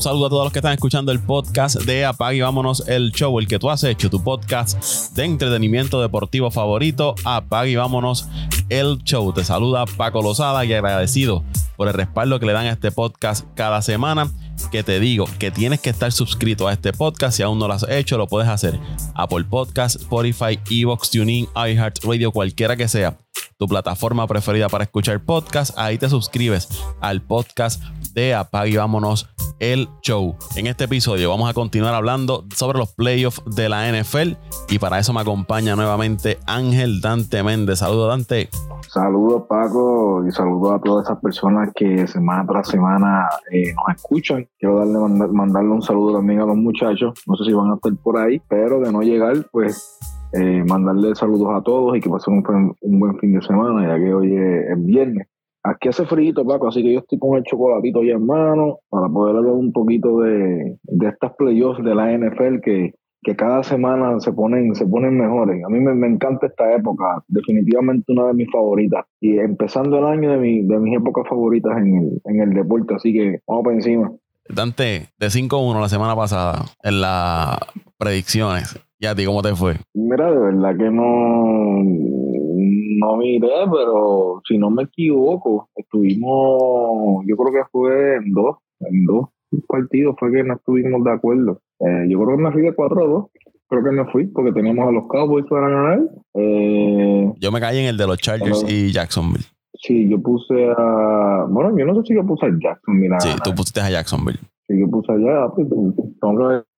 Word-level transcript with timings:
Un 0.00 0.04
saludo 0.04 0.24
a 0.24 0.30
todos 0.30 0.44
los 0.44 0.52
que 0.54 0.60
están 0.60 0.72
escuchando 0.72 1.12
el 1.12 1.20
podcast 1.20 1.82
de 1.82 2.06
Apag 2.06 2.32
y 2.32 2.40
Vámonos 2.40 2.88
el 2.88 3.12
Show, 3.12 3.38
el 3.38 3.46
que 3.46 3.58
tú 3.58 3.68
has 3.68 3.84
hecho, 3.84 4.08
tu 4.08 4.24
podcast 4.24 5.12
de 5.12 5.26
entretenimiento 5.26 6.00
deportivo 6.00 6.50
favorito. 6.50 7.14
Apag 7.22 7.66
y 7.66 7.76
Vámonos 7.76 8.26
el 8.70 8.96
Show. 9.04 9.30
Te 9.34 9.44
saluda 9.44 9.84
Paco 9.84 10.22
Lozada 10.22 10.64
y 10.64 10.72
agradecido 10.72 11.44
por 11.76 11.88
el 11.88 11.92
respaldo 11.92 12.40
que 12.40 12.46
le 12.46 12.54
dan 12.54 12.64
a 12.64 12.70
este 12.70 12.90
podcast 12.90 13.46
cada 13.54 13.82
semana. 13.82 14.30
Que 14.72 14.82
te 14.82 15.00
digo 15.00 15.26
que 15.38 15.50
tienes 15.50 15.80
que 15.80 15.90
estar 15.90 16.10
suscrito 16.12 16.66
a 16.66 16.72
este 16.72 16.94
podcast. 16.94 17.36
Si 17.36 17.42
aún 17.42 17.58
no 17.58 17.68
lo 17.68 17.74
has 17.74 17.86
hecho, 17.86 18.16
lo 18.16 18.26
puedes 18.26 18.48
hacer. 18.48 18.80
Apple 19.14 19.44
Podcast, 19.50 19.96
Spotify, 19.96 20.58
Evox, 20.70 21.10
TuneIn, 21.10 21.46
iHeartRadio, 21.54 22.32
cualquiera 22.32 22.74
que 22.74 22.88
sea 22.88 23.18
tu 23.60 23.68
plataforma 23.68 24.26
preferida 24.26 24.70
para 24.70 24.84
escuchar 24.84 25.20
podcast. 25.20 25.76
Ahí 25.78 25.98
te 25.98 26.08
suscribes 26.08 26.82
al 27.02 27.20
podcast 27.20 27.82
de 28.14 28.34
Apague 28.34 28.70
y 28.70 28.76
Vámonos 28.78 29.28
el 29.58 29.86
Show. 30.00 30.34
En 30.56 30.66
este 30.66 30.84
episodio 30.84 31.28
vamos 31.28 31.50
a 31.50 31.52
continuar 31.52 31.92
hablando 31.92 32.46
sobre 32.56 32.78
los 32.78 32.94
playoffs 32.94 33.42
de 33.44 33.68
la 33.68 33.86
NFL 33.92 34.32
y 34.70 34.78
para 34.78 34.98
eso 34.98 35.12
me 35.12 35.20
acompaña 35.20 35.76
nuevamente 35.76 36.38
Ángel 36.46 37.02
Dante 37.02 37.42
Méndez. 37.42 37.80
Saludos 37.80 38.08
Dante. 38.08 38.48
Saludos 38.88 39.42
Paco 39.46 40.24
y 40.26 40.32
saludos 40.32 40.76
a 40.76 40.80
todas 40.80 41.04
esas 41.04 41.20
personas 41.20 41.68
que 41.76 42.06
semana 42.06 42.46
tras 42.46 42.66
semana 42.66 43.28
eh, 43.52 43.74
nos 43.74 43.94
escuchan. 43.94 44.48
Quiero 44.58 44.78
darle 44.78 45.28
mandarle 45.32 45.68
un 45.68 45.82
saludo 45.82 46.16
también 46.16 46.40
a 46.40 46.46
los 46.46 46.56
muchachos. 46.56 47.12
No 47.26 47.36
sé 47.36 47.44
si 47.44 47.52
van 47.52 47.72
a 47.72 47.74
estar 47.74 47.94
por 47.96 48.16
ahí, 48.16 48.40
pero 48.48 48.80
de 48.80 48.90
no 48.90 49.02
llegar, 49.02 49.46
pues 49.52 49.98
eh, 50.32 50.64
mandarle 50.66 51.14
saludos 51.14 51.48
a 51.52 51.62
todos 51.62 51.96
y 51.96 52.00
que 52.00 52.10
pasen 52.10 52.42
un, 52.80 53.00
buen 53.00 53.18
fin 53.18 53.34
de 53.34 53.42
semana, 53.42 53.88
ya 53.88 54.02
que 54.02 54.14
hoy 54.14 54.36
es, 54.36 54.84
viernes. 54.84 55.28
Aquí 55.62 55.88
hace 55.88 56.06
frío, 56.06 56.32
Paco, 56.46 56.68
así 56.68 56.82
que 56.82 56.92
yo 56.92 57.00
estoy 57.00 57.18
con 57.18 57.36
el 57.36 57.44
chocolatito 57.44 58.02
ya 58.02 58.14
en 58.14 58.24
mano 58.24 58.78
para 58.88 59.08
poder 59.08 59.36
hablar 59.36 59.52
un 59.52 59.72
poquito 59.72 60.20
de, 60.20 60.78
de 60.82 61.08
estas 61.08 61.34
playoffs 61.36 61.84
de 61.84 61.94
la 61.94 62.16
NFL 62.16 62.60
que, 62.62 62.94
que 63.22 63.36
cada 63.36 63.62
semana 63.62 64.18
se 64.20 64.32
ponen, 64.32 64.74
se 64.74 64.86
ponen 64.86 65.18
mejores. 65.18 65.62
A 65.64 65.68
mí 65.68 65.78
me, 65.80 66.06
encanta 66.06 66.46
esta 66.46 66.74
época, 66.74 67.22
definitivamente 67.28 68.12
una 68.12 68.28
de 68.28 68.34
mis 68.34 68.50
favoritas. 68.50 69.04
Y 69.20 69.38
empezando 69.38 69.98
el 69.98 70.06
año 70.06 70.30
de, 70.30 70.38
mi, 70.38 70.62
de 70.62 70.78
mis 70.78 70.96
épocas 70.96 71.28
favoritas 71.28 71.76
en 71.76 71.96
el, 71.96 72.22
en 72.24 72.40
el 72.40 72.54
deporte, 72.54 72.94
así 72.94 73.12
que 73.12 73.40
vamos 73.46 73.64
para 73.64 73.76
encima. 73.76 74.12
Dante, 74.48 75.08
de 75.18 75.26
5-1 75.26 75.80
la 75.80 75.88
semana 75.88 76.16
pasada 76.16 76.64
en 76.82 77.00
las 77.00 77.58
predicciones, 77.98 78.80
¿Y 79.00 79.06
a 79.06 79.14
ti 79.14 79.24
cómo 79.24 79.40
te 79.40 79.54
fue? 79.56 79.76
Mira, 79.94 80.30
de 80.30 80.38
verdad 80.38 80.76
que 80.76 80.90
no, 80.90 81.82
no 81.82 83.16
miré, 83.16 83.48
pero 83.72 84.42
si 84.46 84.58
no 84.58 84.70
me 84.70 84.82
equivoco, 84.82 85.70
estuvimos, 85.74 87.24
yo 87.26 87.34
creo 87.36 87.52
que 87.52 87.68
fue 87.72 88.16
en 88.16 88.32
dos, 88.32 88.58
en 88.80 89.04
dos 89.06 89.30
partidos 89.66 90.16
fue 90.18 90.30
que 90.32 90.44
no 90.44 90.54
estuvimos 90.54 91.02
de 91.04 91.12
acuerdo. 91.12 91.60
Eh, 91.80 92.06
yo 92.08 92.22
creo 92.22 92.36
que 92.36 92.42
me 92.42 92.52
fui 92.52 92.62
de 92.62 92.74
4 92.74 93.02
a 93.02 93.08
2. 93.08 93.26
Creo 93.68 93.84
que 93.84 93.90
me 93.90 94.04
fui 94.10 94.26
porque 94.26 94.52
teníamos 94.52 94.88
a 94.88 94.92
los 94.92 95.06
Cowboys 95.08 95.46
para 95.48 95.68
ganar. 95.68 96.00
Eh, 96.34 97.32
yo 97.38 97.52
me 97.52 97.60
caí 97.60 97.78
en 97.78 97.86
el 97.86 97.96
de 97.96 98.06
los 98.06 98.18
Chargers 98.18 98.64
y 98.68 98.92
Jacksonville. 98.92 99.44
Sí, 99.74 100.08
yo 100.08 100.20
puse 100.20 100.68
a. 100.76 101.46
Bueno, 101.48 101.76
yo 101.78 101.86
no 101.86 101.94
sé 101.94 102.08
si 102.08 102.14
yo 102.14 102.26
puse 102.26 102.46
a 102.46 102.50
Jacksonville. 102.50 103.14
Sí, 103.20 103.30
tú 103.42 103.54
pusiste 103.54 103.80
a 103.80 103.90
Jacksonville. 103.90 104.38
Sí, 104.68 104.78
yo 104.78 104.90
puse 104.90 105.12
allá. 105.12 105.48
Pues, 105.54 105.68
tengo 105.68 106.38
que 106.38 106.69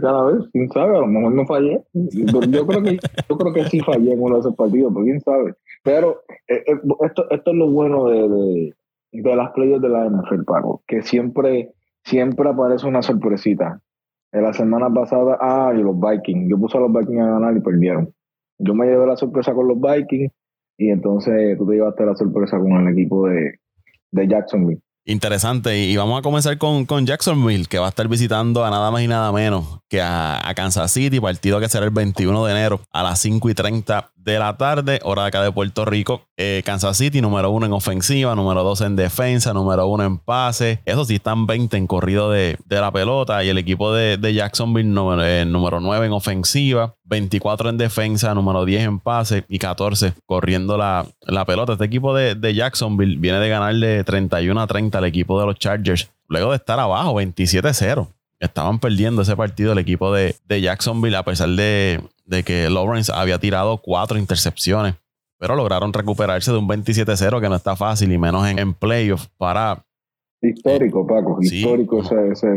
cada 0.00 0.24
vez, 0.24 0.44
quién 0.52 0.68
sabe, 0.70 0.96
a 0.96 1.00
lo 1.00 1.06
mejor 1.06 1.32
no 1.32 1.46
fallé. 1.46 1.82
Yo 1.92 2.66
creo 2.66 2.82
que, 2.82 2.98
yo 3.28 3.38
creo 3.38 3.52
que 3.52 3.64
sí 3.64 3.80
fallé 3.80 4.12
en 4.12 4.22
uno 4.22 4.34
de 4.34 4.40
esos 4.40 4.56
partidos, 4.56 4.92
pero 4.92 5.04
quién 5.04 5.20
sabe. 5.20 5.54
Pero 5.82 6.22
eh, 6.48 6.62
eh, 6.66 6.80
esto, 7.04 7.30
esto 7.30 7.50
es 7.50 7.56
lo 7.56 7.70
bueno 7.70 8.08
de, 8.08 8.74
de, 9.12 9.36
las 9.36 9.52
playas 9.52 9.80
de 9.80 9.88
la 9.88 10.08
NFL, 10.08 10.44
Paco, 10.44 10.82
que 10.86 11.02
siempre, 11.02 11.72
siempre 12.02 12.48
aparece 12.48 12.86
una 12.86 13.02
sorpresita. 13.02 13.80
En 14.32 14.42
la 14.42 14.52
semana 14.52 14.92
pasada, 14.92 15.38
ah, 15.40 15.72
los 15.72 15.98
Vikings. 15.98 16.50
Yo 16.50 16.58
puse 16.58 16.76
a 16.76 16.80
los 16.80 16.92
Vikings 16.92 17.20
a 17.20 17.30
ganar 17.30 17.56
y 17.56 17.60
perdieron. 17.60 18.12
Yo 18.58 18.74
me 18.74 18.86
llevé 18.86 19.06
la 19.06 19.16
sorpresa 19.16 19.54
con 19.54 19.68
los 19.68 19.78
Vikings 19.80 20.32
y 20.76 20.90
entonces 20.90 21.56
tú 21.56 21.66
te 21.66 21.74
llevaste 21.74 22.04
la 22.04 22.16
sorpresa 22.16 22.58
con 22.58 22.72
el 22.72 22.92
equipo 22.92 23.28
de, 23.28 23.60
de 24.10 24.28
Jacksonville. 24.28 24.80
Interesante. 25.06 25.78
Y 25.78 25.96
vamos 25.96 26.18
a 26.18 26.22
comenzar 26.22 26.56
con, 26.56 26.86
con, 26.86 27.06
Jacksonville, 27.06 27.66
que 27.66 27.78
va 27.78 27.86
a 27.86 27.88
estar 27.90 28.08
visitando 28.08 28.64
a 28.64 28.70
nada 28.70 28.90
más 28.90 29.02
y 29.02 29.08
nada 29.08 29.30
menos 29.32 29.80
que 29.88 30.00
a, 30.00 30.40
a, 30.48 30.54
Kansas 30.54 30.90
City, 30.90 31.20
partido 31.20 31.60
que 31.60 31.68
será 31.68 31.84
el 31.84 31.90
21 31.90 32.44
de 32.46 32.52
enero 32.52 32.80
a 32.90 33.02
las 33.02 33.18
5 33.20 33.50
y 33.50 33.54
30 33.54 34.14
de 34.24 34.38
la 34.38 34.56
tarde, 34.56 35.00
hora 35.02 35.22
de 35.22 35.28
acá 35.28 35.42
de 35.42 35.52
Puerto 35.52 35.84
Rico. 35.84 36.22
Eh, 36.36 36.62
Kansas 36.64 36.96
City, 36.96 37.20
número 37.20 37.50
uno 37.50 37.66
en 37.66 37.72
ofensiva, 37.72 38.34
número 38.34 38.64
dos 38.64 38.80
en 38.80 38.96
defensa, 38.96 39.52
número 39.52 39.86
uno 39.86 40.04
en 40.04 40.18
pase. 40.18 40.80
Eso 40.86 41.04
sí, 41.04 41.16
están 41.16 41.46
20 41.46 41.76
en 41.76 41.86
corrido 41.86 42.30
de, 42.30 42.56
la 42.68 42.90
pelota. 42.90 43.44
Y 43.44 43.50
el 43.50 43.58
equipo 43.58 43.92
de, 43.92 44.18
Jacksonville, 44.34 44.88
eh, 45.22 45.44
número, 45.46 45.80
9 45.80 46.06
en 46.06 46.12
ofensiva, 46.12 46.96
24 47.04 47.68
en 47.68 47.76
defensa, 47.76 48.34
número 48.34 48.64
10 48.64 48.82
en 48.84 48.98
pase 48.98 49.44
y 49.48 49.58
14 49.58 50.14
corriendo 50.24 50.78
la, 50.78 51.06
pelota. 51.46 51.74
Este 51.74 51.84
equipo 51.84 52.14
de, 52.14 52.34
de 52.34 52.54
Jacksonville 52.54 53.18
viene 53.18 53.38
de 53.38 53.48
ganarle 53.48 54.04
31 54.04 54.60
a 54.60 54.66
30 54.66 54.93
al 54.98 55.04
equipo 55.04 55.38
de 55.40 55.46
los 55.46 55.58
Chargers, 55.58 56.10
luego 56.28 56.50
de 56.50 56.56
estar 56.56 56.78
abajo 56.78 57.14
27-0 57.14 58.08
estaban 58.44 58.78
perdiendo 58.78 59.22
ese 59.22 59.36
partido 59.36 59.72
el 59.72 59.78
equipo 59.78 60.12
de, 60.12 60.34
Jacksonville, 60.48 61.16
a 61.16 61.24
pesar 61.24 61.48
de, 61.50 62.00
que 62.44 62.68
Lawrence 62.70 63.12
había 63.14 63.38
tirado 63.38 63.78
cuatro 63.78 64.18
intercepciones. 64.18 64.94
Pero 65.38 65.56
lograron 65.56 65.92
recuperarse 65.92 66.52
de 66.52 66.58
un 66.58 66.68
27-0, 66.68 67.40
que 67.40 67.48
no 67.48 67.56
está 67.56 67.76
fácil, 67.76 68.12
y 68.12 68.18
menos 68.18 68.46
en, 68.46 68.58
en 68.58 68.72
playoff 68.74 69.26
para. 69.36 69.84
Histórico, 70.40 71.06
Paco. 71.06 71.38
histórico 71.40 72.02
ese, 72.02 72.28
ese, 72.32 72.48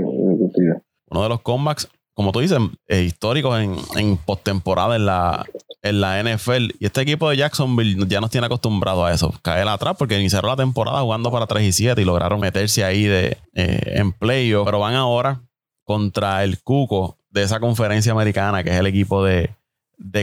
Uno 1.10 1.24
de 1.24 1.30
los 1.30 1.42
comebacks, 1.42 1.90
como 2.14 2.32
tú 2.32 2.40
dices, 2.40 2.60
eh, 2.88 3.04
históricos 3.04 3.60
en, 3.60 3.76
en 3.96 4.18
postemporada 4.18 4.96
en 4.96 5.06
la, 5.06 5.46
en 5.82 6.02
la 6.02 6.22
NFL. 6.22 6.72
Y 6.80 6.86
este 6.86 7.02
equipo 7.02 7.30
de 7.30 7.38
Jacksonville 7.38 8.06
ya 8.08 8.22
nos 8.22 8.32
tiene 8.32 8.48
acostumbrado 8.48 9.06
a 9.06 9.14
eso, 9.14 9.34
caer 9.42 9.68
atrás, 9.68 9.96
porque 9.98 10.20
iniciaron 10.20 10.50
la 10.50 10.56
temporada 10.56 11.02
jugando 11.02 11.32
para 11.32 11.48
3 11.48 11.64
y 11.64 11.72
7 11.72 12.02
y 12.02 12.06
lograron 12.06 12.40
meterse 12.40 12.84
ahí 12.84 13.04
de, 13.04 13.38
eh, 13.54 13.94
en 13.96 14.12
playoff. 14.12 14.66
Pero 14.66 14.80
van 14.80 14.96
ahora 14.96 15.42
contra 15.84 16.44
el 16.44 16.62
Cuco 16.62 17.18
de 17.30 17.44
esa 17.44 17.60
conferencia 17.60 18.12
americana, 18.12 18.64
que 18.64 18.72
es 18.72 18.76
el 18.78 18.88
equipo 18.88 19.24
de, 19.24 19.56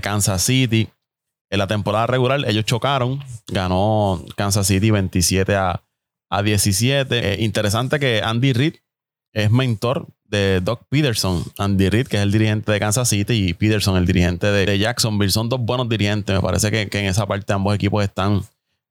Kansas 0.02 0.42
City. 0.42 0.88
En 1.50 1.58
la 1.58 1.66
temporada 1.66 2.06
regular, 2.06 2.40
ellos 2.46 2.64
chocaron. 2.64 3.22
Ganó 3.48 4.24
Kansas 4.36 4.66
City 4.66 4.90
27 4.90 5.54
a, 5.56 5.80
17. 6.42 7.34
Eh, 7.34 7.44
interesante 7.44 8.00
que 8.00 8.20
Andy 8.20 8.52
Reid 8.52 8.74
es 9.32 9.52
mentor 9.52 10.08
de 10.24 10.60
Doc 10.60 10.82
Peterson. 10.88 11.44
Andy 11.58 11.88
Reid, 11.90 12.06
que 12.06 12.16
es 12.16 12.22
el 12.22 12.32
dirigente 12.32 12.72
de 12.72 12.80
Kansas 12.80 13.08
City, 13.08 13.48
y 13.48 13.54
Peterson, 13.54 13.96
el 13.96 14.06
dirigente 14.06 14.46
de, 14.48 14.78
Jacksonville. 14.78 15.30
Son 15.30 15.48
dos 15.48 15.60
buenos 15.60 15.88
dirigentes. 15.88 16.34
Me 16.34 16.42
parece 16.42 16.70
que, 16.70 16.98
en 16.98 17.06
esa 17.06 17.26
parte 17.26 17.52
ambos 17.52 17.74
equipos 17.74 18.02
están, 18.02 18.42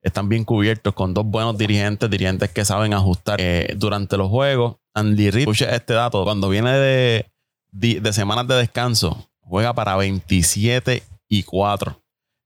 están 0.02 0.30
bien 0.30 0.46
cubiertos 0.46 0.94
con 0.94 1.14
dos 1.14 1.26
buenos 1.26 1.58
dirigentes, 1.58 2.10
dirigentes 2.10 2.50
que 2.52 2.66
saben 2.66 2.94
ajustar 2.94 3.40
eh, 3.42 3.74
durante 3.78 4.18
los 4.18 4.30
juegos. 4.30 4.78
Andy 4.94 5.32
Reid, 5.32 5.44
escucha 5.44 5.76
este 5.76 5.94
dato, 5.94 6.24
cuando 6.24 6.50
viene 6.50 6.72
de, 6.72 7.32
de, 7.72 8.14
semanas 8.14 8.48
de 8.48 8.56
descanso, 8.56 9.28
juega 9.42 9.74
para 9.74 9.96
27 9.96 11.04
y 11.28 11.44
4. 11.44 12.00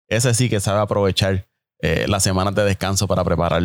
Ese 0.08 0.34
sí 0.34 0.50
que 0.50 0.62
sabe 0.62 0.80
aprovechar 0.80 1.46
eh, 1.80 2.06
las 2.08 2.24
semanas 2.24 2.56
de 2.56 2.64
descanso 2.64 3.08
para 3.08 3.24
preparar 3.24 3.62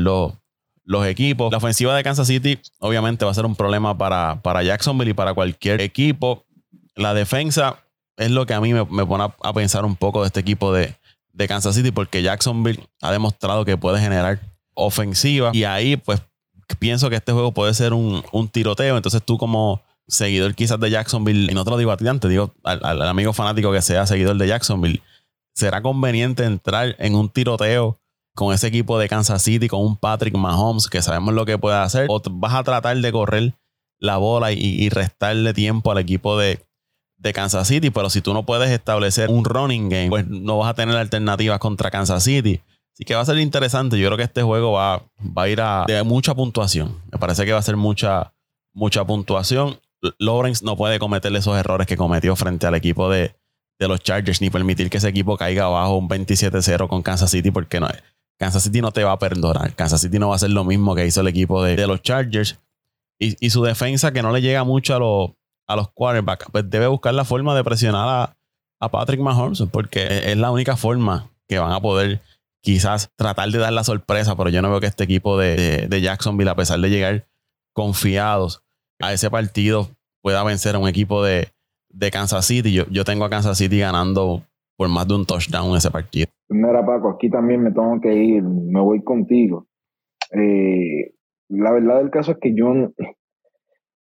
los, 0.84 1.06
equipos. 1.06 1.50
La 1.50 1.58
ofensiva 1.58 1.96
de 1.96 2.02
Kansas 2.02 2.26
City 2.26 2.58
obviamente 2.78 3.24
va 3.24 3.30
a 3.30 3.34
ser 3.34 3.46
un 3.46 3.56
problema 3.56 3.96
para, 3.96 4.40
para 4.42 4.62
Jacksonville 4.62 5.10
y 5.10 5.14
para 5.14 5.34
cualquier 5.34 5.80
equipo. 5.80 6.44
La 6.94 7.14
defensa 7.14 7.80
es 8.16 8.30
lo 8.30 8.46
que 8.46 8.54
a 8.54 8.60
mí 8.60 8.72
me, 8.74 8.84
pone 8.84 9.24
a, 9.42 9.52
pensar 9.52 9.84
un 9.84 9.96
poco 9.96 10.22
de 10.22 10.28
este 10.28 10.40
equipo 10.40 10.72
de, 10.72 10.94
de 11.32 11.48
Kansas 11.48 11.74
City 11.74 11.90
porque 11.90 12.22
Jacksonville 12.22 12.86
ha 13.00 13.10
demostrado 13.10 13.64
que 13.64 13.76
puede 13.76 14.00
generar 14.00 14.40
ofensiva 14.74 15.50
y 15.52 15.64
ahí 15.64 15.96
pues 15.96 16.22
pienso 16.78 17.10
que 17.10 17.16
este 17.16 17.32
juego 17.32 17.52
puede 17.52 17.74
ser 17.74 17.92
un, 17.92 18.22
tiroteo. 18.50 18.96
Entonces 18.96 19.22
tú 19.22 19.38
como 19.38 19.82
seguidor 20.06 20.54
quizás 20.54 20.80
de 20.80 20.90
Jacksonville, 20.90 21.50
y 21.50 21.54
no 21.54 21.64
te 21.64 21.70
lo 21.70 21.78
digo 21.78 21.92
a 21.92 21.96
ti 21.96 22.06
antes, 22.06 22.30
digo 22.30 22.52
al, 22.64 23.02
amigo 23.02 23.32
fanático 23.32 23.72
que 23.72 23.82
sea 23.82 24.06
seguidor 24.06 24.36
de 24.36 24.48
Jacksonville, 24.48 25.02
¿será 25.54 25.82
conveniente 25.82 26.44
entrar 26.44 26.96
en 26.98 27.14
un 27.14 27.28
tiroteo 27.28 27.98
con 28.34 28.54
ese 28.54 28.66
equipo 28.66 28.98
de 28.98 29.08
Kansas 29.08 29.42
City, 29.42 29.68
con 29.68 29.80
un 29.80 29.96
Patrick 29.96 30.34
Mahomes, 30.34 30.88
que 30.88 31.02
sabemos 31.02 31.34
lo 31.34 31.44
que 31.44 31.58
puede 31.58 31.76
hacer? 31.76 32.06
¿O 32.08 32.20
vas 32.30 32.54
a 32.54 32.62
tratar 32.62 32.96
de 32.96 33.12
correr 33.12 33.54
la 33.98 34.16
bola 34.16 34.52
y, 34.52 34.88
restarle 34.88 35.54
tiempo 35.54 35.92
al 35.92 35.98
equipo 35.98 36.38
de, 36.38 36.64
de 37.16 37.32
Kansas 37.32 37.68
City? 37.68 37.90
Pero 37.90 38.10
si 38.10 38.20
tú 38.20 38.34
no 38.34 38.44
puedes 38.44 38.70
establecer 38.70 39.30
un 39.30 39.44
running 39.44 39.88
game, 39.88 40.08
pues 40.08 40.26
no 40.26 40.58
vas 40.58 40.70
a 40.70 40.74
tener 40.74 40.96
alternativas 40.96 41.58
contra 41.58 41.90
Kansas 41.90 42.24
City. 42.24 42.60
Así 42.94 43.04
que 43.04 43.14
va 43.14 43.22
a 43.22 43.24
ser 43.24 43.38
interesante. 43.38 43.98
Yo 43.98 44.08
creo 44.08 44.18
que 44.18 44.24
este 44.24 44.42
juego 44.42 44.72
va, 44.72 45.02
va 45.20 45.42
a 45.44 45.48
ir 45.48 45.60
a 45.60 45.84
de 45.86 46.02
mucha 46.02 46.34
puntuación. 46.34 47.00
Me 47.10 47.18
parece 47.18 47.44
que 47.44 47.52
va 47.52 47.58
a 47.58 47.62
ser 47.62 47.76
mucha, 47.76 48.34
mucha 48.74 49.04
puntuación. 49.04 49.80
Lawrence 50.18 50.64
no 50.64 50.76
puede 50.76 50.98
cometer 50.98 51.34
esos 51.34 51.56
errores 51.56 51.86
que 51.86 51.96
cometió 51.96 52.36
frente 52.36 52.66
al 52.66 52.74
equipo 52.74 53.08
de, 53.08 53.34
los 53.78 54.00
Chargers, 54.00 54.40
ni 54.40 54.48
permitir 54.48 54.90
que 54.90 54.98
ese 54.98 55.08
equipo 55.08 55.36
caiga 55.36 55.64
abajo 55.64 55.96
un 55.96 56.08
27-0 56.08 56.86
con 56.86 57.02
Kansas 57.02 57.30
City, 57.32 57.50
porque 57.50 57.80
no, 57.80 57.88
Kansas 58.42 58.64
City 58.64 58.80
no 58.80 58.90
te 58.90 59.04
va 59.04 59.12
a 59.12 59.18
perdonar. 59.20 59.72
Kansas 59.76 60.00
City 60.00 60.18
no 60.18 60.30
va 60.30 60.34
a 60.34 60.36
hacer 60.36 60.50
lo 60.50 60.64
mismo 60.64 60.96
que 60.96 61.06
hizo 61.06 61.20
el 61.20 61.28
equipo 61.28 61.62
de, 61.62 61.86
los 61.86 62.02
Chargers. 62.02 62.58
y, 63.20 63.50
su 63.50 63.62
defensa 63.62 64.12
que 64.12 64.20
no 64.20 64.32
le 64.32 64.42
llega 64.42 64.64
mucho 64.64 64.96
a 64.96 64.98
los, 64.98 65.30
a 65.68 65.76
los 65.76 65.92
quarterbacks, 65.92 66.46
pues 66.50 66.68
debe 66.68 66.88
buscar 66.88 67.14
la 67.14 67.24
forma 67.24 67.54
de 67.54 67.62
presionar 67.62 68.34
a, 68.80 68.88
Patrick 68.88 69.20
Mahomes, 69.20 69.62
porque 69.70 70.32
es 70.32 70.36
la 70.36 70.50
única 70.50 70.76
forma 70.76 71.30
que 71.48 71.60
van 71.60 71.70
a 71.70 71.80
poder 71.80 72.20
quizás 72.64 73.10
tratar 73.14 73.48
de 73.48 73.58
dar 73.58 73.72
la 73.72 73.84
sorpresa, 73.84 74.34
pero 74.34 74.50
yo 74.50 74.60
no 74.60 74.70
veo 74.70 74.80
que 74.80 74.88
este 74.88 75.04
equipo 75.04 75.38
de, 75.38 75.86
de, 75.88 76.00
Jacksonville, 76.00 76.50
a 76.50 76.56
pesar 76.56 76.80
de 76.80 76.90
llegar 76.90 77.28
confiados 77.72 78.64
a 79.00 79.12
ese 79.12 79.30
partido, 79.30 79.88
pueda 80.20 80.42
vencer 80.42 80.74
a 80.74 80.80
un 80.80 80.88
equipo 80.88 81.22
de, 81.22 81.52
de 81.90 82.10
Kansas 82.10 82.44
City. 82.44 82.72
Yo, 82.72 83.04
tengo 83.04 83.24
a 83.24 83.30
Kansas 83.30 83.56
City 83.56 83.78
ganando 83.78 84.44
por 84.76 84.88
más 84.88 85.06
de 85.06 85.14
un 85.14 85.26
touchdown 85.26 85.76
ese 85.76 85.92
partido. 85.92 86.26
Mira, 86.48 86.84
Paco, 86.84 87.10
aquí 87.10 87.30
también 87.30 87.62
me 87.62 87.72
tengo 87.72 88.00
que 88.00 88.14
ir, 88.14 88.42
me 88.42 88.80
voy 88.80 89.02
contigo. 89.02 89.66
Eh, 90.32 91.14
la 91.48 91.72
verdad 91.72 91.98
del 91.98 92.10
caso 92.10 92.32
es 92.32 92.38
que 92.38 92.54
yo 92.54 92.72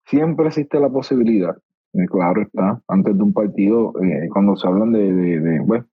siempre 0.06 0.48
existe 0.48 0.80
la 0.80 0.90
posibilidad, 0.90 1.56
eh, 1.94 2.06
claro 2.06 2.42
está, 2.42 2.80
antes 2.88 3.16
de 3.16 3.22
un 3.22 3.32
partido, 3.32 3.92
eh, 4.02 4.28
cuando 4.32 4.56
se 4.56 4.66
hablan 4.66 4.92
de, 4.92 5.60
bueno, 5.64 5.86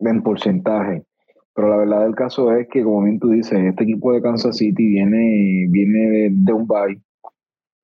en 0.00 0.22
porcentaje, 0.22 1.04
pero 1.54 1.68
la 1.68 1.76
verdad 1.76 2.04
del 2.04 2.14
caso 2.14 2.52
es 2.52 2.68
que, 2.68 2.82
como 2.82 3.02
bien 3.02 3.18
tú 3.18 3.30
dices, 3.30 3.58
este 3.58 3.84
equipo 3.84 4.12
de 4.12 4.22
Kansas 4.22 4.56
City 4.56 4.86
viene, 4.86 5.66
viene 5.68 6.30
de, 6.30 6.52
un 6.52 6.66
bye. 6.66 7.00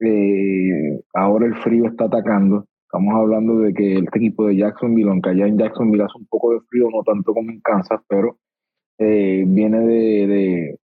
Eh, 0.01 1.01
ahora 1.15 1.47
el 1.47 1.55
frío 1.57 1.87
está 1.87 2.05
atacando. 2.05 2.67
Estamos 2.91 3.17
hablando 3.17 3.59
de 3.59 3.75
que 3.75 3.99
este 3.99 4.19
equipo 4.19 4.47
de 4.47 4.57
Jacksonville, 4.57 5.11
aunque 5.11 5.29
allá 5.29 5.47
en 5.47 5.59
Jacksonville 5.59 6.05
hace 6.05 6.17
un 6.17 6.27
poco 6.27 6.55
de 6.55 6.61
frío, 6.71 6.89
no 6.91 7.03
tanto 7.03 7.35
como 7.35 7.51
en 7.51 7.61
Kansas, 7.61 8.01
pero 8.09 8.39
eh, 8.97 9.45
viene 9.47 9.81
de, 9.81 10.79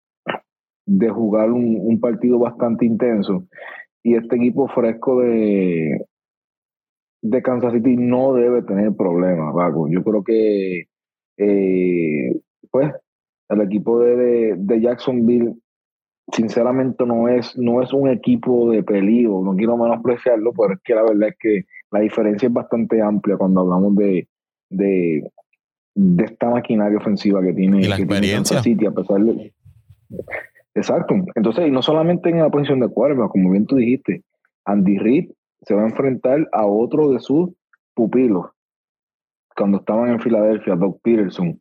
de, 0.85 1.09
jugar 1.09 1.49
un, 1.53 1.97
partido 2.01 2.39
bastante 2.39 2.85
intenso. 2.85 3.45
Y 4.03 4.15
este 4.15 4.35
equipo 4.35 4.67
fresco 4.67 5.21
de, 5.21 6.05
de 7.21 7.41
Kansas 7.41 7.71
City 7.71 7.95
no 7.95 8.33
debe 8.33 8.63
tener 8.63 8.93
problemas, 8.97 9.55
Paco. 9.55 9.87
Yo 9.87 10.03
creo 10.03 10.25
que 10.25 10.87
eh, 11.37 12.41
pues 12.69 12.93
el 13.47 13.61
equipo 13.61 14.01
de, 14.01 14.55
de, 14.57 14.81
Jacksonville 14.81 15.53
sinceramente 16.33 17.05
no 17.05 17.29
es, 17.29 17.57
no 17.57 17.81
es 17.81 17.93
un 17.93 18.09
equipo 18.09 18.69
de 18.71 18.83
peligro, 18.83 19.41
no 19.41 19.55
quiero 19.55 19.77
menospreciarlo, 19.77 20.51
pero 20.51 20.73
es 20.73 20.81
que 20.83 20.95
la 20.95 21.03
verdad 21.03 21.29
es 21.29 21.37
que 21.39 21.65
la 21.93 21.99
diferencia 21.99 22.47
es 22.47 22.53
bastante 22.53 23.01
amplia 23.01 23.37
cuando 23.37 23.61
hablamos 23.61 23.95
de, 23.95 24.27
de, 24.69 25.31
esta 26.23 26.49
maquinaria 26.49 26.97
ofensiva 26.97 27.41
que 27.41 27.53
tiene, 27.53 27.81
¿Y 27.81 27.83
la 27.83 27.97
experiencia? 27.97 28.61
City, 28.63 28.87
a 28.87 28.91
pesar 28.91 29.21
de... 29.21 29.53
Exacto. 30.73 31.13
Entonces, 31.35 31.67
y 31.67 31.71
no 31.71 31.83
solamente 31.83 32.29
en 32.29 32.39
la 32.39 32.49
posición 32.49 32.79
de 32.79 32.89
cuerva, 32.89 33.29
como 33.29 33.51
bien 33.51 33.67
tú 33.67 33.75
dijiste, 33.75 34.23
Andy 34.65 34.97
Reid 34.97 35.31
se 35.61 35.75
va 35.75 35.83
a 35.83 35.87
enfrentar 35.87 36.49
a 36.51 36.65
otro 36.65 37.11
de 37.11 37.19
sus 37.19 37.51
pupilos 37.93 38.47
cuando 39.55 39.77
estaban 39.77 40.09
en 40.09 40.19
Filadelfia, 40.19 40.75
Doug 40.75 40.99
Peterson 41.01 41.59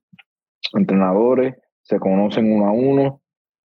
entrenadores, 0.72 1.56
se 1.82 1.98
conocen 1.98 2.50
uno 2.50 2.66
a 2.66 2.72
uno, 2.72 3.20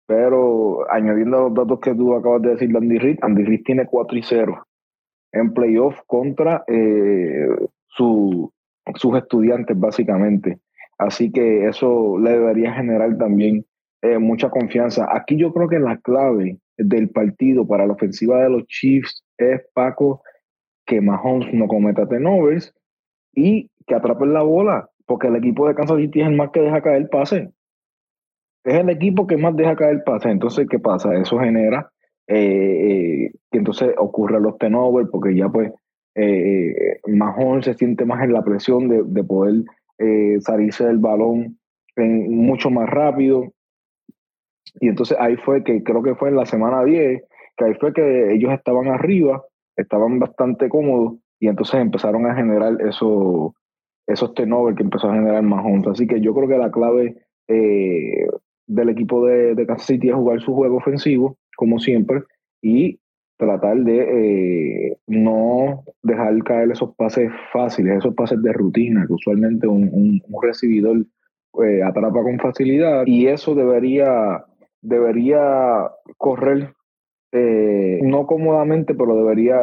pero 0.07 0.91
añadiendo 0.91 1.49
los 1.49 1.53
datos 1.53 1.79
que 1.79 1.93
tú 1.93 2.15
acabas 2.15 2.41
de 2.41 2.49
decir 2.49 2.69
de 2.69 2.77
Andy 2.79 2.97
Reid, 2.97 3.17
Andy 3.21 3.43
Reid 3.43 3.63
tiene 3.63 3.85
4 3.85 4.17
y 4.17 4.23
0 4.23 4.64
en 5.35 5.53
playoff 5.53 5.99
contra 6.07 6.63
eh, 6.67 7.47
sus 7.87 8.49
estudiantes, 9.15 9.77
básicamente. 9.77 10.59
Así 10.97 11.31
que 11.31 11.67
eso 11.67 12.17
le 12.17 12.31
debería 12.31 12.73
generar 12.73 13.17
también 13.17 13.65
eh, 14.01 14.17
mucha 14.17 14.49
confianza. 14.49 15.07
Aquí 15.11 15.37
yo 15.37 15.53
creo 15.53 15.67
que 15.67 15.79
la 15.79 15.97
clave 15.97 16.57
del 16.77 17.09
partido 17.09 17.67
para 17.67 17.85
la 17.85 17.93
ofensiva 17.93 18.41
de 18.41 18.49
los 18.49 18.65
Chiefs 18.67 19.23
es, 19.37 19.61
Paco, 19.73 20.21
que 20.85 21.01
Mahomes 21.01 21.53
no 21.53 21.67
cometa 21.67 22.07
tenovers 22.07 22.73
y 23.33 23.69
que 23.85 23.95
atrapen 23.95 24.33
la 24.33 24.41
bola 24.41 24.89
porque 25.05 25.27
el 25.27 25.35
equipo 25.35 25.67
de 25.67 25.75
Kansas 25.75 25.97
City 25.97 26.21
es 26.21 26.27
el 26.27 26.35
más 26.35 26.51
que 26.51 26.61
deja 26.61 26.81
caer 26.81 26.97
el 26.97 27.09
pase. 27.09 27.51
Es 28.63 28.75
el 28.75 28.89
equipo 28.89 29.27
que 29.27 29.37
más 29.37 29.55
deja 29.55 29.75
caer 29.75 29.95
el 29.95 30.03
pase. 30.03 30.29
Entonces, 30.29 30.67
¿qué 30.69 30.79
pasa? 30.79 31.13
Eso 31.15 31.37
genera 31.39 31.91
eh, 32.27 32.35
eh, 32.35 33.31
que 33.51 33.57
entonces 33.57 33.93
ocurre 33.97 34.39
los 34.39 34.57
tenovers, 34.57 35.09
porque 35.11 35.35
ya 35.35 35.49
pues 35.49 35.71
eh, 36.15 36.99
se 37.61 37.73
siente 37.73 38.05
más 38.05 38.23
en 38.23 38.33
la 38.33 38.43
presión 38.43 38.87
de, 38.87 39.03
de 39.03 39.23
poder 39.23 39.63
eh, 39.97 40.37
salirse 40.41 40.85
del 40.85 40.97
balón 40.97 41.57
mucho 41.97 42.69
más 42.69 42.89
rápido. 42.89 43.53
Y 44.81 44.89
entonces 44.89 45.17
ahí 45.19 45.37
fue 45.37 45.63
que 45.63 45.83
creo 45.83 46.03
que 46.03 46.15
fue 46.15 46.29
en 46.29 46.35
la 46.35 46.45
semana 46.45 46.83
10, 46.83 47.23
que 47.55 47.65
ahí 47.65 47.73
fue 47.79 47.93
que 47.93 48.33
ellos 48.33 48.51
estaban 48.51 48.87
arriba, 48.87 49.43
estaban 49.77 50.19
bastante 50.19 50.67
cómodos 50.67 51.15
y 51.39 51.47
entonces 51.47 51.79
empezaron 51.79 52.25
a 52.25 52.35
generar 52.35 52.81
eso, 52.81 53.55
esos 54.07 54.33
turnovers 54.33 54.75
que 54.75 54.83
empezó 54.83 55.09
a 55.09 55.13
generar 55.13 55.43
Mahomes. 55.43 55.87
Así 55.87 56.07
que 56.07 56.19
yo 56.19 56.33
creo 56.33 56.49
que 56.49 56.57
la 56.57 56.71
clave 56.71 57.15
eh, 57.47 58.27
del 58.67 58.89
equipo 58.89 59.25
de, 59.25 59.55
de, 59.55 59.65
Kansas 59.65 59.87
City 59.87 60.09
es 60.09 60.15
jugar 60.15 60.41
su 60.41 60.53
juego 60.53 60.77
ofensivo, 60.77 61.37
como 61.55 61.79
siempre, 61.79 62.23
y 62.61 62.99
tratar 63.37 63.77
de 63.77 64.89
eh, 64.89 64.97
no 65.07 65.83
dejar 66.03 66.41
caer 66.43 66.71
esos 66.71 66.95
pases 66.95 67.31
fáciles, 67.51 67.97
esos 67.97 68.15
pases 68.15 68.41
de 68.41 68.53
rutina, 68.53 69.05
que 69.07 69.13
usualmente 69.13 69.67
un, 69.67 69.89
un, 69.91 70.21
recibidor 70.41 71.05
eh, 71.63 71.83
atrapa 71.83 72.23
con 72.23 72.39
facilidad, 72.39 73.03
y 73.05 73.27
eso 73.27 73.55
debería, 73.55 74.45
debería 74.81 75.89
correr 76.17 76.73
no 78.01 78.27
cómodamente, 78.27 78.95
pero 78.95 79.13
debería, 79.17 79.59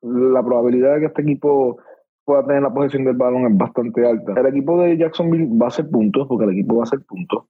la 0.00 0.42
probabilidad 0.42 0.94
de 0.94 1.00
que 1.00 1.06
este 1.06 1.20
equipo 1.20 1.78
pueda 2.24 2.46
tener 2.46 2.62
la 2.62 2.72
posesión 2.72 3.04
del 3.04 3.16
balón 3.16 3.46
es 3.46 3.56
bastante 3.56 4.06
alta. 4.06 4.32
El 4.36 4.46
equipo 4.46 4.80
de 4.80 4.96
Jacksonville 4.96 5.48
va 5.60 5.68
a 5.68 5.70
ser 5.70 5.88
puntos, 5.90 6.26
porque 6.26 6.44
el 6.44 6.52
equipo 6.52 6.76
va 6.76 6.84
a 6.84 6.86
ser 6.86 7.00
puntos, 7.06 7.44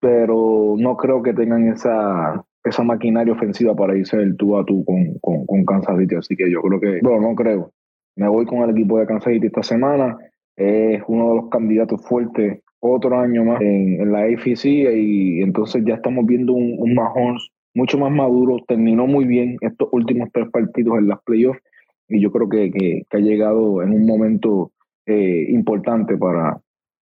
pero 0.00 0.74
no 0.78 0.96
creo 0.96 1.22
que 1.22 1.34
tengan 1.34 1.68
esa, 1.68 2.44
esa 2.66 2.82
maquinaria 2.82 3.32
ofensiva 3.32 3.74
para 3.74 3.96
irse 3.96 4.16
del 4.16 4.36
tú 4.36 4.56
a 4.58 4.64
tú 4.64 4.84
con, 4.84 5.18
con, 5.20 5.64
Kansas 5.64 5.98
City. 5.98 6.14
Así 6.16 6.36
que 6.36 6.50
yo 6.50 6.60
creo 6.62 6.80
que, 6.80 7.00
bueno, 7.02 7.28
no 7.28 7.34
creo. 7.34 7.72
Me 8.16 8.28
voy 8.28 8.46
con 8.46 8.62
el 8.62 8.70
equipo 8.70 8.98
de 8.98 9.06
Kansas 9.06 9.32
City 9.32 9.46
esta 9.46 9.62
semana. 9.62 10.16
Es 10.56 11.02
uno 11.06 11.30
de 11.30 11.36
los 11.36 11.48
candidatos 11.50 12.04
fuertes 12.06 12.60
otro 12.80 13.18
año 13.18 13.44
más 13.44 13.60
en, 13.60 14.10
la 14.12 14.20
AFC 14.20 14.64
y 14.64 15.42
entonces 15.42 15.82
ya 15.86 15.94
estamos 15.94 16.24
viendo 16.26 16.52
un, 16.52 16.76
un 16.78 16.94
Mahomes 16.94 17.50
mucho 17.74 17.98
más 17.98 18.10
maduro. 18.10 18.56
Terminó 18.66 19.06
muy 19.06 19.24
bien 19.24 19.56
estos 19.60 19.88
últimos 19.92 20.28
tres 20.32 20.48
partidos 20.50 20.98
en 20.98 21.08
las 21.08 21.22
playoffs 21.22 21.60
y 22.08 22.20
yo 22.20 22.30
creo 22.30 22.48
que, 22.48 23.02
ha 23.10 23.18
llegado 23.18 23.82
en 23.82 23.92
un 23.92 24.06
momento 24.06 24.72
eh, 25.06 25.46
importante 25.50 26.16
para, 26.16 26.60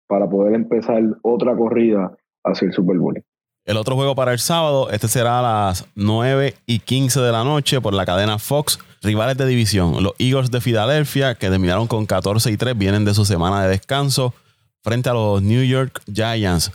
para 0.07 0.29
poder 0.29 0.55
empezar 0.55 1.03
otra 1.21 1.55
corrida 1.55 2.15
hacia 2.43 2.67
el 2.67 2.73
Super 2.73 2.97
Bowl. 2.97 3.23
El 3.65 3.77
otro 3.77 3.95
juego 3.95 4.15
para 4.15 4.33
el 4.33 4.39
sábado, 4.39 4.89
este 4.89 5.07
será 5.07 5.39
a 5.39 5.41
las 5.41 5.85
9 5.95 6.55
y 6.65 6.79
15 6.79 7.21
de 7.21 7.31
la 7.31 7.43
noche 7.43 7.79
por 7.79 7.93
la 7.93 8.05
cadena 8.05 8.39
Fox. 8.39 8.79
Rivales 9.01 9.37
de 9.37 9.45
división, 9.45 10.01
los 10.01 10.13
Eagles 10.17 10.49
de 10.51 10.61
Filadelfia, 10.61 11.35
que 11.35 11.49
terminaron 11.49 11.87
con 11.87 12.05
14 12.05 12.51
y 12.51 12.57
3, 12.57 12.77
vienen 12.77 13.03
de 13.03 13.13
su 13.13 13.25
semana 13.25 13.63
de 13.63 13.69
descanso, 13.69 14.33
frente 14.81 15.09
a 15.09 15.13
los 15.13 15.41
New 15.41 15.63
York 15.63 16.01
Giants, 16.13 16.71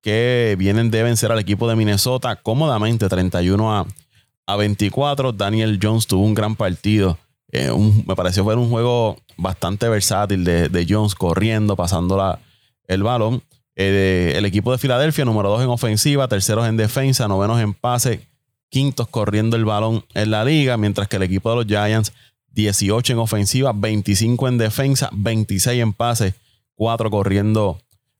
que 0.00 0.54
vienen 0.58 0.90
de 0.90 1.02
vencer 1.02 1.32
al 1.32 1.38
equipo 1.40 1.68
de 1.68 1.74
Minnesota 1.74 2.36
cómodamente 2.36 3.08
31 3.08 3.76
a, 3.76 3.86
a 4.46 4.56
24. 4.56 5.32
Daniel 5.32 5.80
Jones 5.82 6.06
tuvo 6.06 6.24
un 6.24 6.34
gran 6.34 6.54
partido 6.54 7.18
eh, 7.54 7.70
me 8.04 8.16
pareció 8.16 8.44
ver 8.44 8.58
un 8.58 8.68
juego 8.68 9.16
bastante 9.36 9.88
versátil 9.88 10.44
de, 10.44 10.86
Jones 10.88 11.14
corriendo, 11.14 11.76
pasando 11.76 12.16
la, 12.16 12.40
el 12.88 13.04
balón. 13.04 13.44
Eh, 13.76 14.34
el 14.36 14.44
equipo 14.44 14.72
de 14.72 14.78
Filadelfia, 14.78 15.24
número 15.24 15.48
2 15.50 15.62
en 15.62 15.68
ofensiva, 15.68 16.28
terceros 16.28 16.66
en 16.66 16.76
defensa, 16.76 17.26
novenos 17.28 17.60
en 17.60 17.74
pase, 17.74 18.28
quintos 18.68 19.08
corriendo 19.08 19.56
el 19.56 19.64
balón 19.64 20.04
en 20.14 20.30
la 20.30 20.44
liga, 20.44 20.76
mientras 20.76 21.08
que 21.08 21.16
el 21.16 21.22
equipo 21.22 21.50
de 21.50 21.56
los 21.56 21.66
Giants, 21.66 22.12
18 22.52 23.14
en 23.14 23.18
ofensiva, 23.18 23.72
25 23.74 24.48
en 24.48 24.58
defensa, 24.58 25.10
26 25.12 25.82
en 25.82 25.92
pase, 25.92 26.34
4 26.76 27.10
corriendo 27.10 27.78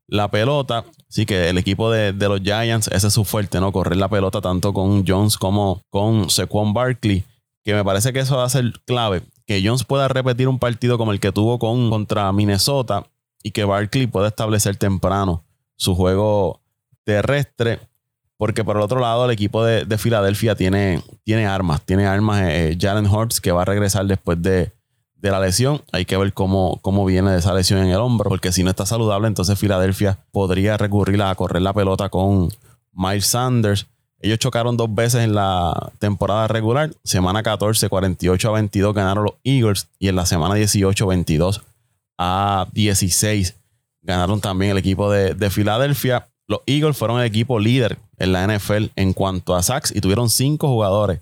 la 0.08 0.28
pelota. 0.28 0.84
Así 1.08 1.24
que 1.24 1.48
el 1.48 1.58
equipo 1.58 1.90
de, 1.90 2.12
de, 2.12 2.28
los 2.28 2.40
Giants, 2.40 2.88
ese 2.88 3.06
es 3.06 3.12
su 3.12 3.24
fuerte, 3.24 3.60
¿no? 3.60 3.70
Correr 3.70 3.96
la 3.96 4.08
pelota 4.08 4.40
tanto 4.40 4.72
con 4.72 5.06
Jones 5.06 5.38
como 5.38 5.82
con 5.90 6.28
Sequon 6.30 6.74
Barkley 6.74 7.24
que 7.64 7.74
me 7.74 7.82
parece 7.82 8.12
que 8.12 8.20
eso 8.20 8.36
va 8.36 8.44
a 8.44 8.50
ser 8.50 8.72
clave. 8.84 9.22
Que 9.46 9.62
Jones 9.64 9.84
pueda 9.84 10.06
repetir 10.08 10.48
un 10.48 10.58
partido 10.58 10.98
como 10.98 11.12
el 11.12 11.20
que 11.20 11.32
tuvo 11.32 11.58
con, 11.58 11.90
contra 11.90 12.30
Minnesota 12.32 13.06
y 13.44 13.52
que 13.52 13.64
Barkley 13.64 14.08
pueda 14.08 14.28
establecer 14.28 14.74
temprano 14.76 15.44
su 15.76 15.94
juego 15.94 16.60
terrestre. 17.04 17.78
Porque 18.38 18.64
por 18.64 18.76
el 18.76 18.82
otro 18.82 18.98
lado, 18.98 19.26
el 19.26 19.30
equipo 19.30 19.62
de, 19.64 19.98
Filadelfia 19.98 20.56
tiene, 20.56 21.02
tiene 21.22 21.46
armas. 21.46 21.82
Tiene 21.82 22.06
armas. 22.06 22.42
Eh, 22.42 22.76
Jalen 22.80 23.06
Hurts, 23.06 23.40
que 23.40 23.52
va 23.52 23.62
a 23.62 23.64
regresar 23.66 24.06
después 24.06 24.42
de, 24.42 24.72
de, 25.16 25.30
la 25.30 25.38
lesión. 25.38 25.82
Hay 25.92 26.06
que 26.06 26.16
ver 26.16 26.32
cómo, 26.32 26.80
cómo 26.80 27.04
viene 27.04 27.30
de 27.30 27.38
esa 27.38 27.54
lesión 27.54 27.80
en 27.80 27.90
el 27.90 27.98
hombro. 27.98 28.30
Porque 28.30 28.50
si 28.50 28.64
no 28.64 28.70
está 28.70 28.86
saludable, 28.86 29.28
entonces 29.28 29.58
Filadelfia 29.58 30.18
podría 30.32 30.78
recurrir 30.78 31.22
a 31.22 31.34
correr 31.34 31.62
la 31.62 31.74
pelota 31.74 32.08
con 32.08 32.48
Miles 32.92 33.26
Sanders. 33.26 33.86
Ellos 34.20 34.38
chocaron 34.38 34.78
dos 34.78 34.92
veces 34.92 35.22
en 35.22 35.34
la 35.34 35.92
temporada 35.98 36.48
regular. 36.48 36.90
Semana 37.04 37.42
14, 37.42 37.90
48 37.90 38.48
a 38.48 38.52
22 38.52 38.94
ganaron 38.94 39.24
los 39.24 39.34
Eagles. 39.44 39.88
Y 39.98 40.08
en 40.08 40.16
la 40.16 40.24
semana 40.24 40.54
18, 40.54 41.06
22 41.06 41.62
a 42.18 42.68
16 42.72 43.56
ganaron 44.02 44.40
también 44.40 44.72
el 44.72 44.78
equipo 44.78 45.10
de, 45.10 45.34
de 45.34 45.50
Filadelfia. 45.50 46.28
Los 46.46 46.60
Eagles 46.66 46.96
fueron 46.96 47.20
el 47.20 47.26
equipo 47.26 47.58
líder 47.58 47.98
en 48.18 48.32
la 48.32 48.46
NFL 48.46 48.86
en 48.96 49.12
cuanto 49.12 49.56
a 49.56 49.62
sacks 49.62 49.94
y 49.94 50.00
tuvieron 50.00 50.28
cinco 50.28 50.68
jugadores 50.68 51.20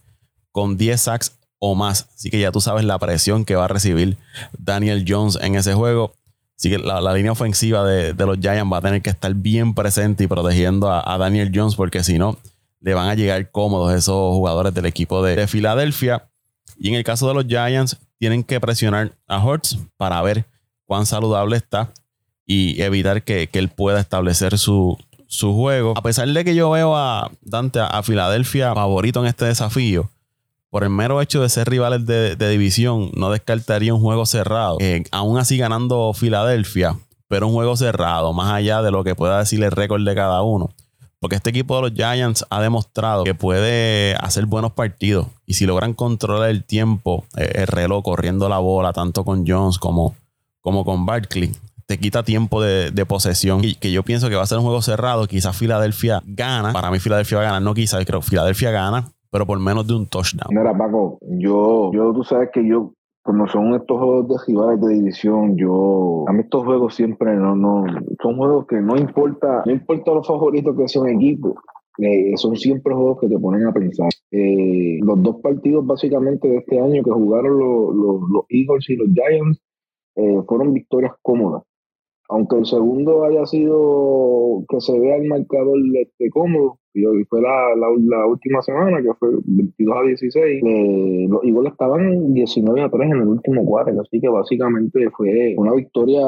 con 0.50 0.76
10 0.76 1.00
sacks 1.00 1.38
o 1.58 1.74
más. 1.74 2.08
Así 2.14 2.30
que 2.30 2.40
ya 2.40 2.52
tú 2.52 2.60
sabes 2.60 2.84
la 2.84 2.98
presión 2.98 3.44
que 3.44 3.54
va 3.54 3.66
a 3.66 3.68
recibir 3.68 4.16
Daniel 4.58 5.04
Jones 5.06 5.38
en 5.40 5.54
ese 5.54 5.74
juego. 5.74 6.12
Así 6.56 6.70
que 6.70 6.78
la, 6.78 7.00
línea 7.14 7.32
ofensiva 7.32 7.84
de, 7.84 8.14
los 8.14 8.38
Giants 8.38 8.72
va 8.72 8.78
a 8.78 8.82
tener 8.82 9.02
que 9.02 9.10
estar 9.10 9.34
bien 9.34 9.74
presente 9.74 10.24
y 10.24 10.26
protegiendo 10.26 10.92
a, 10.92 11.18
Daniel 11.18 11.50
Jones 11.52 11.74
porque 11.74 12.04
si 12.04 12.18
no, 12.18 12.38
le 12.80 12.94
van 12.94 13.08
a 13.08 13.14
llegar 13.14 13.50
cómodos 13.50 13.92
esos 13.94 14.34
jugadores 14.34 14.74
del 14.74 14.86
equipo 14.86 15.24
de, 15.24 15.46
Filadelfia. 15.46 16.28
Y 16.78 16.88
en 16.88 16.94
el 16.94 17.04
caso 17.04 17.28
de 17.28 17.34
los 17.34 17.46
Giants, 17.46 17.96
tienen 18.18 18.44
que 18.44 18.60
presionar 18.60 19.12
a 19.26 19.44
Hurts 19.44 19.78
para 19.96 20.20
ver 20.22 20.46
cuán 20.92 21.06
saludable 21.06 21.56
está 21.56 21.90
y 22.44 22.82
evitar 22.82 23.22
que, 23.22 23.48
él 23.50 23.70
pueda 23.70 23.98
establecer 23.98 24.58
su, 24.58 24.98
su, 25.26 25.54
juego. 25.54 25.94
A 25.96 26.02
pesar 26.02 26.28
de 26.28 26.44
que 26.44 26.54
yo 26.54 26.68
veo 26.68 26.94
a 26.94 27.30
Dante, 27.40 27.80
a 27.80 28.02
Filadelfia 28.02 28.74
favorito 28.74 29.20
en 29.20 29.26
este 29.26 29.46
desafío, 29.46 30.10
por 30.68 30.84
el 30.84 30.90
mero 30.90 31.22
hecho 31.22 31.40
de 31.40 31.48
ser 31.48 31.70
rivales 31.70 32.04
de, 32.04 32.36
división, 32.36 33.10
no 33.14 33.30
descartaría 33.30 33.94
un 33.94 34.02
juego 34.02 34.26
cerrado. 34.26 34.76
Eh, 34.80 35.04
aún 35.12 35.38
así 35.38 35.56
ganando 35.56 36.12
Filadelfia, 36.12 36.98
pero 37.26 37.46
un 37.46 37.54
juego 37.54 37.74
cerrado, 37.74 38.34
más 38.34 38.52
allá 38.52 38.82
de 38.82 38.90
lo 38.90 39.02
que 39.02 39.14
pueda 39.14 39.38
decir 39.38 39.64
el 39.64 39.70
récord 39.70 40.06
de 40.06 40.14
cada 40.14 40.42
uno. 40.42 40.74
Porque 41.20 41.36
este 41.36 41.48
equipo 41.48 41.76
de 41.76 41.88
los 41.88 41.92
Giants 41.92 42.44
ha 42.50 42.60
demostrado 42.60 43.24
que 43.24 43.34
puede 43.34 44.14
hacer 44.16 44.44
buenos 44.44 44.72
partidos. 44.72 45.28
Y 45.46 45.54
si 45.54 45.64
logran 45.64 45.94
controlar 45.94 46.50
el 46.50 46.64
tiempo, 46.64 47.24
eh, 47.38 47.50
el 47.54 47.66
reloj, 47.66 48.04
corriendo 48.04 48.50
la 48.50 48.58
bola, 48.58 48.92
tanto 48.92 49.24
con 49.24 49.46
Jones 49.46 49.78
como, 49.78 50.16
como 50.62 50.86
con 50.86 51.04
Barkley, 51.04 51.52
te 51.84 51.98
quita 51.98 52.22
tiempo 52.22 52.62
de, 52.62 53.06
posesión. 53.06 53.62
Y 53.62 53.74
que 53.74 53.92
yo 53.92 54.02
pienso 54.02 54.30
que 54.30 54.36
va 54.36 54.42
a 54.42 54.46
ser 54.46 54.58
un 54.58 54.64
juego 54.64 54.80
cerrado. 54.80 55.26
Quizás 55.26 55.54
Filadelfia 55.54 56.22
gana. 56.24 56.72
Para 56.72 56.90
mí, 56.90 56.98
Filadelfia 56.98 57.36
va 57.36 57.42
a 57.42 57.46
ganar. 57.46 57.62
No 57.62 57.74
quizás, 57.74 58.04
creo 58.06 58.20
que 58.20 58.26
Filadelfia 58.26 58.70
gana 58.70 59.12
pero 59.32 59.46
por 59.46 59.58
menos 59.58 59.86
de 59.86 59.94
un 59.94 60.06
touchdown. 60.06 60.54
Mira, 60.54 60.76
Paco, 60.76 61.18
yo, 61.22 61.90
yo 61.94 62.12
tú 62.12 62.22
sabes 62.22 62.50
que 62.52 62.68
yo, 62.68 62.92
como 63.22 63.48
son 63.48 63.74
estos 63.74 63.98
juegos 63.98 64.28
de 64.28 64.34
rivales 64.46 64.80
de 64.82 64.94
división, 64.94 65.56
yo, 65.56 66.24
a 66.28 66.32
mí 66.34 66.40
estos 66.40 66.64
juegos 66.64 66.94
siempre 66.94 67.34
no, 67.34 67.56
no, 67.56 67.84
son 68.22 68.36
juegos 68.36 68.66
que 68.66 68.76
no 68.76 68.94
importa, 68.94 69.62
no 69.64 69.72
importa 69.72 70.12
los 70.12 70.26
favoritos 70.26 70.76
que 70.76 70.86
sea 70.86 71.00
un 71.00 71.08
equipo, 71.08 71.54
son 72.36 72.56
siempre 72.56 72.94
juegos 72.94 73.20
que 73.20 73.28
te 73.28 73.38
ponen 73.38 73.66
a 73.66 73.72
pensar. 73.72 74.10
Eh, 74.30 74.98
los 75.02 75.22
dos 75.22 75.36
partidos 75.42 75.86
básicamente 75.86 76.48
de 76.48 76.58
este 76.58 76.78
año 76.78 77.02
que 77.02 77.10
jugaron 77.10 77.58
los, 77.58 78.44
Eagles 78.50 78.90
y 78.90 78.96
los 78.96 79.08
Giants 79.14 79.62
eh, 80.16 80.42
fueron 80.46 80.74
victorias 80.74 81.12
cómodas. 81.22 81.62
Aunque 82.28 82.56
el 82.56 82.66
segundo 82.66 83.24
haya 83.24 83.44
sido 83.46 84.64
que 84.68 84.80
se 84.80 84.98
vea 84.98 85.16
el 85.16 85.28
marcador 85.28 85.78
este, 85.94 86.30
cómodo, 86.30 86.78
y 86.94 87.24
fue 87.24 87.40
la, 87.40 87.74
la, 87.76 88.26
última 88.26 88.60
semana, 88.62 89.02
que 89.02 89.12
fue 89.18 89.30
22 89.44 89.96
a 89.96 90.02
16, 90.02 90.62
eh, 90.64 91.26
los 91.28 91.42
Eagles 91.42 91.72
estaban 91.72 92.34
19 92.34 92.82
a 92.82 92.90
3 92.90 93.10
en 93.10 93.16
el 93.22 93.28
último 93.28 93.64
cuarto, 93.64 93.98
así 94.00 94.20
que 94.20 94.28
básicamente 94.28 95.10
fue 95.16 95.54
una 95.56 95.72
victoria 95.72 96.26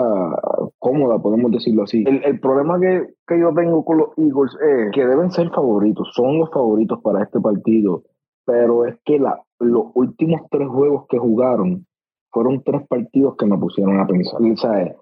cómoda, 0.78 1.20
podemos 1.20 1.52
decirlo 1.52 1.82
así. 1.82 2.04
El, 2.06 2.40
problema 2.40 2.80
que, 2.80 3.08
que, 3.26 3.38
yo 3.38 3.52
tengo 3.54 3.84
con 3.84 3.98
los 3.98 4.08
Eagles 4.16 4.56
es 4.60 4.92
que 4.92 5.06
deben 5.06 5.30
ser 5.30 5.50
favoritos, 5.50 6.10
son 6.14 6.38
los 6.38 6.50
favoritos 6.50 7.00
para 7.02 7.22
este 7.22 7.40
partido, 7.40 8.02
pero 8.46 8.86
es 8.86 8.96
que 9.04 9.18
la, 9.18 9.42
los 9.60 9.86
últimos 9.94 10.42
tres 10.50 10.68
juegos 10.68 11.06
que 11.08 11.18
jugaron 11.18 11.86
fueron 12.34 12.62
tres 12.64 12.86
partidos 12.88 13.36
que 13.36 13.46
me 13.46 13.56
pusieron 13.56 14.00
a 14.00 14.06
pensar. 14.06 14.42
O 14.42 14.56
sea, 14.56 14.94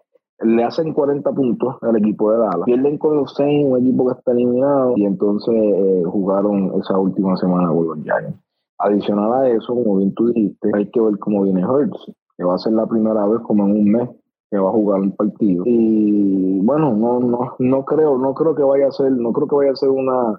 le 0.43 0.65
hacen 0.65 0.93
40 0.93 1.33
puntos 1.33 1.77
al 1.81 1.97
equipo 1.97 2.31
de 2.31 2.39
Dallas. 2.39 2.67
Pierden 2.67 2.99
con 2.99 3.17
los 3.17 3.35
Saints, 3.35 3.67
un 3.67 3.79
equipo 3.79 4.07
que 4.07 4.19
está 4.19 4.33
eliminado, 4.33 4.93
y 4.97 5.07
entonces 5.07 5.55
eh, 5.55 6.03
jugaron 6.07 6.73
esa 6.81 6.99
última 6.99 7.37
semana 7.39 7.69
con 7.69 7.87
los 7.87 8.03
Giants. 8.03 8.39
Adicional 8.79 9.33
a 9.33 9.49
eso, 9.49 9.75
como 9.75 9.97
bien 9.97 10.13
tú 10.15 10.29
dijiste, 10.29 10.71
hay 10.75 10.91
que 10.91 11.01
ver 11.01 11.19
cómo 11.19 11.43
viene 11.43 11.65
Hurts, 11.65 12.13
que 12.37 12.45
va 12.45 12.55
a 12.55 12.59
ser 12.59 12.75
la 12.75 12.87
primera 12.87 13.27
vez 13.27 13.41
como 13.43 13.65
en 13.67 13.73
un 13.73 13.85
mes 13.91 14.11
que 14.51 14.59
va 14.59 14.69
a 14.69 14.73
jugar 14.73 15.01
un 15.01 15.13
partido. 15.13 15.63
Y 15.65 16.61
bueno, 16.61 16.93
no, 16.93 17.21
no, 17.21 17.55
no 17.59 17.85
creo, 17.87 18.19
no 18.19 18.35
creo 18.35 18.55
que 18.55 18.63
vaya 18.63 18.89
a 18.89 18.93
ser, 18.93 19.13
no 19.13 19.33
creo 19.33 19.49
que 19.49 19.57
vaya 19.57 19.71
a 19.71 19.77
ser 19.77 19.89
una, 19.89 20.39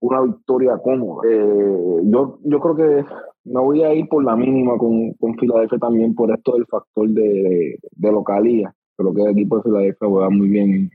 una 0.00 0.20
victoria 0.20 0.76
cómoda. 0.78 1.22
Eh, 1.26 2.00
yo, 2.04 2.38
yo 2.42 2.60
creo 2.60 2.76
que 2.76 3.04
me 3.46 3.60
voy 3.60 3.82
a 3.82 3.94
ir 3.94 4.08
por 4.08 4.24
la 4.24 4.36
mínima 4.36 4.76
con, 4.76 5.12
con 5.14 5.34
Filadelfia 5.38 5.78
también 5.78 6.14
por 6.14 6.30
esto 6.30 6.54
del 6.54 6.66
factor 6.66 7.08
de, 7.08 7.78
de 7.92 8.12
localía. 8.12 8.74
Creo 8.96 9.14
que 9.14 9.22
el 9.22 9.30
equipo 9.30 9.56
de 9.56 9.62
Filadelfia 9.62 10.08
juega 10.08 10.30
muy 10.30 10.48
bien 10.48 10.90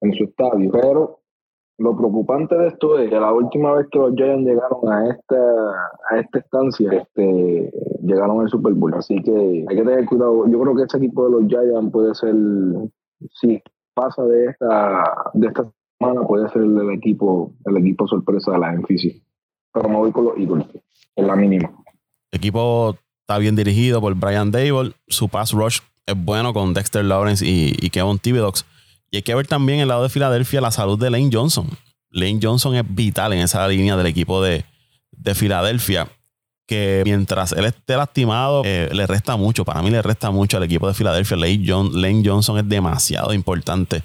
en, 0.00 0.12
su 0.12 0.24
estadio. 0.24 0.70
Pero 0.72 1.20
lo 1.78 1.96
preocupante 1.96 2.56
de 2.56 2.68
esto 2.68 2.98
es 2.98 3.08
que 3.08 3.18
la 3.18 3.32
última 3.32 3.72
vez 3.72 3.86
que 3.90 3.98
los 3.98 4.14
Giants 4.14 4.46
llegaron 4.46 4.92
a 4.92 5.08
esta, 5.08 5.36
a 6.10 6.18
esta 6.18 6.38
estancia, 6.38 6.90
este, 6.92 7.72
llegaron 8.02 8.40
al 8.40 8.48
Super 8.50 8.74
Bowl. 8.74 8.94
Así 8.94 9.22
que 9.22 9.64
hay 9.68 9.76
que 9.76 9.82
tener 9.82 10.06
cuidado. 10.06 10.46
Yo 10.48 10.60
creo 10.60 10.76
que 10.76 10.82
este 10.82 10.98
equipo 10.98 11.24
de 11.26 11.30
los 11.30 11.48
Giants 11.48 11.92
puede 11.92 12.14
ser, 12.14 12.34
si 13.30 13.62
pasa 13.94 14.22
de 14.24 14.46
esta, 14.46 15.04
de 15.32 15.46
esta 15.46 15.70
semana, 15.98 16.26
puede 16.26 16.48
ser 16.50 16.62
el 16.62 16.90
equipo, 16.90 17.52
el 17.64 17.76
equipo 17.78 18.06
sorpresa 18.06 18.52
de 18.52 18.58
la 18.58 18.72
NFC. 18.72 19.29
Pero 19.72 19.88
me 19.88 19.96
voy 19.96 20.12
con 20.12 20.24
los 20.24 20.36
Eagles, 20.36 20.66
en 21.16 21.26
la 21.26 21.36
mínima. 21.36 21.70
El 22.30 22.38
equipo 22.38 22.96
está 23.22 23.38
bien 23.38 23.56
dirigido 23.56 24.00
por 24.00 24.14
Brian 24.14 24.50
Dable. 24.50 24.92
Su 25.08 25.28
pass 25.28 25.52
rush 25.52 25.80
es 26.06 26.14
bueno 26.16 26.52
con 26.52 26.74
Dexter 26.74 27.04
Lawrence 27.04 27.44
y, 27.46 27.76
y 27.80 27.90
Kevin 27.90 28.18
Thibodeaux. 28.18 28.64
Y 29.10 29.16
hay 29.16 29.22
que 29.22 29.34
ver 29.34 29.46
también 29.46 29.80
el 29.80 29.88
lado 29.88 30.04
de 30.04 30.08
Filadelfia 30.08 30.60
la 30.60 30.70
salud 30.70 30.98
de 30.98 31.10
Lane 31.10 31.30
Johnson. 31.32 31.68
Lane 32.10 32.38
Johnson 32.42 32.76
es 32.76 32.84
vital 32.88 33.32
en 33.32 33.40
esa 33.40 33.66
línea 33.66 33.96
del 33.96 34.06
equipo 34.06 34.42
de, 34.42 34.64
Filadelfia. 35.34 36.08
Que 36.66 37.02
mientras 37.04 37.50
él 37.50 37.64
esté 37.64 37.96
lastimado, 37.96 38.62
eh, 38.64 38.88
le 38.92 39.06
resta 39.08 39.36
mucho. 39.36 39.64
Para 39.64 39.82
mí 39.82 39.90
le 39.90 40.02
resta 40.02 40.30
mucho 40.30 40.56
al 40.56 40.62
equipo 40.62 40.86
de 40.86 40.94
Filadelfia. 40.94 41.36
Lane, 41.36 41.90
Lane 41.92 42.22
Johnson 42.24 42.58
es 42.58 42.68
demasiado 42.68 43.34
importante 43.34 44.04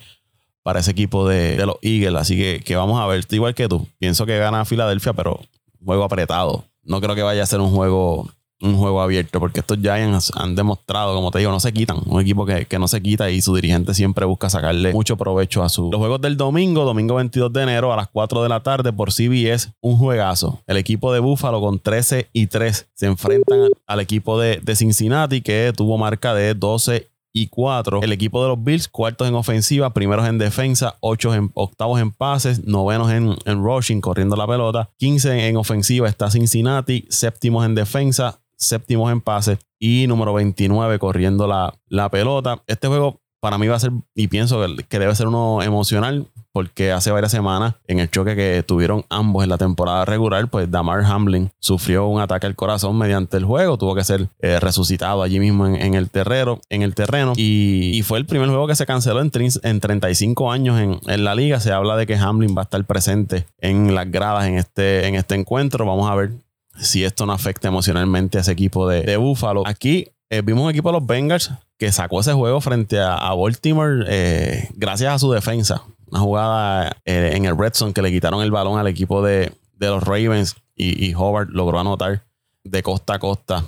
para 0.64 0.80
ese 0.80 0.90
equipo 0.90 1.28
de, 1.28 1.64
los 1.64 1.78
Eagles. 1.84 2.20
Así 2.20 2.36
que, 2.36 2.62
que, 2.66 2.76
vamos 2.76 3.00
a 3.00 3.06
ver. 3.06 3.24
Igual 3.30 3.54
que 3.54 3.68
tú. 3.68 3.88
Pienso 4.00 4.26
que 4.26 4.40
gana 4.40 4.66
Filadelfia, 4.66 5.14
pero 5.14 5.40
juego 5.86 6.04
apretado. 6.04 6.66
No 6.84 7.00
creo 7.00 7.16
que 7.16 7.24
vaya 7.24 7.44
a 7.44 7.48
ser 7.48 7.62
un 7.62 7.72
juego 7.72 8.28
un 8.62 8.78
juego 8.78 9.02
abierto, 9.02 9.40
porque 9.40 9.60
estos 9.60 9.78
Giants 9.80 10.32
han 10.36 10.56
demostrado, 10.56 11.14
como 11.14 11.32
te 11.32 11.40
digo, 11.40 11.52
no 11.52 11.60
se 11.60 11.74
quitan. 11.74 11.98
Un 12.06 12.22
equipo 12.22 12.46
que, 12.46 12.68
no 12.80 12.88
se 12.88 13.02
quita 13.02 13.30
y 13.30 13.42
su 13.42 13.56
dirigente 13.56 13.94
siempre 13.94 14.26
busca 14.26 14.50
sacarle 14.50 14.94
mucho 14.94 15.18
provecho 15.18 15.64
a 15.64 15.70
su. 15.70 15.90
Los 15.92 16.00
juegos 16.00 16.22
del 16.22 16.38
domingo, 16.38 16.84
domingo 16.84 17.16
22 17.16 17.52
de 17.54 17.64
enero 17.64 17.94
a 17.94 17.96
las 17.96 18.08
4 18.10 18.44
de 18.44 18.50
la 18.50 18.62
tarde 18.62 18.94
por 18.94 19.12
CBS, 19.12 19.74
un 19.82 19.98
juegazo. 19.98 20.62
El 20.68 20.78
equipo 20.78 21.14
de 21.14 21.20
Buffalo 21.20 21.62
con 21.62 21.80
13 21.80 22.30
y 22.34 22.48
3 22.48 22.90
se 22.94 23.06
enfrentan 23.06 23.70
al 23.86 24.00
equipo 24.00 24.40
de, 24.40 24.62
Cincinnati 24.76 25.42
que 25.42 25.72
tuvo 25.76 25.98
marca 25.98 26.34
de 26.34 26.54
12 26.54 27.10
y 27.15 27.15
4. 27.50 28.02
El 28.02 28.12
equipo 28.12 28.42
de 28.42 28.50
los 28.50 28.64
Bills, 28.64 28.88
cuartos 28.88 29.28
en 29.28 29.36
ofensiva, 29.36 29.94
primeros 29.94 30.28
en 30.28 30.38
defensa, 30.38 30.96
ocho 31.02 31.34
en, 31.34 31.52
octavos 31.54 32.00
en 32.00 32.12
pases, 32.12 32.64
novenos 32.66 33.12
en, 33.12 33.36
en 33.46 33.64
rushing, 33.64 34.02
corriendo 34.02 34.36
la 34.36 34.48
pelota, 34.48 34.90
15 34.98 35.48
en 35.48 35.58
ofensiva 35.58 36.08
está 36.08 36.32
Cincinnati, 36.32 37.06
séptimos 37.10 37.66
en 37.66 37.76
defensa, 37.76 38.40
séptimos 38.58 39.12
en 39.12 39.22
pase 39.22 39.60
y 39.80 40.08
número 40.08 40.34
29 40.34 40.98
corriendo 41.00 41.48
la, 41.48 41.74
la 41.88 42.10
pelota. 42.10 42.64
Este 42.68 42.88
juego 42.88 43.22
para 43.46 43.60
mí 43.60 43.68
va 43.68 43.76
a 43.76 43.80
ser, 43.80 43.92
y 44.16 44.28
pienso 44.28 44.60
que, 44.90 44.98
debe 44.98 45.14
ser 45.14 45.28
uno 45.28 45.62
emocional, 45.62 46.26
porque 46.56 46.94
hace 46.94 47.12
varias 47.12 47.34
semanas, 47.34 47.76
en 47.86 48.00
el 48.00 48.10
choque 48.10 48.34
que 48.34 48.64
tuvieron 48.66 49.04
ambos 49.10 49.44
en 49.44 49.50
la 49.50 49.58
temporada 49.58 50.06
regular, 50.06 50.48
pues 50.48 50.72
Damar 50.72 51.04
Hamlin 51.04 51.52
sufrió 51.60 52.08
un 52.08 52.22
ataque 52.22 52.48
al 52.48 52.56
corazón 52.56 52.98
mediante 52.98 53.36
el 53.36 53.44
juego, 53.44 53.78
tuvo 53.78 53.94
que 53.94 54.06
ser 54.06 54.30
eh, 54.40 54.62
resucitado 54.62 55.22
allí 55.22 55.42
mismo 55.42 55.68
en, 55.68 55.96
el 55.96 56.10
terreno, 56.10 56.62
en 56.70 56.82
el 56.82 56.96
terreno 56.96 57.34
y, 57.36 58.02
fue 58.04 58.20
el 58.20 58.26
primer 58.26 58.48
juego 58.48 58.68
que 58.68 58.76
se 58.76 58.86
canceló 58.86 59.20
en, 59.20 59.32
en 59.64 59.80
35 59.82 60.50
años 60.50 60.80
en, 60.80 61.24
la 61.26 61.36
liga. 61.36 61.60
Se 61.60 61.74
habla 61.74 61.98
de 61.98 62.08
que 62.08 62.16
Hamlin 62.16 62.56
va 62.56 62.62
a 62.62 62.64
estar 62.64 62.86
presente 62.86 63.48
en 63.60 63.94
las 63.94 64.10
gradas 64.10 64.46
en 64.46 64.58
este, 64.58 65.14
este 65.14 65.36
encuentro. 65.36 65.86
Vamos 65.86 66.10
a 66.10 66.16
ver 66.16 66.32
si 66.78 67.04
esto 67.04 67.26
no 67.26 67.34
afecta 67.34 67.68
emocionalmente 67.68 68.38
a 68.38 68.42
ese 68.42 68.54
equipo 68.54 68.88
de, 68.88 69.02
de 69.02 69.18
Buffalo. 69.18 69.64
Aquí 69.68 70.08
eh, 70.30 70.42
vimos 70.42 70.64
un 70.64 70.70
equipo 70.70 70.90
de 70.90 71.00
los 71.00 71.06
Bengals 71.06 71.52
que 71.78 71.92
sacó 71.92 72.22
ese 72.22 72.34
juego 72.34 72.62
frente 72.62 73.00
a, 73.00 73.34
Baltimore 73.34 74.06
eh, 74.08 74.70
gracias 74.76 75.14
a 75.14 75.20
su 75.20 75.32
defensa. 75.32 75.84
Una 76.12 76.20
jugada 76.20 76.98
eh, 77.06 77.32
en 77.34 77.46
el 77.46 77.58
Red 77.58 77.74
Zone 77.74 77.94
que 77.94 78.02
le 78.02 78.12
quitaron 78.12 78.42
el 78.42 78.52
balón 78.52 78.78
al 78.78 78.88
equipo 78.88 79.22
de, 79.22 79.52
los 79.80 80.04
Ravens 80.04 80.56
y, 80.76 81.14
Howard 81.14 81.50
logró 81.50 81.80
anotar 81.80 82.24
de 82.64 82.84
costa 82.84 83.16
a 83.16 83.20
costa 83.20 83.64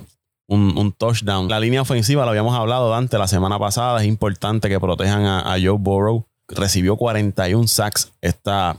un, 0.48 0.92
touchdown. 0.92 1.48
La 1.48 1.60
línea 1.60 1.82
ofensiva, 1.82 2.24
lo 2.24 2.30
habíamos 2.30 2.56
hablado 2.56 2.90
Dante 2.90 3.18
la 3.18 3.28
semana 3.28 3.58
pasada, 3.58 4.00
es 4.00 4.06
importante 4.06 4.68
que 4.68 4.80
protejan 4.80 5.24
a, 5.24 5.56
Joe 5.62 5.76
Burrow. 5.78 6.26
Recibió 6.48 6.96
41 6.96 7.68
sacks 7.68 8.12
esta, 8.22 8.78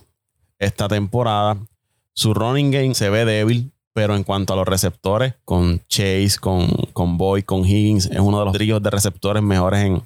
esta 0.58 0.88
temporada. 0.88 1.58
Su 2.14 2.34
running 2.34 2.72
game 2.72 2.96
se 2.96 3.12
ve 3.12 3.26
débil, 3.26 3.72
pero 3.94 4.16
en 4.16 4.24
cuanto 4.24 4.54
a 4.54 4.56
los 4.56 4.68
receptores, 4.68 5.36
con 5.46 5.80
Chase, 5.88 6.38
con, 6.40 6.68
con 6.94 7.18
Boyd, 7.18 7.44
con 7.44 7.66
Higgins, 7.66 8.08
es 8.08 8.20
uno 8.20 8.40
de 8.40 8.46
los 8.46 8.54
tríos 8.56 8.82
de 8.82 8.90
receptores 8.90 9.44
mejores 9.44 9.86
en, 9.86 10.02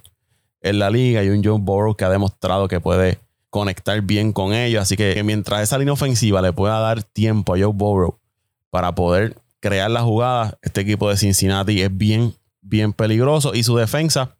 en 0.62 0.80
la 0.80 0.90
liga. 0.90 1.24
Y 1.24 1.30
un 1.30 1.42
Joe 1.42 1.58
Burrow 1.58 1.96
que 1.96 2.04
ha 2.04 2.10
demostrado 2.10 2.68
que 2.68 2.82
puede 2.82 3.20
conectar 3.54 4.02
bien 4.02 4.34
con 4.34 4.52
ellos. 4.52 4.82
Así 4.82 4.98
que, 4.98 5.22
mientras 5.24 5.62
esa 5.62 5.78
línea 5.78 5.94
ofensiva 5.94 6.42
le 6.42 6.52
pueda 6.52 6.80
dar 6.80 7.04
tiempo 7.04 7.54
a 7.54 7.58
Joe 7.60 7.72
Burrow 7.72 8.20
para 8.72 8.96
poder 8.96 9.38
crear 9.60 9.92
la 9.92 10.02
jugada, 10.02 10.58
este 10.64 10.82
equipo 10.82 11.08
de 11.08 11.18
Cincinnati 11.18 11.80
es 11.84 11.96
bien, 11.96 12.34
bien 12.62 12.94
peligroso. 12.94 13.54
Y 13.54 13.62
su 13.62 13.78
defensa, 13.78 14.36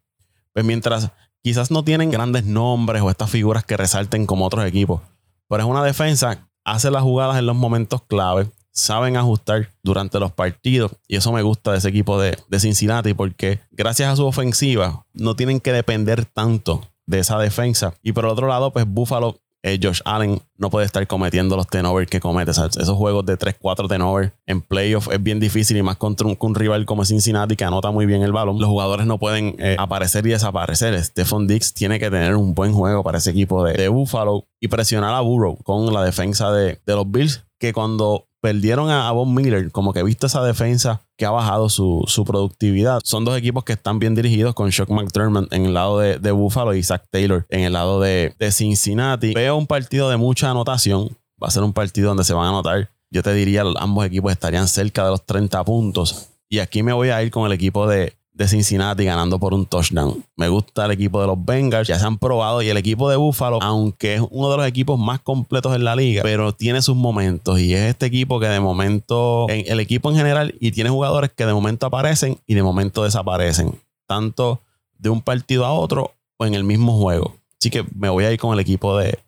pues 0.52 0.64
mientras 0.64 1.12
quizás 1.42 1.70
no 1.70 1.84
tienen 1.84 2.10
grandes 2.10 2.44
nombres 2.44 3.02
o 3.02 3.10
estas 3.10 3.30
figuras 3.30 3.64
que 3.64 3.76
resalten 3.76 4.26
como 4.26 4.46
otros 4.46 4.66
equipos, 4.66 5.00
pero 5.48 5.62
es 5.62 5.68
una 5.68 5.84
defensa, 5.84 6.48
hace 6.64 6.90
las 6.90 7.02
jugadas 7.04 7.38
en 7.38 7.46
los 7.46 7.54
momentos 7.54 8.02
clave, 8.02 8.48
saben 8.72 9.16
ajustar 9.16 9.70
durante 9.84 10.18
los 10.18 10.32
partidos 10.32 10.96
y 11.06 11.14
eso 11.14 11.30
me 11.30 11.42
gusta 11.42 11.70
de 11.70 11.78
ese 11.78 11.88
equipo 11.88 12.20
de 12.20 12.36
Cincinnati 12.58 13.14
porque 13.14 13.60
gracias 13.70 14.12
a 14.12 14.16
su 14.16 14.26
ofensiva 14.26 15.06
no 15.12 15.36
tienen 15.36 15.60
que 15.60 15.70
depender 15.70 16.24
tanto 16.24 16.82
de 17.06 17.18
esa 17.18 17.38
defensa. 17.38 17.94
Y 18.02 18.12
por 18.12 18.24
el 18.24 18.30
otro 18.30 18.46
lado, 18.46 18.72
pues 18.72 18.86
Buffalo, 18.86 19.40
eh, 19.62 19.80
Josh 19.82 20.00
Allen 20.04 20.42
no 20.58 20.68
puede 20.68 20.84
estar 20.84 21.06
cometiendo 21.06 21.56
los 21.56 21.66
tenovers 21.66 22.10
que 22.10 22.20
comete. 22.20 22.50
esos 22.50 22.96
juegos 22.96 23.24
de 23.24 23.38
3-4 23.38 23.88
tenovers 23.88 24.30
en 24.44 24.60
playoff 24.60 25.08
es 25.10 25.22
bien 25.22 25.40
difícil 25.40 25.78
y 25.78 25.82
más 25.82 25.96
contra 25.96 26.28
un, 26.28 26.54
rival 26.54 26.84
como 26.84 27.06
Cincinnati 27.06 27.56
que 27.56 27.64
anota 27.64 27.90
muy 27.90 28.04
bien 28.04 28.22
el 28.22 28.32
balón. 28.32 28.58
Los 28.58 28.68
jugadores 28.68 29.06
no 29.06 29.18
pueden 29.18 29.56
eh, 29.58 29.76
aparecer 29.78 30.26
y 30.26 30.30
desaparecer. 30.30 31.02
Stephon 31.02 31.46
Dix 31.46 31.72
tiene 31.72 31.98
que 31.98 32.10
tener 32.10 32.36
un 32.36 32.54
buen 32.54 32.74
juego 32.74 33.02
para 33.02 33.18
ese 33.18 33.30
equipo 33.30 33.64
de, 33.64 33.88
Buffalo 33.88 34.46
y 34.60 34.68
presionar 34.68 35.14
a 35.14 35.20
Burrow 35.20 35.56
con 35.62 35.92
la 35.94 36.04
defensa 36.04 36.52
de, 36.52 36.78
de 36.84 36.94
los 36.94 37.10
Bills 37.10 37.46
que 37.58 37.72
cuando 37.72 38.28
perdieron 38.44 38.90
a, 38.90 39.10
Von 39.10 39.32
Miller, 39.32 39.72
como 39.72 39.94
que 39.94 40.02
visto 40.02 40.26
esa 40.26 40.44
defensa 40.44 41.00
que 41.16 41.24
ha 41.24 41.30
bajado 41.30 41.70
su, 41.70 42.24
productividad. 42.26 43.00
Son 43.02 43.24
dos 43.24 43.38
equipos 43.38 43.64
que 43.64 43.72
están 43.72 43.98
bien 43.98 44.14
dirigidos 44.14 44.54
con 44.54 44.68
Shock 44.68 44.90
McDermott 44.90 45.50
en 45.50 45.64
el 45.64 45.72
lado 45.72 45.98
de, 45.98 46.30
Buffalo 46.30 46.74
y 46.74 46.82
Zach 46.82 47.04
Taylor 47.08 47.46
en 47.48 47.60
el 47.60 47.72
lado 47.72 48.02
de, 48.02 48.34
de 48.38 48.52
Cincinnati. 48.52 49.32
Veo 49.32 49.56
un 49.56 49.66
partido 49.66 50.10
de 50.10 50.18
mucha 50.18 50.50
anotación. 50.50 51.16
Va 51.42 51.48
a 51.48 51.50
ser 51.50 51.62
un 51.62 51.72
partido 51.72 52.08
donde 52.08 52.24
se 52.24 52.34
van 52.34 52.44
a 52.44 52.48
anotar. 52.50 52.90
Yo 53.10 53.22
te 53.22 53.32
diría, 53.32 53.62
ambos 53.78 54.04
equipos 54.04 54.30
estarían 54.30 54.68
cerca 54.68 55.06
de 55.06 55.12
los 55.12 55.24
30 55.24 55.64
puntos. 55.64 56.28
Y 56.50 56.58
aquí 56.58 56.82
me 56.82 56.92
voy 56.92 57.08
a 57.08 57.22
ir 57.22 57.30
con 57.30 57.46
el 57.46 57.52
equipo 57.52 57.88
de, 57.88 58.12
de 58.34 58.48
Cincinnati 58.48 59.04
ganando 59.04 59.38
por 59.38 59.54
un 59.54 59.64
touchdown. 59.64 60.24
Me 60.36 60.48
gusta 60.48 60.84
el 60.84 60.90
equipo 60.90 61.20
de 61.20 61.28
los 61.28 61.42
Bengals, 61.42 61.86
ya 61.86 61.98
se 61.98 62.04
han 62.04 62.18
probado 62.18 62.60
y 62.62 62.68
el 62.68 62.76
equipo 62.76 63.08
de 63.08 63.16
Buffalo, 63.16 63.60
aunque 63.62 64.16
es 64.16 64.22
uno 64.30 64.50
de 64.50 64.56
los 64.56 64.66
equipos 64.66 64.98
más 64.98 65.20
completos 65.20 65.74
en 65.74 65.84
la 65.84 65.94
liga, 65.94 66.22
pero 66.22 66.52
tiene 66.52 66.82
sus 66.82 66.96
momentos 66.96 67.60
y 67.60 67.72
es 67.72 67.82
este 67.82 68.06
equipo 68.06 68.40
que 68.40 68.48
de 68.48 68.60
momento, 68.60 69.46
el 69.48 69.78
equipo 69.78 70.10
en 70.10 70.16
general, 70.16 70.54
y 70.58 70.72
tiene 70.72 70.90
jugadores 70.90 71.30
que 71.30 71.46
de 71.46 71.54
momento 71.54 71.86
aparecen 71.86 72.38
y 72.46 72.54
de 72.54 72.62
momento 72.62 73.04
desaparecen, 73.04 73.80
tanto 74.06 74.60
de 74.98 75.10
un 75.10 75.22
partido 75.22 75.64
a 75.64 75.72
otro 75.72 76.12
o 76.36 76.44
en 76.44 76.54
el 76.54 76.64
mismo 76.64 76.98
juego. 76.98 77.36
Así 77.60 77.70
que 77.70 77.84
me 77.94 78.08
voy 78.08 78.24
a 78.24 78.32
ir 78.32 78.38
con 78.38 78.52
el 78.52 78.60
equipo 78.60 78.98
de, 78.98 79.18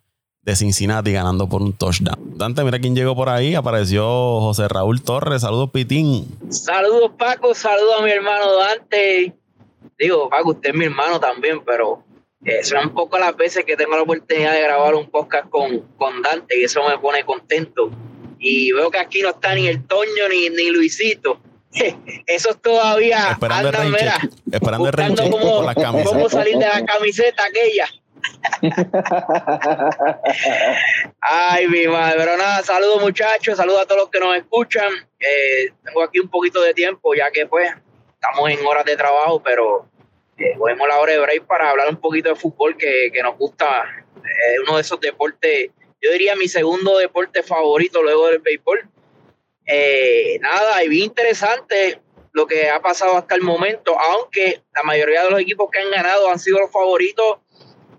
de 0.47 0.55
Cincinnati 0.55 1.11
ganando 1.11 1.49
por 1.49 1.61
un 1.61 1.73
touchdown. 1.73 2.37
Dante, 2.37 2.63
mira 2.63 2.79
quién 2.79 2.95
llegó 2.95 3.17
por 3.17 3.27
ahí. 3.27 3.53
Apareció 3.53 4.39
José 4.39 4.69
Raúl 4.69 5.01
Torres. 5.01 5.41
Saludos, 5.41 5.71
Pitín. 5.71 6.25
Saludos, 6.49 7.11
Paco. 7.19 7.53
Saludos 7.53 7.95
a 7.99 8.03
mi 8.05 8.11
hermano 8.11 8.55
Dante. 8.55 9.35
Digo, 9.99 10.29
Paco, 10.29 10.51
usted 10.51 10.69
es 10.69 10.75
mi 10.75 10.85
hermano 10.85 11.19
también, 11.19 11.65
pero 11.65 12.01
eh, 12.45 12.63
son 12.63 12.87
un 12.87 12.93
poco 12.93 13.17
las 13.19 13.35
veces 13.35 13.65
que 13.65 13.75
tengo 13.75 13.97
la 13.97 14.03
oportunidad 14.03 14.53
de 14.53 14.61
grabar 14.61 14.95
un 14.95 15.09
podcast 15.09 15.49
con, 15.49 15.81
con 15.97 16.21
Dante 16.21 16.57
y 16.57 16.63
eso 16.63 16.81
me 16.87 16.97
pone 16.97 17.25
contento. 17.25 17.91
Y 18.39 18.71
veo 18.71 18.89
que 18.89 18.99
aquí 18.99 19.21
no 19.21 19.31
está 19.31 19.53
ni 19.53 19.67
el 19.67 19.85
Toño 19.85 20.29
ni, 20.29 20.49
ni 20.49 20.69
Luisito. 20.69 21.41
Esos 22.25 22.61
todavía 22.61 23.31
esperando 23.31 23.67
andan, 23.67 23.91
mira, 23.91 24.17
esperando 24.49 24.87
el 24.87 25.29
cómo, 25.29 25.65
cómo 26.05 26.29
salir 26.29 26.57
de 26.57 26.67
la 26.67 26.85
camiseta 26.85 27.43
aquella. 27.43 27.89
Ay, 31.21 31.67
mi 31.67 31.87
madre, 31.87 32.15
pero 32.17 32.37
nada, 32.37 32.63
saludos 32.63 33.01
muchachos, 33.01 33.57
saludos 33.57 33.81
a 33.81 33.85
todos 33.85 34.01
los 34.01 34.09
que 34.09 34.19
nos 34.19 34.35
escuchan. 34.35 34.91
Eh, 35.19 35.71
tengo 35.83 36.03
aquí 36.03 36.19
un 36.19 36.29
poquito 36.29 36.61
de 36.61 36.73
tiempo, 36.73 37.13
ya 37.13 37.29
que 37.31 37.45
pues 37.45 37.71
estamos 38.13 38.49
en 38.49 38.65
horas 38.65 38.85
de 38.85 38.95
trabajo, 38.95 39.41
pero 39.43 39.87
eh, 40.37 40.55
la 40.57 40.99
hora 40.99 41.13
de 41.13 41.19
break 41.19 41.45
para 41.45 41.69
hablar 41.69 41.89
un 41.89 41.97
poquito 41.97 42.29
de 42.29 42.35
fútbol 42.35 42.77
que, 42.77 43.11
nos 43.21 43.37
gusta. 43.37 43.85
Es 44.15 44.59
uno 44.67 44.75
de 44.75 44.81
esos 44.81 44.99
deportes, 44.99 45.69
yo 46.01 46.11
diría 46.11 46.35
mi 46.35 46.47
segundo 46.47 46.97
deporte 46.97 47.43
favorito 47.43 48.01
luego 48.03 48.27
del 48.27 48.39
béisbol. 48.39 48.87
Eh, 49.65 50.37
nada, 50.41 50.83
y 50.83 50.89
bien 50.89 51.05
interesante 51.05 51.99
lo 52.31 52.45
que 52.45 52.69
ha 52.69 52.79
pasado 52.81 53.17
hasta 53.17 53.35
el 53.35 53.41
momento, 53.41 53.99
aunque 53.99 54.61
la 54.75 54.83
mayoría 54.83 55.23
de 55.23 55.31
los 55.31 55.39
equipos 55.39 55.69
que 55.71 55.79
han 55.79 55.89
ganado 55.89 56.29
han 56.29 56.37
sido 56.39 56.59
los 56.59 56.71
favoritos 56.71 57.39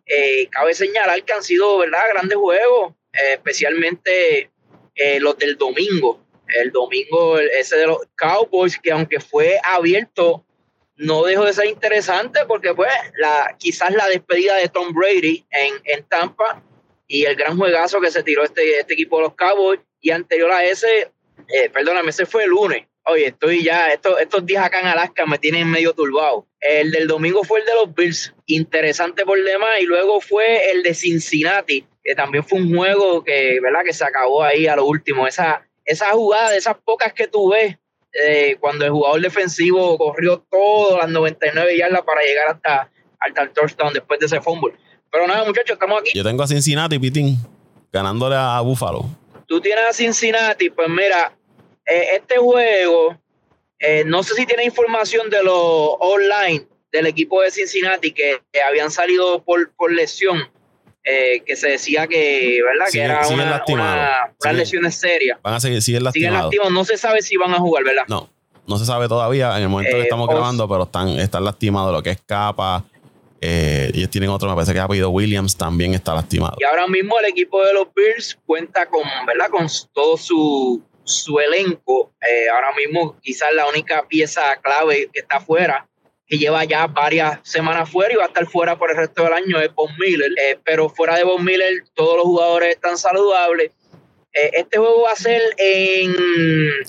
eh, 0.09 0.49
cabe 0.51 0.75
señalar 0.75 1.23
que 1.23 1.35
han 1.35 1.43
sido 1.43 1.79
¿verdad? 1.79 2.01
grandes 2.13 2.39
juegos, 2.39 2.95
eh, 3.13 3.35
especialmente 3.35 4.51
eh, 4.95 5.21
los 5.21 5.37
del 5.39 5.57
domingo. 5.57 6.25
El 6.49 6.73
domingo, 6.73 7.39
ese 7.39 7.77
de 7.77 7.87
los 7.87 7.99
Cowboys, 8.17 8.79
que 8.79 8.91
aunque 8.91 9.21
fue 9.21 9.61
abierto, 9.63 10.47
no 10.97 11.23
dejó 11.25 11.45
de 11.45 11.53
ser 11.53 11.67
interesante 11.67 12.41
porque 12.49 12.75
pues 12.75 12.91
la, 13.19 13.55
quizás 13.59 13.93
la 13.93 14.09
despedida 14.09 14.57
de 14.57 14.69
Tom 14.69 14.95
Brady 14.95 15.47
en, 15.51 15.75
en 15.85 16.05
Tampa 16.05 16.63
y 17.07 17.27
el 17.27 17.37
gran 17.37 17.59
juegazo 17.59 18.01
que 18.01 18.11
se 18.11 18.23
tiró 18.23 18.45
este, 18.45 18.81
este 18.81 18.95
equipo 18.95 19.19
de 19.19 19.25
los 19.25 19.35
Cowboys 19.35 19.81
y 20.01 20.11
anterior 20.11 20.51
a 20.51 20.65
ese, 20.65 21.13
perdóname, 21.73 22.11
ese 22.11 22.25
fue 22.25 22.45
el 22.45 22.51
lunes. 22.51 22.87
Oye, 23.05 23.27
estoy 23.27 23.63
ya, 23.63 23.93
estos, 23.93 24.19
estos 24.19 24.45
días 24.47 24.65
acá 24.65 24.81
en 24.81 24.87
Alaska 24.87 25.27
me 25.27 25.39
tienen 25.39 25.71
medio 25.71 25.93
turbado. 25.93 26.48
El 26.61 26.91
del 26.91 27.07
domingo 27.07 27.45
fue 27.45 27.61
el 27.61 27.67
de 27.67 27.75
los 27.75 27.95
Bills, 27.95 28.35
interesante 28.47 29.25
por 29.25 29.43
demás, 29.43 29.81
y 29.81 29.85
luego 29.85 30.21
fue 30.21 30.73
el 30.73 30.83
de 30.83 30.95
Cincinnati, 30.95 31.87
que 32.03 32.15
también 32.15 32.45
fue 32.45 32.61
un 32.61 32.75
juego 32.75 33.23
que, 33.23 33.61
¿verdad? 33.61 33.85
que 33.85 33.93
se 33.93 34.05
acabó 34.05 34.43
ahí 34.43 34.67
a 34.67 34.77
lo 34.77 34.87
último. 34.87 35.27
Esa, 35.27 35.67
esa 35.85 36.11
jugada, 36.11 36.51
de 36.51 36.59
esas 36.59 36.77
pocas 36.85 37.13
que 37.13 37.29
tú 37.29 37.51
ves, 37.51 37.77
eh, 38.13 38.57
cuando 38.59 38.85
el 38.85 38.91
jugador 38.91 39.21
defensivo 39.21 39.97
corrió 39.97 40.45
todas 40.51 40.99
las 41.05 41.09
99 41.11 41.77
yardas 41.77 42.03
para 42.03 42.23
llegar 42.23 42.49
hasta, 42.49 42.91
hasta 43.21 43.43
el 43.43 43.51
touchdown 43.51 43.93
después 43.93 44.19
de 44.19 44.27
ese 44.27 44.41
fumble. 44.41 44.75
Pero 45.11 45.27
nada, 45.27 45.45
muchachos, 45.45 45.75
estamos 45.75 46.01
aquí. 46.01 46.11
Yo 46.15 46.25
tengo 46.25 46.43
a 46.43 46.47
Cincinnati, 46.47 46.99
Pitín, 46.99 47.37
ganándole 47.93 48.37
a 48.37 48.61
Buffalo. 48.61 49.05
Tú 49.47 49.61
tienes 49.61 49.85
a 49.89 49.93
Cincinnati, 49.93 50.71
pues 50.71 50.89
mira, 50.89 51.33
eh, 51.87 52.17
este 52.17 52.37
juego, 52.37 53.17
eh, 53.81 54.03
no 54.05 54.23
sé 54.23 54.35
si 54.35 54.47
tiene 54.47 54.65
información 54.65 55.31
de 55.31 55.43
lo 55.43 55.93
online 55.95 56.67
del 56.91 57.07
equipo 57.07 57.43
de 57.43 57.51
Cincinnati 57.51 58.13
que, 58.13 58.41
habían 58.69 58.91
salido 58.91 59.43
por, 59.43 59.73
por 59.75 59.93
lesión, 59.93 60.43
eh, 61.05 61.43
que 61.47 61.55
se 61.55 61.69
decía 61.69 62.07
que, 62.07 62.61
¿verdad? 62.65 62.87
que 62.91 63.01
era 63.01 63.29
una, 63.29 63.63
una, 63.69 64.53
lesiones 64.53 64.97
serias. 64.97 65.39
Van 65.43 65.55
a 65.55 65.61
seguir, 65.61 65.83
siguen 65.83 66.05
lastimados. 66.05 66.53
No 66.71 66.85
se 66.85 66.97
sabe 66.97 67.23
si 67.23 67.37
van 67.37 67.55
a 67.55 67.59
jugar, 67.59 67.85
¿verdad? 67.85 68.05
No, 68.09 68.29
no 68.67 68.79
se 68.79 68.87
sabe 68.87 69.07
todavía 69.07 69.57
en 69.57 69.63
el 69.65 69.69
momento 69.69 69.97
que 69.97 70.03
estamos 70.03 70.29
grabando, 70.29 70.69
pero 70.69 70.85
están, 70.85 71.09
están 71.11 71.45
lastimados 71.45 71.93
lo 71.93 72.03
que 72.03 72.11
es 72.11 72.23
capa. 72.23 72.85
ellos 73.41 74.11
tienen 74.11 74.31
otro, 74.31 74.49
me 74.49 74.55
parece 74.55 74.73
que 74.73 74.81
ha 74.81 74.89
pedido 74.89 75.11
Williams, 75.11 75.57
también 75.57 75.95
está 75.95 76.15
lastimado. 76.15 76.57
Y 76.59 76.65
ahora 76.65 76.89
mismo 76.89 77.19
el 77.21 77.27
equipo 77.27 77.65
de 77.65 77.75
los 77.75 77.87
Bills 77.95 78.39
cuenta 78.45 78.87
con, 78.87 79.05
¿verdad? 79.27 79.51
Con 79.51 79.69
todo 79.93 80.17
su, 80.17 80.83
su 81.09 81.41
elenco. 81.41 82.13
Eh, 82.21 82.49
ahora 82.49 82.73
mismo 82.75 83.17
quizás 83.21 83.53
la 83.55 83.67
única 83.67 84.07
pieza 84.07 84.57
clave 84.63 85.09
que 85.13 85.21
está 85.21 85.41
fuera, 85.41 85.87
que 86.27 86.39
lleva 86.39 86.65
ya 86.65 86.87
varias 86.87 87.41
semanas 87.43 87.89
fuera 87.89 88.13
y 88.13 88.17
va 88.17 88.25
a 88.25 88.29
estar 88.29 88.47
fuera 88.47 88.79
por 88.79 88.91
el 88.91 88.97
resto 88.97 89.25
del 89.25 89.33
año, 89.33 89.59
es 89.59 89.75
Von 89.75 89.91
Miller. 89.99 90.31
Eh, 90.39 90.59
pero 90.65 90.89
fuera 90.89 91.17
de 91.17 91.25
Von 91.25 91.45
Miller, 91.45 91.85
todos 91.95 92.17
los 92.17 92.25
jugadores 92.25 92.75
están 92.75 92.99
saludables. 92.99 93.73
Eh, 94.35 94.51
este 94.53 94.79
juego 94.79 95.03
va 95.03 95.13
a 95.13 95.17
ser 95.17 95.41
en 95.57 96.15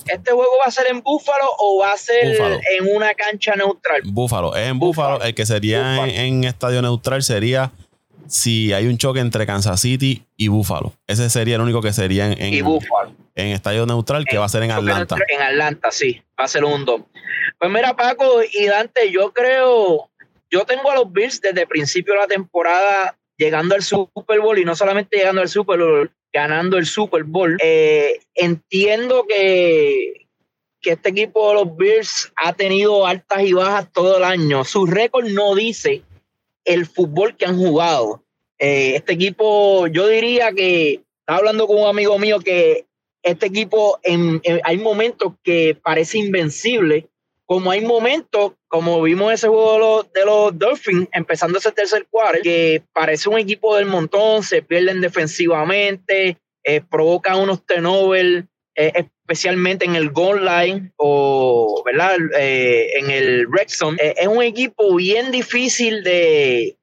este 0.06 0.32
juego 0.32 0.52
va 0.60 0.68
a 0.68 0.72
ser 0.72 0.88
en 0.92 1.02
Búfalo 1.02 1.46
o 1.58 1.80
va 1.80 1.94
a 1.94 1.98
ser 1.98 2.38
en 2.78 2.94
una 2.94 3.14
cancha 3.14 3.56
neutral. 3.56 4.02
Búfalo, 4.04 4.56
es 4.56 4.68
en 4.68 4.78
Búfalo. 4.78 5.24
El 5.24 5.34
que 5.34 5.46
sería 5.46 6.06
en, 6.06 6.44
estadio 6.44 6.82
neutral 6.82 7.24
sería 7.24 7.72
si 8.28 8.74
hay 8.74 8.88
un 8.88 8.98
choque 8.98 9.22
entre 9.22 9.46
Kansas 9.46 9.80
City 9.80 10.26
y 10.36 10.50
Búfalo. 10.50 10.92
Ese 11.08 11.30
sería 11.30 11.56
el 11.56 11.62
único 11.62 11.82
que 11.82 11.94
sería 11.94 12.26
en, 12.30 12.42
en, 12.42 12.66
en 13.42 13.52
estadio 13.52 13.86
neutral 13.86 14.26
que 14.26 14.38
va 14.38 14.46
a 14.46 14.50
ser 14.50 14.64
en 14.64 14.72
Atlanta. 14.72 15.16
En 15.28 15.42
Atlanta, 15.42 15.92
sí, 15.92 16.22
va 16.40 16.46
a 16.46 16.48
ser 16.48 16.64
un 16.64 16.86
dom. 16.86 17.06
Pues 17.58 17.72
mira, 17.72 17.96
Paco 17.96 18.42
y 18.44 18.66
Dante, 18.66 19.12
yo 19.12 19.32
creo, 19.34 20.10
yo 20.50 20.66
tengo 20.66 20.92
a 20.92 20.96
los 20.96 21.12
Bills 21.12 21.42
desde 21.42 21.62
el 21.62 21.68
principio 21.68 22.14
de 22.14 22.20
la 22.20 22.28
temporada 22.28 23.18
llegando 23.38 23.76
al 23.76 23.84
Super 23.84 24.40
Bowl 24.42 24.60
y 24.60 24.66
no 24.66 24.76
solamente 24.76 25.18
llegando 25.18 25.42
al 25.42 25.50
Super 25.50 25.80
Bowl, 25.80 26.12
ganando 26.32 26.78
el 26.78 26.86
Super 26.86 27.24
Bowl. 27.24 27.58
Eh, 27.62 28.20
entiendo 28.36 29.26
que, 29.28 30.28
que 30.82 30.92
este 30.92 31.10
equipo 31.10 31.50
de 31.50 31.54
los 31.56 31.78
Bills 31.78 32.32
ha 32.36 32.54
tenido 32.54 33.08
altas 33.08 33.44
y 33.44 33.54
bajas 33.54 33.92
todo 33.92 34.18
el 34.18 34.24
año. 34.24 34.64
Su 34.64 34.86
récord 34.86 35.28
no 35.28 35.56
dice 35.56 36.04
el 36.66 36.86
fútbol 36.86 37.36
que 37.36 37.46
han 37.46 37.58
jugado. 37.58 38.24
Eh, 38.60 38.96
este 38.96 39.14
equipo, 39.14 39.88
yo 39.88 40.08
diría 40.08 40.52
que, 40.52 41.02
estaba 41.22 41.40
hablando 41.40 41.68
con 41.68 41.78
un 41.78 41.88
amigo 41.88 42.18
mío 42.18 42.40
que 42.40 42.86
este 43.24 43.48
equipo 43.48 44.00
en, 44.04 44.42
hay 44.64 44.78
momentos 44.78 45.34
que 45.44 45.78
parece 45.82 46.18
invencible, 46.18 47.08
como 47.46 47.72
hay 47.72 47.82
momentos, 47.82 48.54
como 48.68 49.02
vimos 49.02 49.34
ese 49.34 49.48
juego 49.48 50.04
de 50.04 50.26
los, 50.26 50.58
Dolphins, 50.58 51.08
empezando 51.12 51.58
ese 51.58 51.72
tercer 51.72 52.06
cuarto, 52.10 52.42
que 52.44 52.84
parece 52.94 53.28
un 53.28 53.40
equipo 53.40 53.76
del 53.76 53.88
montón, 53.88 54.44
se 54.44 54.62
pierden 54.62 55.02
defensivamente, 55.02 56.38
eh, 56.64 56.82
provocan 56.82 57.40
unos 57.40 57.66
turnovers, 57.66 58.46
eh, 58.76 58.92
especialmente 58.96 59.86
en 59.86 59.96
el 59.96 60.12
goal 60.12 60.46
line 60.46 60.92
o 60.98 61.82
¿verdad? 61.84 62.18
Eh, 62.38 63.00
en 63.00 63.10
el 63.10 63.48
Rexon. 63.52 63.98
es 64.00 64.28
un 64.28 64.44
equipo 64.44 64.96
bien 64.96 65.32
difícil 65.32 66.04
de, 66.04 66.78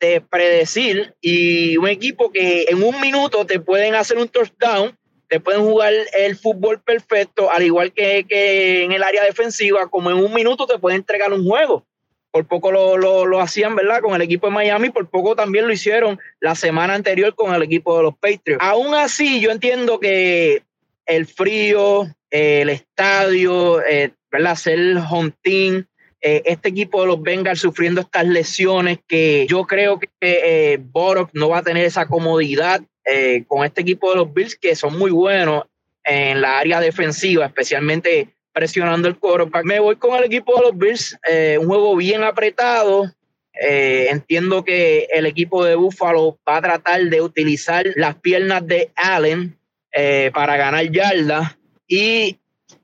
de 0.00 0.20
predecir 0.20 1.14
y 1.20 1.76
un 1.76 1.88
equipo 1.88 2.32
que 2.32 2.64
en 2.68 2.82
un 2.82 3.00
minuto 3.00 3.44
te 3.46 3.60
pueden 3.60 3.94
hacer 3.94 4.18
un 4.18 4.28
touchdown 4.28 4.96
te 5.32 5.40
pueden 5.40 5.62
jugar 5.62 5.94
el 6.18 6.36
fútbol 6.36 6.82
perfecto, 6.82 7.50
al 7.50 7.62
igual 7.62 7.90
que, 7.94 8.26
que, 8.28 8.84
en 8.84 8.92
el 8.92 9.02
área 9.02 9.24
defensiva, 9.24 9.88
como 9.88 10.10
en 10.10 10.18
un 10.18 10.34
minuto 10.34 10.66
te 10.66 10.78
pueden 10.78 10.98
entregar 10.98 11.32
un 11.32 11.48
juego. 11.48 11.86
Por 12.30 12.46
poco 12.46 12.70
lo, 12.70 12.98
lo, 12.98 13.24
lo, 13.24 13.40
hacían, 13.40 13.74
¿verdad? 13.74 14.02
Con 14.02 14.14
el 14.14 14.20
equipo 14.20 14.48
de 14.48 14.52
Miami, 14.52 14.90
por 14.90 15.08
poco 15.08 15.34
también 15.34 15.66
lo 15.66 15.72
hicieron 15.72 16.20
la 16.38 16.54
semana 16.54 16.92
anterior 16.92 17.34
con 17.34 17.54
el 17.54 17.62
equipo 17.62 17.96
de 17.96 18.02
los 18.02 18.14
Patriots. 18.18 18.62
Aún 18.62 18.94
así, 18.94 19.40
yo 19.40 19.50
entiendo 19.50 19.98
que 19.98 20.64
el 21.06 21.24
frío, 21.24 22.14
el 22.28 22.68
estadio, 22.68 23.82
eh, 23.86 24.12
¿verdad? 24.30 24.54
Ser 24.56 24.98
home 25.10 25.32
eh, 25.44 26.42
este 26.44 26.68
equipo 26.68 27.00
de 27.00 27.06
los 27.06 27.22
Bengals 27.22 27.60
sufriendo 27.60 28.02
estas 28.02 28.26
lesiones 28.26 28.98
que 29.08 29.46
yo 29.48 29.64
creo 29.64 29.98
que 29.98 30.10
eh, 30.20 30.78
Borok 30.78 31.30
no 31.32 31.48
va 31.48 31.58
a 31.58 31.62
tener 31.62 31.86
esa 31.86 32.06
comodidad 32.06 32.82
eh, 33.04 33.44
con 33.46 33.64
este 33.64 33.80
equipo 33.80 34.10
de 34.10 34.16
los 34.16 34.32
Bills 34.32 34.56
que 34.56 34.76
son 34.76 34.98
muy 34.98 35.10
buenos 35.10 35.64
en 36.04 36.40
la 36.40 36.58
área 36.58 36.80
defensiva, 36.80 37.46
especialmente 37.46 38.28
presionando 38.52 39.08
el 39.08 39.18
quarterback. 39.18 39.64
Me 39.64 39.80
voy 39.80 39.96
con 39.96 40.16
el 40.16 40.24
equipo 40.24 40.54
de 40.56 40.62
los 40.62 40.76
Bills, 40.76 41.18
eh, 41.28 41.58
un 41.60 41.66
juego 41.66 41.96
bien 41.96 42.22
apretado. 42.22 43.12
Eh, 43.60 44.08
entiendo 44.10 44.64
que 44.64 45.08
el 45.12 45.26
equipo 45.26 45.64
de 45.64 45.74
Buffalo 45.74 46.38
va 46.48 46.56
a 46.56 46.62
tratar 46.62 47.02
de 47.02 47.20
utilizar 47.20 47.86
las 47.96 48.14
piernas 48.16 48.66
de 48.66 48.90
Allen 48.94 49.58
para 50.32 50.56
ganar 50.56 50.90
yardas 50.90 51.58
y, 51.86 52.38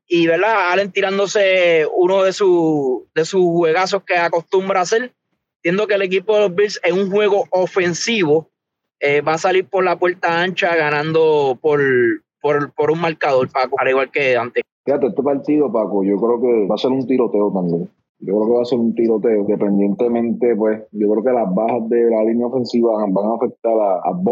y 0.07 0.27
¿verdad? 0.27 0.73
Allen 0.73 0.93
tirándose 0.93 1.87
uno 1.97 2.23
de, 2.23 2.31
de 2.31 3.25
sus 3.25 3.43
juegazos 3.43 4.03
que 4.05 4.17
acostumbra 4.17 4.83
hacer. 4.83 5.13
Entiendo 5.57 5.87
que 5.87 5.95
el 5.95 6.03
equipo 6.03 6.35
de 6.35 6.41
los 6.41 6.55
Bills 6.55 6.81
es 6.83 6.93
un 6.93 7.11
juego 7.11 7.47
ofensivo 7.51 8.51
eh, 9.01 9.21
va 9.21 9.35
a 9.35 9.39
salir 9.39 9.67
por 9.69 9.85
la 9.85 9.99
puerta 9.99 10.43
ancha 10.43 10.75
ganando 10.77 11.59
por, 11.61 11.81
por, 12.41 12.91
un 12.91 13.01
marcador, 13.01 13.51
Paco, 13.51 13.77
al 13.79 13.89
igual 13.89 14.11
que 14.11 14.37
antes. 14.37 14.65
Fíjate, 14.85 15.09
este 15.09 15.23
partido, 15.23 15.71
Paco, 15.73 16.03
yo 16.05 16.17
creo 16.17 16.41
que 16.41 16.67
va 16.67 16.75
a 16.75 16.79
ser 16.79 16.91
un 16.91 17.07
tiroteo 17.07 17.53
también. 17.53 17.91
Yo 18.21 18.35
creo 18.35 18.47
que 18.47 18.55
va 18.55 18.63
a 18.63 18.65
ser 18.65 18.79
un 18.79 18.95
tiroteo, 18.95 19.41
independientemente, 19.43 20.57
pues, 20.57 20.83
yo 20.91 21.09
creo 21.11 21.23
que 21.23 21.31
las 21.31 21.55
bajas 21.55 21.89
de 21.89 22.11
la 22.11 22.25
línea 22.25 22.47
ofensiva 22.47 22.93
van 23.09 23.27
a 23.27 23.35
afectar 23.37 23.73
a, 23.73 23.95
a 23.99 24.23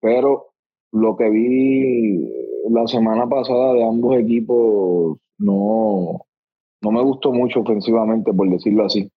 pero 0.00 0.48
lo 0.92 1.16
que 1.16 1.28
vi 1.30 2.30
la 2.70 2.86
semana 2.86 3.26
pasada 3.28 3.72
de 3.74 3.84
ambos 3.84 4.16
equipos 4.16 5.18
no, 5.38 6.20
no 6.82 6.90
me 6.90 7.02
gustó 7.02 7.32
mucho 7.32 7.60
ofensivamente, 7.60 8.32
por 8.32 8.48
decirlo 8.50 8.84
así. 8.84 9.10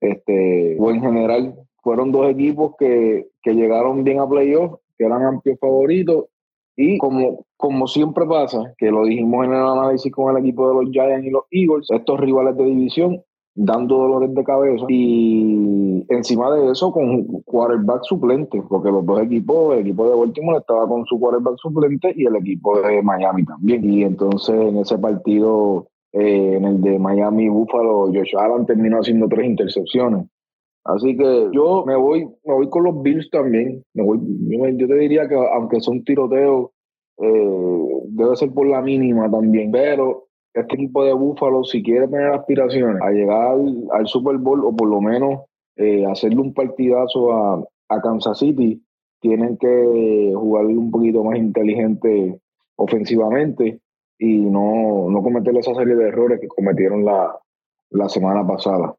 Este, 0.00 0.76
o 0.78 0.90
en 0.90 1.00
general, 1.00 1.54
fueron 1.82 2.12
dos 2.12 2.30
equipos 2.30 2.74
que, 2.78 3.28
que 3.46 3.54
llegaron 3.54 4.02
bien 4.02 4.18
a 4.18 4.28
playoff, 4.28 4.80
que 4.98 5.04
eran 5.04 5.22
amplios 5.22 5.56
favoritos. 5.60 6.24
Y 6.76 6.98
como, 6.98 7.46
como 7.56 7.86
siempre 7.86 8.26
pasa, 8.26 8.74
que 8.76 8.90
lo 8.90 9.04
dijimos 9.04 9.46
en 9.46 9.52
el 9.52 9.62
análisis 9.62 10.10
con 10.10 10.36
el 10.36 10.42
equipo 10.42 10.68
de 10.68 10.74
los 10.74 10.92
Giants 10.92 11.24
y 11.24 11.30
los 11.30 11.44
Eagles, 11.52 11.86
estos 11.90 12.18
rivales 12.18 12.56
de 12.56 12.64
división 12.64 13.22
dando 13.54 13.96
dolores 13.98 14.34
de 14.34 14.44
cabeza 14.44 14.84
y 14.88 16.04
encima 16.10 16.50
de 16.54 16.72
eso 16.72 16.90
con 16.90 17.24
quarterback 17.44 18.02
suplente, 18.02 18.60
porque 18.68 18.90
los 18.90 19.06
dos 19.06 19.22
equipos, 19.22 19.74
el 19.74 19.80
equipo 19.80 20.10
de 20.10 20.16
Baltimore 20.16 20.58
estaba 20.58 20.86
con 20.88 21.06
su 21.06 21.18
quarterback 21.18 21.56
suplente 21.58 22.12
y 22.16 22.26
el 22.26 22.36
equipo 22.36 22.80
de 22.80 23.00
Miami 23.00 23.44
también. 23.44 23.88
Y 23.88 24.02
entonces 24.02 24.56
en 24.56 24.76
ese 24.78 24.98
partido, 24.98 25.86
eh, 26.12 26.56
en 26.56 26.64
el 26.64 26.82
de 26.82 26.98
Miami 26.98 27.48
Buffalo, 27.48 28.08
Josh 28.12 28.36
Allen 28.36 28.66
terminó 28.66 28.98
haciendo 28.98 29.28
tres 29.28 29.46
intercepciones. 29.46 30.26
Así 30.86 31.16
que 31.16 31.48
yo 31.52 31.84
me 31.84 31.96
voy, 31.96 32.24
me 32.44 32.54
voy 32.54 32.70
con 32.70 32.84
los 32.84 33.02
Bills 33.02 33.28
también. 33.30 33.82
Me 33.92 34.04
voy, 34.04 34.20
yo, 34.76 34.86
te 34.86 34.94
diría 34.94 35.28
que 35.28 35.34
aunque 35.34 35.80
son 35.80 36.04
tiroteos, 36.04 36.70
eh, 37.18 38.02
debe 38.10 38.36
ser 38.36 38.52
por 38.52 38.68
la 38.68 38.80
mínima 38.80 39.28
también. 39.28 39.72
Pero 39.72 40.26
este 40.54 40.74
equipo 40.76 41.04
de 41.04 41.12
Búfalo, 41.12 41.64
si 41.64 41.82
quiere 41.82 42.06
tener 42.06 42.28
aspiraciones 42.28 43.02
a 43.02 43.10
llegar 43.10 43.56
al, 43.90 44.06
Super 44.06 44.36
Bowl 44.38 44.64
o 44.64 44.76
por 44.76 44.88
lo 44.88 45.00
menos 45.00 45.40
eh, 45.76 46.06
hacerle 46.06 46.40
un 46.40 46.54
partidazo 46.54 47.32
a, 47.32 47.64
a 47.88 48.00
Kansas 48.00 48.38
City, 48.38 48.80
tienen 49.20 49.56
que 49.56 50.32
jugar 50.36 50.66
un 50.66 50.92
poquito 50.92 51.24
más 51.24 51.36
inteligente 51.36 52.38
ofensivamente 52.76 53.80
y 54.18 54.38
no, 54.38 55.10
no 55.10 55.22
cometer 55.22 55.56
esa 55.56 55.74
serie 55.74 55.96
de 55.96 56.08
errores 56.08 56.38
que 56.40 56.46
cometieron 56.46 57.04
la, 57.04 57.36
la 57.90 58.08
semana 58.08 58.46
pasada 58.46 58.94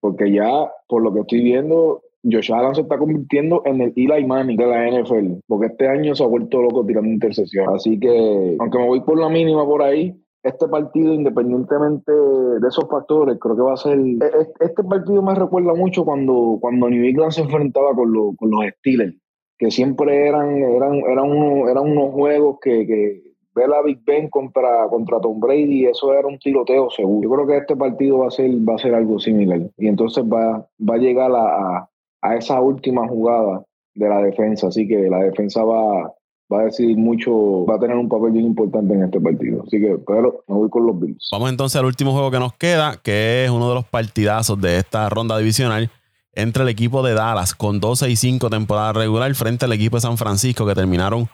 porque 0.00 0.32
ya, 0.32 0.70
por 0.88 1.02
lo 1.02 1.12
que 1.12 1.20
estoy 1.20 1.42
viendo, 1.42 2.02
Josh 2.22 2.52
Allen 2.52 2.74
se 2.74 2.82
está 2.82 2.98
convirtiendo 2.98 3.62
en 3.64 3.80
el 3.80 3.92
Eli 3.96 4.26
Manning 4.26 4.56
de 4.56 4.66
la 4.66 4.90
NFL, 4.90 5.40
porque 5.46 5.66
este 5.66 5.88
año 5.88 6.14
se 6.14 6.22
ha 6.22 6.26
vuelto 6.26 6.60
loco 6.60 6.84
tirando 6.84 7.08
intercesión. 7.08 7.74
Así 7.74 7.98
que, 7.98 8.56
aunque 8.58 8.78
me 8.78 8.86
voy 8.86 9.00
por 9.00 9.18
la 9.18 9.28
mínima 9.28 9.64
por 9.64 9.82
ahí, 9.82 10.14
este 10.42 10.68
partido, 10.68 11.12
independientemente 11.12 12.12
de 12.12 12.66
esos 12.66 12.88
factores, 12.88 13.38
creo 13.38 13.56
que 13.56 13.62
va 13.62 13.74
a 13.74 13.76
ser. 13.76 13.98
E, 13.98 14.18
e, 14.22 14.48
este 14.60 14.82
partido 14.84 15.22
me 15.22 15.34
recuerda 15.34 15.74
mucho 15.74 16.04
cuando, 16.04 16.58
cuando 16.60 16.88
New 16.88 17.04
England 17.04 17.32
se 17.32 17.42
enfrentaba 17.42 17.94
con, 17.94 18.12
con 18.36 18.50
los 18.50 18.64
Steelers, 18.78 19.16
que 19.58 19.70
siempre 19.70 20.28
eran, 20.28 20.56
eran, 20.56 20.94
eran, 20.94 21.30
unos, 21.30 21.70
eran 21.70 21.90
unos 21.90 22.12
juegos 22.12 22.58
que, 22.62 22.86
que 22.86 23.29
ver 23.60 23.74
a 23.74 23.82
Big 23.82 24.02
Ben 24.04 24.28
contra, 24.28 24.88
contra 24.88 25.20
Tom 25.20 25.40
Brady, 25.40 25.86
eso 25.86 26.12
era 26.12 26.26
un 26.26 26.38
tiroteo 26.38 26.90
seguro. 26.90 27.22
Yo 27.22 27.34
creo 27.34 27.46
que 27.46 27.56
este 27.58 27.76
partido 27.76 28.18
va 28.18 28.28
a 28.28 28.30
ser, 28.30 28.50
va 28.68 28.74
a 28.74 28.78
ser 28.78 28.94
algo 28.94 29.18
similar. 29.18 29.60
Y 29.76 29.88
entonces 29.88 30.24
va, 30.24 30.66
va 30.88 30.94
a 30.94 30.98
llegar 30.98 31.30
a, 31.32 31.88
a, 32.22 32.36
esa 32.36 32.60
última 32.60 33.06
jugada 33.06 33.64
de 33.94 34.08
la 34.08 34.22
defensa. 34.22 34.68
Así 34.68 34.88
que 34.88 35.08
la 35.08 35.18
defensa 35.18 35.62
va, 35.62 36.12
va 36.52 36.60
a 36.60 36.64
decidir 36.64 36.96
mucho, 36.96 37.64
va 37.66 37.76
a 37.76 37.78
tener 37.78 37.96
un 37.96 38.08
papel 38.08 38.32
bien 38.32 38.46
importante 38.46 38.94
en 38.94 39.04
este 39.04 39.20
partido. 39.20 39.62
Así 39.66 39.80
que, 39.80 39.98
pero 40.06 40.42
me 40.48 40.54
voy 40.54 40.70
con 40.70 40.86
los 40.86 40.98
Bills. 40.98 41.28
Vamos 41.32 41.50
entonces 41.50 41.78
al 41.78 41.86
último 41.86 42.12
juego 42.12 42.30
que 42.30 42.38
nos 42.38 42.54
queda, 42.54 42.96
que 43.02 43.44
es 43.44 43.50
uno 43.50 43.68
de 43.68 43.74
los 43.74 43.84
partidazos 43.84 44.60
de 44.60 44.78
esta 44.78 45.08
ronda 45.08 45.38
divisional 45.38 45.90
entre 46.32 46.62
el 46.62 46.68
equipo 46.68 47.02
de 47.02 47.14
Dallas 47.14 47.54
con 47.54 47.80
12 47.80 48.08
y 48.08 48.16
5 48.16 48.50
temporada 48.50 48.92
regular 48.92 49.34
frente 49.34 49.64
al 49.64 49.72
equipo 49.72 49.96
de 49.96 50.02
San 50.02 50.16
Francisco 50.16 50.64
que 50.64 50.74
terminaron 50.74 51.28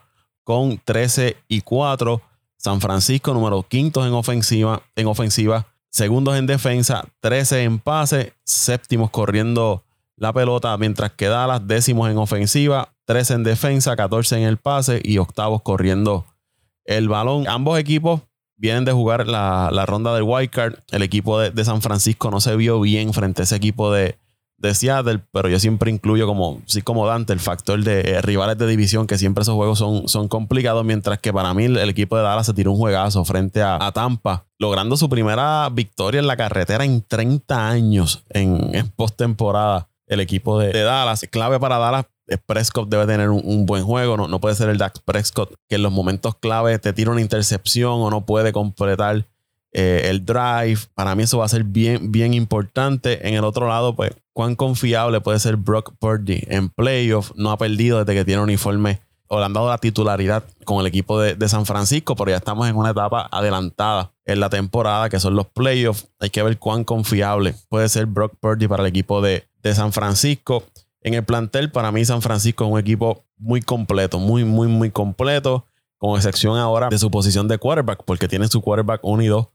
con 0.46 0.78
13 0.78 1.36
y 1.48 1.62
4. 1.62 2.22
San 2.56 2.80
Francisco, 2.80 3.34
número 3.34 3.64
quinto 3.64 4.06
en 4.06 4.12
ofensiva, 4.12 4.80
en 4.94 5.08
ofensiva, 5.08 5.66
segundos 5.90 6.36
en 6.36 6.46
defensa, 6.46 7.04
13 7.18 7.64
en 7.64 7.80
pase, 7.80 8.32
séptimos 8.44 9.10
corriendo 9.10 9.82
la 10.14 10.32
pelota, 10.32 10.76
mientras 10.78 11.10
que 11.10 11.26
Dallas 11.26 11.66
décimos 11.66 12.08
en 12.10 12.18
ofensiva, 12.18 12.92
13 13.06 13.34
en 13.34 13.42
defensa, 13.42 13.96
14 13.96 14.36
en 14.38 14.42
el 14.44 14.56
pase 14.56 15.00
y 15.02 15.18
octavos 15.18 15.62
corriendo 15.62 16.24
el 16.84 17.08
balón. 17.08 17.48
Ambos 17.48 17.76
equipos 17.80 18.20
vienen 18.54 18.84
de 18.84 18.92
jugar 18.92 19.26
la, 19.26 19.84
ronda 19.84 20.14
del 20.14 20.22
wildcard. 20.22 20.76
El 20.92 21.02
equipo 21.02 21.40
de, 21.40 21.50
de, 21.50 21.64
San 21.64 21.82
Francisco 21.82 22.30
no 22.30 22.40
se 22.40 22.54
vio 22.54 22.80
bien 22.80 23.12
frente 23.12 23.42
a 23.42 23.44
ese 23.44 23.56
equipo 23.56 23.92
de, 23.92 24.16
de 24.58 24.74
Seattle, 24.74 25.20
pero 25.32 25.48
yo 25.48 25.58
siempre 25.60 25.90
incluyo 25.90 26.26
como, 26.26 26.62
sí, 26.66 26.82
como 26.82 27.06
Dante, 27.06 27.32
el 27.32 27.40
factor 27.40 27.82
de 27.82 28.00
eh, 28.00 28.22
rivales 28.22 28.56
de 28.56 28.66
división, 28.66 29.06
que 29.06 29.18
siempre 29.18 29.42
esos 29.42 29.54
juegos 29.54 29.78
son, 29.78 30.08
son 30.08 30.28
complicados, 30.28 30.84
mientras 30.84 31.18
que 31.18 31.32
para 31.32 31.52
mí 31.54 31.64
el, 31.64 31.76
equipo 31.88 32.16
de 32.16 32.22
Dallas 32.22 32.46
se 32.46 32.54
tiró 32.54 32.72
un 32.72 32.78
juegazo 32.78 33.24
frente 33.24 33.62
a, 33.62 33.78
Tampa, 33.92 34.46
logrando 34.58 34.96
su 34.96 35.08
primera 35.08 35.68
victoria 35.70 36.20
en 36.20 36.26
la 36.26 36.36
carretera 36.36 36.84
en 36.84 37.02
30 37.02 37.68
años 37.68 38.24
en, 38.30 38.74
en 38.74 38.88
postemporada. 38.90 39.88
El 40.06 40.20
equipo 40.20 40.58
de, 40.58 40.72
Dallas, 40.82 41.26
clave 41.30 41.58
para 41.58 41.78
Dallas, 41.78 42.06
eh, 42.28 42.38
Prescott 42.38 42.88
debe 42.88 43.06
tener 43.06 43.28
un, 43.28 43.66
buen 43.66 43.84
juego, 43.84 44.16
no, 44.16 44.28
no 44.28 44.40
puede 44.40 44.54
ser 44.54 44.68
el 44.68 44.78
Dax 44.78 45.00
Prescott 45.00 45.54
que 45.68 45.76
en 45.76 45.82
los 45.82 45.92
momentos 45.92 46.36
clave 46.36 46.78
te 46.78 46.92
tira 46.92 47.10
una 47.10 47.20
intercepción 47.20 48.00
o 48.00 48.10
no 48.10 48.24
puede 48.24 48.52
completar 48.52 49.26
eh, 49.72 50.08
el 50.08 50.24
drive. 50.24 50.78
Para 50.94 51.14
mí 51.14 51.24
eso 51.24 51.38
va 51.38 51.44
a 51.44 51.48
ser 51.48 51.64
bien, 51.64 52.10
bien 52.10 52.32
importante. 52.34 53.28
En 53.28 53.34
el 53.34 53.44
otro 53.44 53.68
lado, 53.68 53.94
pues, 53.94 54.12
cuán 54.36 54.54
confiable 54.54 55.22
puede 55.22 55.40
ser 55.40 55.56
Brock 55.56 55.94
Purdy 55.98 56.44
en 56.48 56.68
playoff. 56.68 57.32
No 57.36 57.52
ha 57.52 57.56
perdido 57.56 58.04
desde 58.04 58.12
que 58.12 58.22
tiene 58.26 58.42
uniforme 58.42 59.00
o 59.28 59.38
le 59.38 59.46
han 59.46 59.54
dado 59.54 59.70
la 59.70 59.78
titularidad 59.78 60.44
con 60.66 60.78
el 60.78 60.86
equipo 60.86 61.18
de, 61.18 61.48
San 61.48 61.64
Francisco, 61.64 62.14
pero 62.16 62.32
ya 62.32 62.36
estamos 62.36 62.68
en 62.68 62.76
una 62.76 62.90
etapa 62.90 63.26
adelantada 63.32 64.12
en 64.26 64.38
la 64.40 64.50
temporada, 64.50 65.08
que 65.08 65.20
son 65.20 65.36
los 65.36 65.46
playoffs. 65.46 66.10
Hay 66.20 66.28
que 66.28 66.42
ver 66.42 66.58
cuán 66.58 66.84
confiable 66.84 67.54
puede 67.70 67.88
ser 67.88 68.04
Brock 68.04 68.34
Purdy 68.38 68.68
para 68.68 68.82
el 68.82 68.90
equipo 68.90 69.22
de, 69.22 69.48
de 69.62 69.74
San 69.74 69.94
Francisco. 69.94 70.64
En 71.00 71.14
el 71.14 71.24
plantel, 71.24 71.70
para 71.70 71.90
mí, 71.90 72.04
San 72.04 72.20
Francisco 72.20 72.66
es 72.66 72.70
un 72.70 72.78
equipo 72.78 73.24
muy 73.38 73.62
completo, 73.62 74.18
muy, 74.18 74.44
muy, 74.44 74.68
muy 74.68 74.90
completo. 74.90 75.64
con 75.96 76.14
excepción 76.14 76.58
ahora 76.58 76.90
de 76.90 76.98
su 76.98 77.10
posición 77.10 77.48
de 77.48 77.56
quarterback, 77.56 78.02
porque 78.04 78.28
tiene 78.28 78.48
su 78.48 78.60
quarterback 78.60 79.00
1 79.02 79.22
y 79.22 79.26
2 79.28 79.46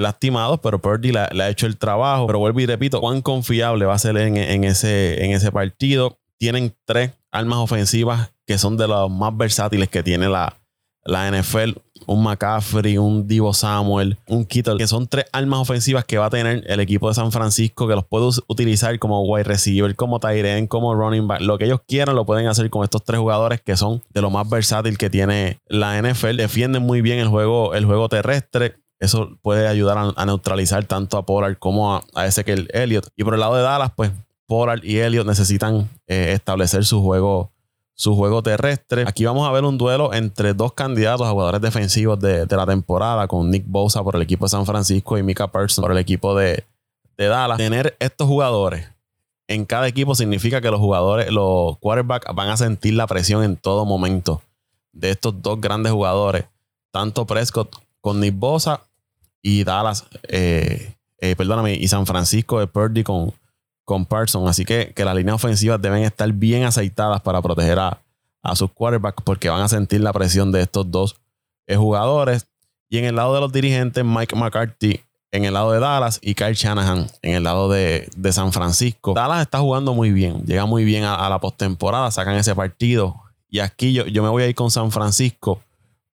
lastimados, 0.00 0.60
pero 0.62 0.80
Purdy 0.80 1.12
le, 1.12 1.20
ha 1.20 1.48
hecho 1.48 1.66
el 1.66 1.76
trabajo. 1.76 2.26
Pero 2.26 2.38
vuelvo 2.38 2.60
y 2.60 2.66
repito, 2.66 3.00
cuán 3.00 3.22
confiable 3.22 3.84
va 3.84 3.94
a 3.94 3.98
ser 3.98 4.16
en, 4.16 4.64
ese, 4.64 5.24
en 5.24 5.32
ese 5.32 5.52
partido. 5.52 6.18
Tienen 6.38 6.74
tres 6.84 7.12
armas 7.30 7.58
ofensivas 7.58 8.32
que 8.46 8.58
son 8.58 8.76
de 8.76 8.88
los 8.88 9.10
más 9.10 9.36
versátiles 9.36 9.88
que 9.88 10.02
tiene 10.02 10.28
la, 10.28 10.56
la 11.04 11.30
NFL, 11.30 11.78
un 12.06 12.22
McCaffrey, 12.22 12.98
un 12.98 13.26
Divo 13.26 13.52
Samuel, 13.52 14.18
un 14.28 14.44
Kittle, 14.44 14.76
que 14.76 14.86
son 14.86 15.06
tres 15.06 15.26
armas 15.32 15.60
ofensivas 15.60 16.04
que 16.04 16.18
va 16.18 16.26
a 16.26 16.30
tener 16.30 16.64
el 16.66 16.80
equipo 16.80 17.08
de 17.08 17.14
San 17.14 17.32
Francisco, 17.32 17.88
que 17.88 17.94
los 17.94 18.06
puede 18.06 18.28
utilizar 18.48 18.98
como 18.98 19.22
wide 19.22 19.44
receiver, 19.44 19.94
como 19.96 20.20
end, 20.22 20.68
como 20.68 20.94
running 20.94 21.26
back. 21.26 21.40
Lo 21.40 21.58
que 21.58 21.66
ellos 21.66 21.80
quieran 21.86 22.14
lo 22.14 22.26
pueden 22.26 22.46
hacer 22.46 22.70
con 22.70 22.84
estos 22.84 23.04
tres 23.04 23.20
jugadores 23.20 23.60
que 23.60 23.76
son 23.76 24.02
de 24.10 24.20
lo 24.20 24.30
más 24.30 24.48
versátil 24.48 24.98
que 24.98 25.10
tiene 25.10 25.58
la 25.66 26.00
NFL. 26.00 26.36
Defienden 26.36 26.82
muy 26.82 27.00
bien 27.02 27.18
el 27.18 27.28
juego, 27.28 27.74
el 27.74 27.84
juego 27.84 28.08
terrestre. 28.08 28.76
Eso 29.02 29.36
puede 29.42 29.66
ayudar 29.66 30.12
a, 30.14 30.26
neutralizar 30.26 30.84
tanto 30.84 31.18
a 31.18 31.26
Pollard 31.26 31.58
como 31.58 31.92
a, 31.92 32.04
a 32.14 32.26
ese 32.26 32.44
que 32.44 32.52
el 32.52 32.68
Elliott. 32.72 33.08
Y 33.16 33.24
por 33.24 33.34
el 33.34 33.40
lado 33.40 33.56
de 33.56 33.62
Dallas, 33.62 33.90
pues 33.96 34.12
Pollard 34.46 34.84
y 34.84 34.98
Elliott 34.98 35.26
necesitan 35.26 35.90
eh, 36.06 36.32
establecer 36.34 36.84
su 36.84 37.02
juego 37.02 37.50
su 37.94 38.14
juego 38.14 38.44
terrestre. 38.44 39.04
Aquí 39.06 39.24
vamos 39.24 39.48
a 39.48 39.50
ver 39.50 39.64
un 39.64 39.76
duelo 39.76 40.14
entre 40.14 40.54
dos 40.54 40.72
candidatos 40.72 41.26
a 41.26 41.30
jugadores 41.30 41.60
defensivos 41.60 42.20
de, 42.20 42.46
la 42.48 42.64
temporada, 42.64 43.26
con 43.26 43.50
Nick 43.50 43.64
Bosa 43.66 44.04
por 44.04 44.14
el 44.14 44.22
equipo 44.22 44.44
de 44.44 44.50
San 44.50 44.66
Francisco 44.66 45.18
y 45.18 45.24
Mika 45.24 45.50
Person 45.50 45.82
por 45.82 45.90
el 45.90 45.98
equipo 45.98 46.36
de, 46.36 46.64
Dallas. 47.16 47.58
Tener 47.58 47.96
estos 47.98 48.28
jugadores 48.28 48.88
en 49.48 49.64
cada 49.64 49.88
equipo 49.88 50.14
significa 50.14 50.60
que 50.60 50.70
los 50.70 50.80
jugadores, 50.80 51.30
los 51.32 51.76
quarterbacks 51.78 52.32
van 52.34 52.50
a 52.50 52.56
sentir 52.56 52.94
la 52.94 53.08
presión 53.08 53.42
en 53.42 53.56
todo 53.56 53.84
momento 53.84 54.42
de 54.92 55.10
estos 55.10 55.42
dos 55.42 55.60
grandes 55.60 55.92
jugadores, 55.92 56.44
tanto 56.92 57.26
Prescott 57.26 57.76
con 58.00 58.20
Nick 58.20 58.36
Bosa 58.36 58.82
y 59.42 59.64
Dallas, 59.64 60.06
eh, 60.28 60.94
eh, 61.18 61.36
perdóname, 61.36 61.74
y 61.74 61.88
San 61.88 62.06
Francisco 62.06 62.60
de 62.60 62.68
Purdy 62.68 63.02
con, 63.02 63.34
con. 63.84 64.06
Así 64.46 64.64
que, 64.64 64.92
que 64.94 65.04
las 65.04 65.16
líneas 65.16 65.34
ofensivas 65.34 65.82
deben 65.82 66.04
estar 66.04 66.32
bien 66.32 66.64
aceitadas 66.64 67.20
para 67.20 67.42
proteger 67.42 67.78
a, 67.78 67.98
sus 68.54 68.70
quarterbacks 68.72 69.22
porque 69.22 69.50
van 69.50 69.60
a 69.60 69.68
sentir 69.68 70.00
la 70.00 70.12
presión 70.12 70.50
de 70.50 70.62
estos 70.62 70.90
dos 70.90 71.16
eh, 71.66 71.76
jugadores. 71.76 72.46
Y 72.88 72.98
en 72.98 73.04
el 73.04 73.16
lado 73.16 73.34
de 73.34 73.40
los 73.40 73.52
dirigentes, 73.52 74.04
Mike 74.04 74.36
McCarthy 74.36 75.00
en 75.30 75.44
el 75.46 75.54
lado 75.54 75.72
de 75.72 75.80
Dallas 75.80 76.18
y 76.22 76.34
Kyle 76.34 76.54
Shanahan 76.54 77.06
en 77.22 77.34
el 77.34 77.44
lado 77.44 77.70
de, 77.70 78.08
San 78.32 78.52
Francisco. 78.52 79.14
Dallas 79.14 79.40
está 79.40 79.60
jugando 79.60 79.94
muy 79.94 80.12
bien, 80.12 80.44
llega 80.44 80.66
muy 80.66 80.84
bien 80.84 81.04
a, 81.04 81.28
la 81.28 81.40
postemporada, 81.40 82.10
sacan 82.10 82.36
ese 82.36 82.54
partido. 82.54 83.16
Y 83.48 83.60
aquí 83.60 83.92
yo, 83.92 84.06
yo 84.06 84.22
me 84.22 84.28
voy 84.28 84.42
a 84.42 84.48
ir 84.48 84.54
con 84.54 84.70
San 84.70 84.90
Francisco, 84.92 85.62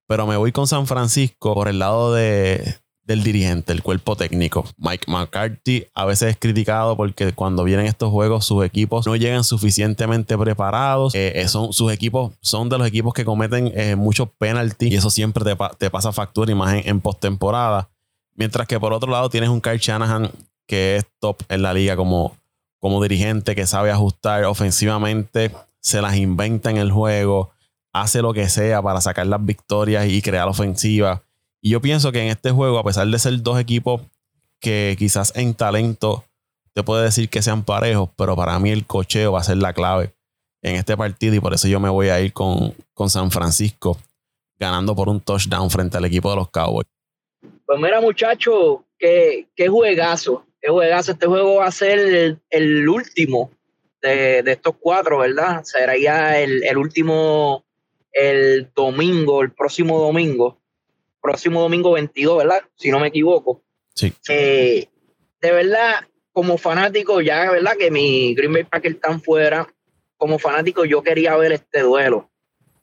pero 0.06 0.26
me 0.26 0.36
voy 0.36 0.52
con 0.52 0.66
San 0.66 0.86
Francisco 0.86 1.54
por 1.54 1.68
el 1.68 1.78
lado 1.78 2.14
de, 2.14 2.76
del 3.10 3.24
dirigente, 3.24 3.72
el 3.72 3.82
cuerpo 3.82 4.14
técnico. 4.14 4.64
Mike 4.76 5.10
McCarthy 5.10 5.84
a 5.94 6.04
veces 6.04 6.30
es 6.30 6.36
criticado 6.38 6.96
porque 6.96 7.32
cuando 7.32 7.64
vienen 7.64 7.86
estos 7.86 8.08
juegos 8.10 8.46
sus 8.46 8.64
equipos 8.64 9.04
no 9.04 9.16
llegan 9.16 9.42
suficientemente 9.42 10.38
preparados. 10.38 11.12
Eh, 11.16 11.32
eh, 11.40 11.48
son, 11.48 11.72
sus 11.72 11.92
equipos 11.92 12.32
son 12.40 12.68
de 12.68 12.78
los 12.78 12.86
equipos 12.86 13.12
que 13.12 13.24
cometen 13.24 13.72
eh, 13.74 13.96
muchos 13.96 14.28
penalties 14.38 14.92
y 14.92 14.94
eso 14.94 15.10
siempre 15.10 15.44
te, 15.78 15.90
pasa 15.90 16.12
factura 16.12 16.52
y 16.52 16.54
más 16.54 16.86
en, 16.86 17.00
postemporada. 17.00 17.90
Mientras 18.36 18.68
que 18.68 18.78
por 18.78 18.92
otro 18.92 19.10
lado 19.10 19.28
tienes 19.28 19.50
un 19.50 19.60
Kyle 19.60 19.78
Shanahan 19.78 20.30
que 20.68 20.98
es 20.98 21.04
top 21.18 21.42
en 21.48 21.62
la 21.62 21.74
liga 21.74 21.96
como, 21.96 22.36
como 22.78 23.02
dirigente, 23.02 23.56
que 23.56 23.66
sabe 23.66 23.90
ajustar 23.90 24.44
ofensivamente, 24.44 25.50
se 25.80 26.00
las 26.00 26.14
inventa 26.14 26.70
en 26.70 26.76
el 26.76 26.92
juego, 26.92 27.50
hace 27.92 28.22
lo 28.22 28.32
que 28.32 28.48
sea 28.48 28.80
para 28.80 29.00
sacar 29.00 29.26
las 29.26 29.44
victorias 29.44 30.06
y 30.06 30.22
crear 30.22 30.46
ofensiva. 30.46 31.24
Y 31.60 31.70
yo 31.70 31.80
pienso 31.80 32.10
que 32.12 32.22
en 32.22 32.28
este 32.28 32.50
juego, 32.50 32.78
a 32.78 32.84
pesar 32.84 33.06
de 33.06 33.18
ser 33.18 33.42
dos 33.42 33.58
equipos 33.60 34.00
que 34.60 34.96
quizás 34.98 35.32
en 35.36 35.54
talento 35.54 36.24
te 36.72 36.82
puede 36.82 37.04
decir 37.04 37.28
que 37.28 37.42
sean 37.42 37.64
parejos, 37.64 38.10
pero 38.16 38.36
para 38.36 38.58
mí 38.58 38.70
el 38.70 38.86
cocheo 38.86 39.32
va 39.32 39.40
a 39.40 39.44
ser 39.44 39.58
la 39.58 39.72
clave 39.72 40.14
en 40.62 40.76
este 40.76 40.96
partido 40.96 41.34
y 41.34 41.40
por 41.40 41.52
eso 41.52 41.68
yo 41.68 41.80
me 41.80 41.88
voy 41.88 42.08
a 42.08 42.20
ir 42.20 42.32
con, 42.32 42.74
con 42.94 43.10
San 43.10 43.30
Francisco 43.30 43.98
ganando 44.58 44.94
por 44.94 45.08
un 45.08 45.20
touchdown 45.20 45.70
frente 45.70 45.96
al 45.96 46.04
equipo 46.04 46.30
de 46.30 46.36
los 46.36 46.50
Cowboys. 46.50 46.86
Pues 47.64 47.80
mira, 47.80 48.00
muchachos, 48.00 48.80
qué, 48.98 49.46
qué 49.56 49.68
juegazo, 49.68 50.44
qué 50.60 50.68
juegazo. 50.68 51.12
Este 51.12 51.26
juego 51.26 51.56
va 51.56 51.66
a 51.66 51.72
ser 51.72 52.38
el, 52.50 52.88
último 52.88 53.50
de, 54.02 54.40
estos 54.46 54.74
cuatro, 54.78 55.18
¿verdad? 55.18 55.64
Será 55.64 56.38
el, 56.38 56.62
el 56.62 56.76
último 56.76 57.64
el 58.12 58.70
domingo, 58.74 59.42
el 59.42 59.52
próximo 59.52 59.98
domingo 59.98 60.59
próximo 61.20 61.60
domingo 61.60 61.92
22, 61.92 62.38
¿verdad? 62.38 62.62
Si 62.76 62.90
no 62.90 63.00
me 63.00 63.08
equivoco. 63.08 63.62
Sí. 63.94 64.12
Eh, 64.28 64.86
de 65.40 65.52
verdad, 65.52 66.06
como 66.32 66.58
fanático, 66.58 67.20
ya, 67.20 67.50
¿verdad? 67.50 67.76
Que 67.78 67.90
mi 67.90 68.34
Green 68.34 68.52
Bay 68.52 68.64
Packers 68.64 68.96
están 68.96 69.20
fuera. 69.20 69.66
Como 70.16 70.38
fanático, 70.38 70.84
yo 70.84 71.02
quería 71.02 71.36
ver 71.36 71.52
este 71.52 71.80
duelo. 71.80 72.30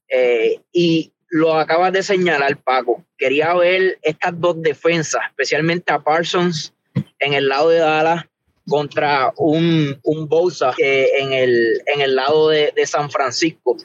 Eh, 0.10 0.62
y 0.72 1.12
lo 1.30 1.54
acabas 1.54 1.94
de 1.94 2.04
señalar, 2.04 2.58
Paco. 2.58 3.06
Quería 3.18 3.54
ver 3.54 4.00
estas 4.02 4.40
dos 4.40 4.62
defensas, 4.62 5.22
especialmente 5.30 5.92
a 5.92 6.00
Parsons 6.00 6.74
en 7.20 7.34
el 7.34 7.48
lado 7.48 7.70
de 7.70 7.80
Dallas 7.80 8.26
contra 8.68 9.34
un, 9.38 10.00
un 10.04 10.28
Bosa 10.28 10.74
en, 10.78 11.32
el, 11.32 11.82
en 11.86 12.02
el 12.02 12.16
lado 12.16 12.50
de, 12.50 12.74
de 12.76 12.86
San 12.86 13.10
Francisco. 13.10 13.78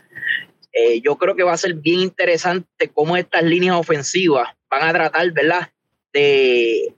Eh, 0.73 1.01
yo 1.03 1.17
creo 1.17 1.37
que 1.37 1.43
va 1.43 1.53
a 1.53 1.59
ser 1.59 1.75
bien 1.75 2.01
interesante 2.01 2.89
cómo 2.95 3.17
estas 3.17 3.43
líneas 3.43 3.77
ofensivas 3.77 4.49
van 4.71 4.89
a 4.89 4.93
tratar, 4.93 5.31
¿verdad?, 5.33 5.71
de 6.13 6.95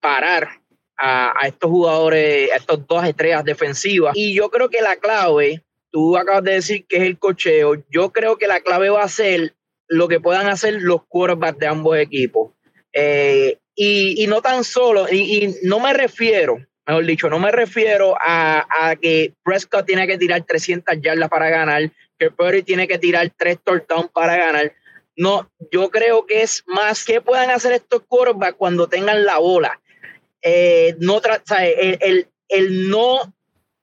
parar 0.00 0.48
a, 0.96 1.46
estos 1.46 1.70
jugadores, 1.70 2.50
a 2.52 2.56
estos 2.56 2.86
dos 2.86 3.04
estrellas 3.04 3.44
defensivas. 3.44 4.16
Y 4.16 4.34
yo 4.34 4.50
creo 4.50 4.68
que 4.68 4.80
la 4.80 4.96
clave, 4.96 5.62
tú 5.90 6.16
acabas 6.16 6.44
de 6.44 6.52
decir 6.52 6.86
que 6.86 6.96
es 6.98 7.02
el 7.02 7.18
cocheo, 7.18 7.82
yo 7.90 8.12
creo 8.12 8.38
que 8.38 8.46
la 8.46 8.60
clave 8.60 8.88
va 8.90 9.02
a 9.02 9.08
ser 9.08 9.54
lo 9.88 10.08
que 10.08 10.20
puedan 10.20 10.46
hacer 10.46 10.80
los 10.80 11.04
quarterbacks 11.06 11.58
de 11.58 11.66
ambos 11.66 11.98
equipos. 11.98 12.52
Eh, 12.92 13.58
y, 13.74 14.26
no 14.26 14.40
tan 14.40 14.64
solo, 14.64 15.06
y, 15.12 15.54
no 15.62 15.80
me 15.80 15.92
refiero, 15.92 16.58
mejor 16.86 17.04
dicho, 17.04 17.28
no 17.28 17.38
me 17.38 17.52
refiero 17.52 18.16
a, 18.18 18.66
a, 18.70 18.96
que 18.96 19.34
Prescott 19.42 19.84
tiene 19.84 20.06
que 20.06 20.16
tirar 20.16 20.42
300 20.44 20.98
yardas 21.02 21.28
para 21.28 21.50
ganar, 21.50 21.90
que 22.18 22.30
Purdy 22.30 22.62
tiene 22.62 22.88
que 22.88 22.98
tirar 22.98 23.30
tres 23.36 23.58
touchdowns 23.62 24.10
para 24.10 24.36
ganar. 24.36 24.72
No, 25.16 25.50
yo 25.70 25.90
creo 25.90 26.26
que 26.26 26.42
es 26.42 26.62
más 26.66 27.04
que 27.04 27.20
puedan 27.20 27.50
hacer 27.50 27.72
estos 27.72 28.02
quarterbacks 28.06 28.58
cuando 28.58 28.88
tengan 28.88 29.24
la 29.24 29.38
bola. 29.38 29.80
Eh, 30.42 30.94
no 31.00 31.20
el, 31.58 31.98
el, 32.00 32.28
el, 32.48 32.90
no 32.90 33.34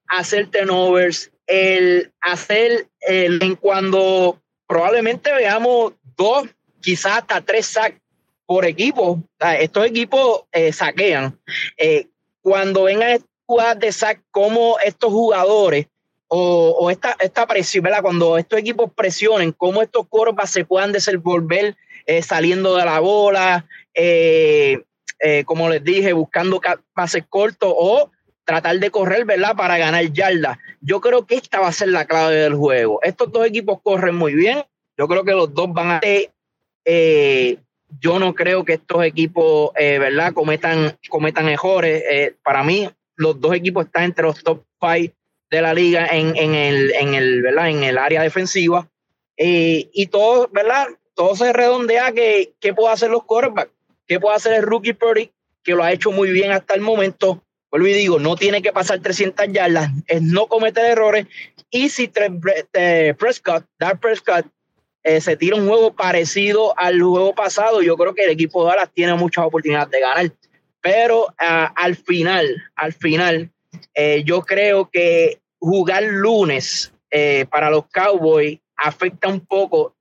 hacer 0.07 0.49
turnovers, 0.49 1.31
el 1.47 2.11
hacer 2.21 2.87
en 3.01 3.55
cuando 3.55 4.39
probablemente 4.67 5.33
veamos 5.33 5.93
dos, 6.15 6.47
quizás 6.81 7.17
hasta 7.17 7.41
tres 7.41 7.65
sacks 7.65 7.99
por 8.45 8.65
equipo. 8.65 9.23
estos 9.59 9.85
equipos 9.85 10.43
eh, 10.51 10.71
saquean. 10.71 11.39
Eh, 11.77 12.07
cuando 12.41 12.83
vengan 12.83 13.23
jugadas 13.45 13.79
de 13.79 13.91
sack, 13.91 14.21
como 14.31 14.77
estos 14.79 15.11
jugadores 15.11 15.87
o, 16.35 16.89
esta, 16.89 17.15
esta 17.19 17.45
presión, 17.45 17.83
¿verdad? 17.83 18.01
Cuando 18.01 18.39
estos 18.39 18.57
equipos 18.57 18.91
presionen, 18.91 19.51
cómo 19.51 19.83
estos 19.83 20.07
corvas 20.07 20.49
se 20.49 20.65
puedan 20.65 20.91
desenvolver 20.91 21.75
eh, 22.07 22.23
saliendo 22.23 22.75
de 22.75 22.85
la 22.85 22.99
bola, 22.99 23.67
eh, 23.93 24.81
eh, 25.19 25.43
como 25.45 25.69
les 25.69 25.83
dije, 25.83 26.11
buscando 26.11 26.59
pases 26.93 27.23
cortos 27.29 27.71
o 27.77 28.09
tratar 28.45 28.79
de 28.79 28.89
correr, 28.89 29.25
¿verdad? 29.25 29.55
Para 29.55 29.77
ganar 29.77 30.11
yardas. 30.11 30.57
Yo 30.81 31.01
creo 31.01 31.27
que 31.27 31.35
esta 31.35 31.59
va 31.59 31.67
a 31.67 31.71
ser 31.71 31.89
la 31.89 32.05
clave 32.05 32.35
del 32.35 32.55
juego. 32.55 32.99
Estos 33.03 33.31
dos 33.31 33.45
equipos 33.45 33.79
corren 33.83 34.15
muy 34.15 34.33
bien. 34.33 34.63
Yo 34.97 35.07
creo 35.07 35.23
que 35.23 35.33
los 35.33 35.53
dos 35.53 35.71
van 35.71 35.91
a... 35.91 36.01
yo 37.99 38.19
no 38.19 38.33
creo 38.33 38.65
que 38.65 38.73
estos 38.73 39.05
equipos, 39.05 39.71
¿verdad? 39.75 40.33
Cometan, 40.33 40.97
cometan 41.09 41.47
errores. 41.47 42.33
para 42.43 42.63
mí, 42.63 42.89
los 43.15 43.39
dos 43.39 43.53
equipos 43.53 43.85
están 43.85 44.05
entre 44.05 44.25
los 44.25 44.43
top 44.43 44.63
five 44.79 45.13
de 45.53 45.61
la 45.61 45.73
liga 45.75 46.07
en, 46.07 46.35
el, 46.35 46.91
en, 46.95 47.13
el, 47.13 47.43
¿verdad? 47.43 47.69
en 47.69 47.83
el 47.83 47.99
área 47.99 48.23
defensiva. 48.23 48.89
Eh, 49.37 49.87
y 49.93 50.07
todo, 50.07 50.49
¿verdad? 50.51 50.87
Todo 51.13 51.35
se 51.35 51.53
redondea 51.53 52.11
que 52.11 52.53
qué 52.59 52.73
puede 52.73 52.91
hacer 52.91 53.11
los 53.11 53.23
quarterbacks, 53.23 53.71
qué 54.07 54.19
puede 54.19 54.35
hacer 54.35 54.53
el 54.53 54.63
rookie 54.63 54.93
Purdy, 54.93 55.31
que 55.63 55.73
lo 55.73 55.83
ha 55.83 55.91
hecho 55.91 56.11
muy 56.11 56.31
bien 56.31 56.51
hasta 56.51 56.73
el 56.73 56.81
momento. 56.81 57.43
Vuelvo 57.69 57.87
y 57.87 57.93
digo, 57.93 58.19
no 58.19 58.35
tiene 58.35 58.63
que 58.63 58.71
pasar 58.71 58.99
300 58.99 59.45
yardas, 59.51 59.91
es 60.07 60.23
no 60.23 60.47
cometer 60.47 60.85
errores. 60.85 61.27
Y 61.69 61.89
si 61.89 62.07
Prescott, 62.07 63.65
Dark 63.77 63.99
Prescott, 63.99 64.47
eh, 65.03 65.21
se 65.21 65.37
tira 65.37 65.55
un 65.55 65.67
juego 65.67 65.93
parecido 65.93 66.73
al 66.79 66.99
juego 66.99 67.35
pasado, 67.35 67.83
yo 67.83 67.95
creo 67.95 68.15
que 68.15 68.23
el 68.23 68.31
equipo 68.31 68.63
de 68.63 68.71
Dallas 68.71 68.89
tiene 68.91 69.13
muchas 69.13 69.45
oportunidades 69.45 69.91
de 69.91 69.99
ganar. 69.99 70.31
Pero 70.81 71.27
ah, 71.37 71.71
al 71.75 71.95
final, 71.95 72.47
al 72.75 72.93
final, 72.93 73.51
eh, 73.93 74.23
yo 74.25 74.41
creo 74.41 74.89
que 74.89 75.42
jugar 75.63 76.03
lunes 76.03 76.93
eh, 77.09 77.45
para 77.49 77.69
los 77.69 77.85
Cowboys 77.87 78.59
afecta 78.75 79.29
un 79.29 79.39
poco 79.39 79.95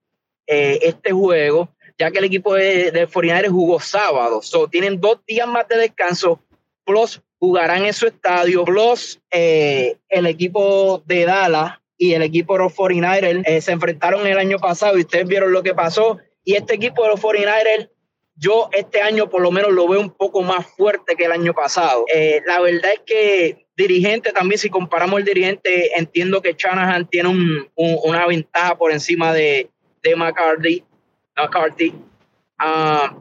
eh, 0.47 0.81
este 0.83 1.13
juego, 1.13 1.69
ya 1.97 2.11
que 2.11 2.19
el 2.19 2.25
equipo 2.25 2.55
de, 2.55 2.91
de 2.91 3.07
49 3.07 3.49
jugó 3.49 3.79
sábado. 3.79 4.43
So, 4.43 4.67
tienen 4.67 5.01
dos 5.01 5.25
días 5.25 5.47
más 5.47 5.69
de 5.69 5.77
descanso, 5.77 6.41
plus 6.85 7.23
jugarán 7.39 7.85
en 7.85 7.93
su 7.93 8.09
estadio, 8.09 8.65
plus 8.65 9.21
eh, 9.31 9.99
el 10.09 10.27
equipo 10.27 11.01
de 11.07 11.25
Dallas 11.27 11.79
y 11.97 12.15
el 12.15 12.23
equipo 12.23 12.55
de 12.55 12.65
los 12.65 12.75
49ers 12.75 13.43
eh, 13.47 13.61
se 13.61 13.71
enfrentaron 13.71 14.27
el 14.27 14.39
año 14.39 14.59
pasado 14.59 14.99
y 14.99 15.03
ustedes 15.03 15.29
vieron 15.29 15.53
lo 15.53 15.63
que 15.63 15.75
pasó. 15.75 16.19
Y 16.43 16.55
este 16.57 16.75
equipo 16.75 17.05
de 17.05 17.11
los 17.11 17.21
49ers, 17.21 17.89
yo 18.35 18.69
este 18.73 19.01
año 19.01 19.31
por 19.31 19.43
lo 19.43 19.53
menos 19.53 19.71
lo 19.71 19.87
veo 19.87 20.01
un 20.01 20.11
poco 20.11 20.43
más 20.43 20.67
fuerte 20.67 21.15
que 21.15 21.27
el 21.27 21.33
año 21.33 21.55
pasado. 21.55 22.05
La 22.47 22.61
verdad 22.61 22.91
es 22.95 23.01
que 23.07 23.62
dirigente 23.77 24.33
también, 24.33 24.59
si 24.59 24.71
comparamos 24.71 25.21
el 25.21 25.25
dirigente, 25.25 25.99
entiendo 25.99 26.43
que 26.43 26.55
Shanahan 26.57 27.09
tiene 27.09 27.29
un, 27.29 27.71
una 27.75 28.27
ventaja 28.27 28.77
por 28.77 28.93
encima 28.93 29.33
de, 29.33 29.71
de 30.03 30.17
McCarthy. 30.17 30.85
McCarthy. 31.37 31.95
Ah, 32.59 33.17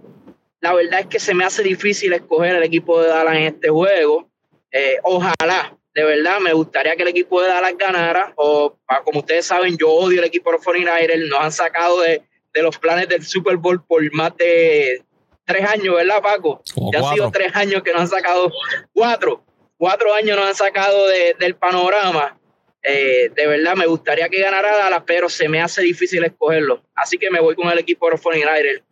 la 0.60 0.74
verdad 0.74 1.02
es 1.02 1.08
que 1.08 1.20
se 1.20 1.34
me 1.34 1.44
hace 1.44 1.64
difícil 1.64 2.14
escoger 2.14 2.56
el 2.56 2.64
equipo 2.64 3.02
de 3.02 3.08
Dallas 3.08 3.36
en 3.36 3.44
este 3.44 3.70
juego. 3.70 4.30
Eh, 4.72 4.98
ojalá, 5.04 5.76
de 5.94 6.04
verdad, 6.04 6.40
me 6.40 6.54
gustaría 6.54 6.96
que 6.96 7.04
el 7.04 7.10
equipo 7.10 7.42
de 7.42 7.48
Dallas 7.48 7.78
ganara. 7.78 8.34
O, 8.36 8.78
ah, 8.88 9.02
como 9.04 9.20
ustedes 9.20 9.46
saben, 9.46 9.78
yo 9.78 9.90
odio 9.90 10.20
el 10.20 10.28
equipo 10.28 10.52
de 10.52 10.58
los 10.58 10.66
49ers. 10.66 11.30
Nos 11.30 11.40
han 11.40 11.52
sacado 11.52 12.02
de, 12.02 12.22
de, 12.54 12.62
los 12.62 12.78
planes 12.78 13.08
del 13.10 13.24
Super 13.26 13.58
Bowl 13.58 13.84
por 13.84 14.02
más 14.14 14.36
de 14.38 15.04
tres 15.46 15.68
años, 15.68 15.96
¿verdad, 15.96 16.22
Paco? 16.22 16.62
ya 16.94 17.00
han 17.00 17.14
sido 17.14 17.32
tres 17.32 17.56
años 17.56 17.82
que 17.84 17.92
nos 17.92 18.02
han 18.02 18.08
sacado, 18.08 18.52
cuatro, 18.94 19.44
cuatro 19.82 20.14
años 20.14 20.38
nos 20.38 20.46
han 20.46 20.54
sacado 20.54 21.08
de, 21.08 21.36
del 21.40 21.56
panorama. 21.56 22.40
Eh, 22.84 23.32
de 23.36 23.48
verdad, 23.48 23.76
me 23.76 23.88
gustaría 23.88 24.30
que 24.30 24.40
ganara 24.40 24.78
Dallas, 24.78 25.02
pero 25.08 25.28
se 25.28 25.50
me 25.50 25.60
hace 25.60 25.82
difícil 25.82 26.24
escogerlo. 26.24 26.84
Así 26.94 27.18
que 27.18 27.32
me 27.32 27.40
voy 27.40 27.56
con 27.56 27.68
el 27.68 27.80
equipo 27.80 28.06
de 28.06 28.12
los 28.12 28.22
49ers 28.22 28.84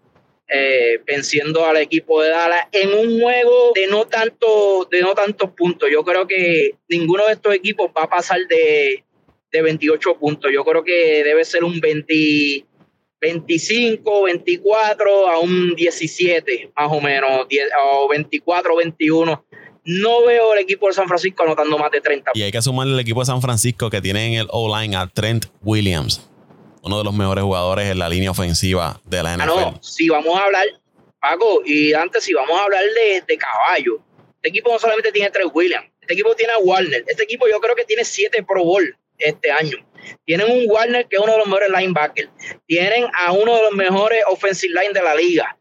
eh, 0.48 1.00
venciendo 1.06 1.64
al 1.64 1.78
equipo 1.78 2.24
de 2.24 2.30
Dallas 2.32 2.70
en 2.72 2.92
un 2.92 3.22
juego 3.22 3.72
de 3.76 3.86
no 3.86 4.08
tanto 4.08 4.88
de 4.90 5.02
no 5.02 5.14
tantos 5.14 5.52
puntos. 5.52 5.92
Yo 5.92 6.04
creo 6.04 6.26
que 6.26 6.72
ninguno 6.88 7.28
de 7.28 7.34
estos 7.34 7.54
equipos 7.54 7.92
va 7.96 8.06
a 8.06 8.10
pasar 8.10 8.40
de, 8.48 9.04
de 9.52 9.62
28 9.62 10.18
puntos. 10.18 10.52
Yo 10.52 10.66
creo 10.66 10.84
que 10.84 11.24
debe 11.24 11.46
ser 11.46 11.64
un 11.64 11.80
20, 11.80 12.66
25, 13.22 14.24
24 14.24 15.28
a 15.28 15.38
un 15.38 15.76
17, 15.76 16.72
más 16.76 16.92
o 16.92 17.00
menos, 17.00 17.48
10, 17.48 17.70
o 17.86 18.08
24, 18.10 18.76
21. 18.76 19.46
No 19.92 20.24
veo 20.26 20.54
el 20.54 20.60
equipo 20.60 20.88
de 20.88 20.94
San 20.94 21.08
Francisco 21.08 21.44
anotando 21.44 21.78
más 21.78 21.90
de 21.92 22.00
30. 22.00 22.32
Y 22.36 22.44
hay 22.44 22.52
que 22.52 22.62
sumarle 22.62 22.94
el 22.94 23.00
equipo 23.00 23.22
de 23.22 23.26
San 23.26 23.42
Francisco 23.42 23.90
que 23.90 24.02
tiene 24.02 24.28
en 24.28 24.34
el 24.34 24.48
O-line 24.52 24.96
a 24.96 25.08
Trent 25.08 25.46
Williams 25.62 26.30
uno 26.82 26.98
de 26.98 27.04
los 27.04 27.14
mejores 27.14 27.44
jugadores 27.44 27.92
en 27.92 28.00
la 28.00 28.10
línea 28.10 28.32
ofensiva 28.32 29.00
de 29.06 29.24
la 29.24 29.36
NFL. 29.36 29.42
Ah, 29.42 29.46
no, 29.46 29.80
si 29.82 30.10
vamos 30.10 30.38
a 30.38 30.46
hablar, 30.46 30.66
Paco, 31.20 31.62
y 31.66 31.94
antes, 31.94 32.24
si 32.24 32.34
vamos 32.34 32.58
a 32.60 32.64
hablar 32.64 32.84
de, 32.84 33.22
de 33.28 33.38
caballo, 33.38 34.02
este 34.36 34.50
equipo 34.50 34.72
no 34.72 34.80
solamente 34.80 35.12
tiene 35.12 35.30
tres 35.30 35.48
Williams, 35.54 35.88
este 36.02 36.14
equipo 36.14 36.34
tiene 36.36 36.54
a 36.54 36.60
Warner, 36.60 37.04
este 37.08 37.24
equipo 37.24 37.48
yo 37.48 37.60
creo 37.60 37.76
que 37.76 37.84
tiene 37.84 38.06
siete 38.06 38.44
Pro 38.44 38.64
Bowl 38.64 38.98
este 39.18 39.52
año. 39.52 39.78
Tienen 40.26 40.50
un 40.50 40.64
Warner 40.68 41.08
que 41.08 41.18
es 41.18 41.22
uno 41.22 41.34
de 41.34 41.38
los 41.40 41.48
mejores 41.48 41.70
linebackers. 41.70 42.30
Tienen 42.66 43.06
a 43.14 43.34
uno 43.34 43.56
de 43.56 43.62
los 43.64 43.74
mejores 43.74 44.24
offensive 44.30 44.74
line 44.74 44.94
de 44.94 45.04
la 45.04 45.14
liga. 45.14 45.58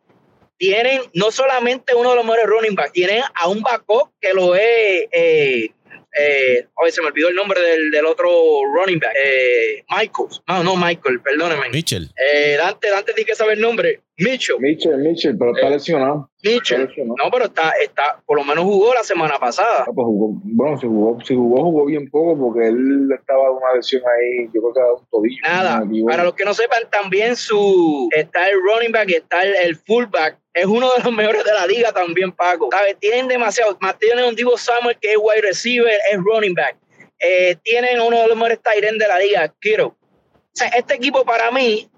Tienen 0.59 1.03
no 1.15 1.31
solamente 1.31 1.95
uno 1.95 2.11
de 2.11 2.17
los 2.17 2.25
mejores 2.25 2.47
running 2.47 2.75
backs, 2.75 2.93
tienen 2.93 3.23
a 3.35 3.49
un 3.49 3.63
backup 3.63 4.11
que 4.21 4.35
lo 4.35 4.55
es 4.57 5.07
eh, 5.13 5.71
eh, 6.19 6.67
hoy 6.75 6.91
se 6.91 7.01
me 7.01 7.09
olvidó 7.09 7.29
el 7.29 7.35
nombre 7.35 7.61
del, 7.61 7.91
del 7.91 8.07
otro 8.07 8.29
running 8.75 8.99
back, 8.99 9.13
eh, 9.15 9.85
Michael, 9.91 10.29
no, 10.49 10.65
no 10.65 10.77
Michael, 10.77 11.21
perdóneme. 11.21 11.69
Mitchell. 11.71 12.11
Eh, 12.17 12.57
Dante, 12.59 12.91
Dante 12.91 13.13
tiene 13.13 13.27
que 13.27 13.37
saber 13.37 13.55
el 13.55 13.61
nombre, 13.61 14.01
Mitchell. 14.19 14.57
Mitchell, 14.59 14.99
Mitchell, 14.99 15.39
pero 15.39 15.55
está 15.55 15.69
eh, 15.69 15.71
lesionado. 15.71 16.31
Mitchell, 16.43 16.89
no, 17.05 17.31
pero 17.31 17.45
está, 17.45 17.73
está, 17.83 18.21
por 18.27 18.39
lo 18.39 18.45
menos 18.45 18.65
jugó 18.65 18.93
la 18.93 19.05
semana 19.05 19.39
pasada. 19.39 19.85
Ah, 19.87 19.93
pues 19.95 20.05
jugó, 20.05 20.41
bueno, 20.43 20.79
si 20.79 20.87
jugó, 20.87 21.19
si 21.25 21.35
jugó, 21.35 21.63
jugó 21.63 21.87
bien 21.87 22.11
poco 22.11 22.39
porque 22.39 22.69
él 22.69 23.09
estaba 23.13 23.51
una 23.51 23.75
lesión 23.75 24.03
ahí, 24.03 24.47
yo 24.53 24.61
creo 24.61 24.73
que 24.75 24.81
era 24.81 24.93
un 24.93 25.07
tobillo. 25.11 25.43
Nada, 25.43 25.83
para 26.07 26.25
los 26.25 26.35
que 26.35 26.45
no 26.45 26.53
sepan, 26.53 26.83
también 26.91 27.37
su, 27.37 28.09
está 28.15 28.49
el 28.49 28.57
running 28.61 28.93
back, 28.93 29.09
está 29.11 29.43
el, 29.43 29.55
el 29.55 29.77
fullback, 29.77 30.39
es 30.59 30.67
uno 30.67 30.93
de 30.95 31.03
los 31.05 31.13
mejores 31.15 31.45
de 31.45 31.53
la 31.53 31.67
liga 31.67 31.93
también, 31.93 32.33
Paco. 32.33 32.69
¿Sabes? 32.73 32.97
Tienen 32.99 33.29
demasiado. 33.29 33.79
Tienen 33.99 34.25
un 34.25 34.35
Divo 34.35 34.57
Samuel 34.57 34.97
que 35.01 35.13
es 35.13 35.19
wide 35.19 35.43
receiver, 35.43 35.93
es 36.11 36.19
running 36.19 36.55
back. 36.55 36.77
Eh, 37.21 37.57
tienen 37.63 38.01
uno 38.01 38.21
de 38.21 38.29
los 38.29 38.37
mejores 38.37 38.61
tight 38.63 38.85
de 38.85 39.09
la 39.09 39.19
liga, 39.19 39.55
Kiro. 39.61 39.89
O 39.89 40.51
sea, 40.53 40.69
este 40.69 40.95
equipo 40.95 41.25
para 41.25 41.51
mí, 41.51 41.89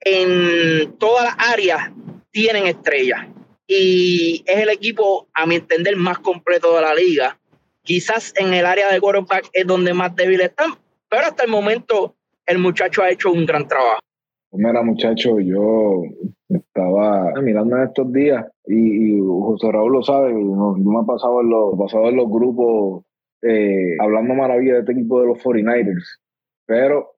en 0.00 0.96
todas 0.98 1.24
las 1.24 1.52
áreas, 1.52 1.90
tienen 2.30 2.66
estrellas. 2.66 3.26
Y 3.66 4.44
es 4.46 4.58
el 4.58 4.68
equipo, 4.68 5.28
a 5.34 5.46
mi 5.46 5.56
entender, 5.56 5.96
más 5.96 6.18
completo 6.18 6.74
de 6.76 6.82
la 6.82 6.94
liga. 6.94 7.38
Quizás 7.82 8.32
en 8.36 8.54
el 8.54 8.66
área 8.66 8.92
de 8.92 9.00
quarterback 9.00 9.48
es 9.52 9.66
donde 9.66 9.94
más 9.94 10.14
débil 10.14 10.40
están, 10.40 10.72
pero 11.08 11.22
hasta 11.22 11.44
el 11.44 11.50
momento 11.50 12.14
el 12.46 12.58
muchacho 12.58 13.02
ha 13.02 13.10
hecho 13.10 13.32
un 13.32 13.46
gran 13.46 13.66
trabajo. 13.66 14.00
Pues 14.50 14.62
mira, 14.64 14.82
muchacho, 14.82 15.40
yo 15.40 16.02
estaba 16.48 17.32
mirando 17.42 17.76
en 17.76 17.82
estos 17.84 18.12
días 18.12 18.46
y, 18.66 19.18
José 19.20 19.72
Raúl 19.72 19.92
lo 19.92 20.02
sabe, 20.02 20.32
yo 20.32 20.74
me 20.76 21.02
he 21.02 21.06
pasado 21.06 21.40
en 21.40 21.50
los, 21.50 21.78
pasado 21.78 22.08
en 22.08 22.16
los 22.16 22.28
grupos 22.28 23.04
eh, 23.42 23.96
hablando 24.00 24.34
maravilla 24.34 24.74
de 24.74 24.80
este 24.80 24.92
equipo 24.92 25.20
de 25.20 25.26
los 25.26 25.38
49ers, 25.38 26.20
pero 26.66 27.15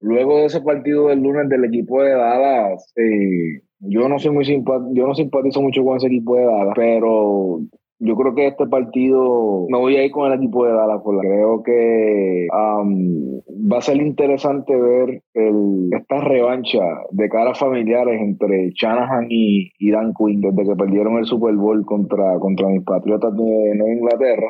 luego 0.00 0.38
de 0.38 0.46
ese 0.46 0.60
partido 0.60 1.08
del 1.08 1.20
lunes 1.20 1.48
del 1.48 1.64
equipo 1.64 2.02
de 2.02 2.10
Dallas, 2.10 2.92
eh, 2.96 3.62
yo 3.80 4.08
no 4.08 4.18
soy 4.18 4.32
muy 4.32 4.44
yo 4.44 5.06
no 5.06 5.14
simpatizo 5.14 5.62
mucho 5.62 5.84
con 5.84 5.96
ese 5.96 6.08
equipo 6.08 6.36
de 6.36 6.44
Dallas, 6.44 6.74
pero 6.76 7.60
yo 8.00 8.16
creo 8.16 8.34
que 8.34 8.46
este 8.46 8.66
partido 8.66 9.66
me 9.68 9.78
voy 9.78 9.96
a 9.96 10.04
ir 10.04 10.10
con 10.10 10.32
el 10.32 10.38
equipo 10.38 10.64
de 10.64 10.72
Dallas. 10.72 11.00
Porque 11.04 11.28
creo 11.28 11.62
que 11.62 12.48
va 12.50 13.78
a 13.78 13.82
ser 13.82 13.98
interesante 13.98 14.74
ver 14.74 15.22
el, 15.34 15.90
esta 15.92 16.20
revancha 16.20 16.82
de 17.10 17.28
caras 17.28 17.58
familiares 17.58 18.20
entre 18.20 18.70
Shanahan 18.70 19.26
y, 19.28 19.70
Dan 19.90 20.14
Quinn 20.14 20.40
desde 20.40 20.70
que 20.70 20.76
perdieron 20.76 21.18
el 21.18 21.26
Super 21.26 21.54
Bowl 21.54 21.84
contra, 21.84 22.38
contra 22.38 22.68
mis 22.68 22.82
patriotas 22.84 23.36
de 23.36 23.74
Nueva 23.74 23.92
Inglaterra. 23.92 24.46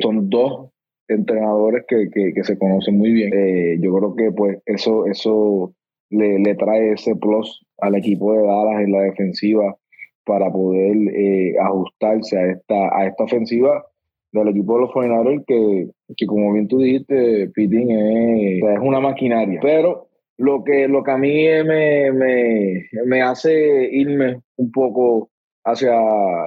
Son 0.00 0.30
dos 0.30 0.70
entrenadores 1.08 1.84
que, 1.88 2.08
que, 2.10 2.44
se 2.44 2.58
conocen 2.58 2.98
muy 2.98 3.12
bien. 3.12 3.32
Eh, 3.32 3.78
yo 3.80 3.94
creo 3.96 4.14
que 4.14 4.30
pues 4.32 4.58
eso, 4.66 5.06
eso 5.06 5.74
le, 6.10 6.38
le 6.38 6.54
trae 6.54 6.92
ese 6.92 7.16
plus 7.16 7.64
al 7.78 7.94
equipo 7.96 8.32
de 8.32 8.42
Dallas 8.42 8.82
en 8.82 8.92
la 8.92 9.00
defensiva 9.02 9.76
para 10.24 10.50
poder 10.50 10.96
eh, 11.14 11.54
ajustarse 11.58 12.38
a 12.38 12.46
esta, 12.52 12.96
a 12.96 13.06
esta 13.06 13.24
ofensiva 13.24 13.84
del 14.32 14.48
equipo 14.48 14.74
de 14.74 14.80
los 14.82 14.92
49 14.92 15.44
que, 15.46 15.90
que 16.16 16.26
como 16.26 16.52
bien 16.52 16.68
tú 16.68 16.78
dijiste, 16.78 17.48
Pitín 17.54 17.90
es, 17.90 18.62
una 18.80 19.00
maquinaria. 19.00 19.58
Pero 19.62 20.08
lo 20.36 20.62
que, 20.64 20.86
lo 20.86 21.02
que 21.02 21.10
a 21.10 21.16
mí 21.16 21.44
me, 21.64 22.12
me, 22.12 22.84
me 23.06 23.22
hace 23.22 23.88
irme 23.90 24.40
un 24.56 24.70
poco 24.70 25.30
hacia 25.64 25.94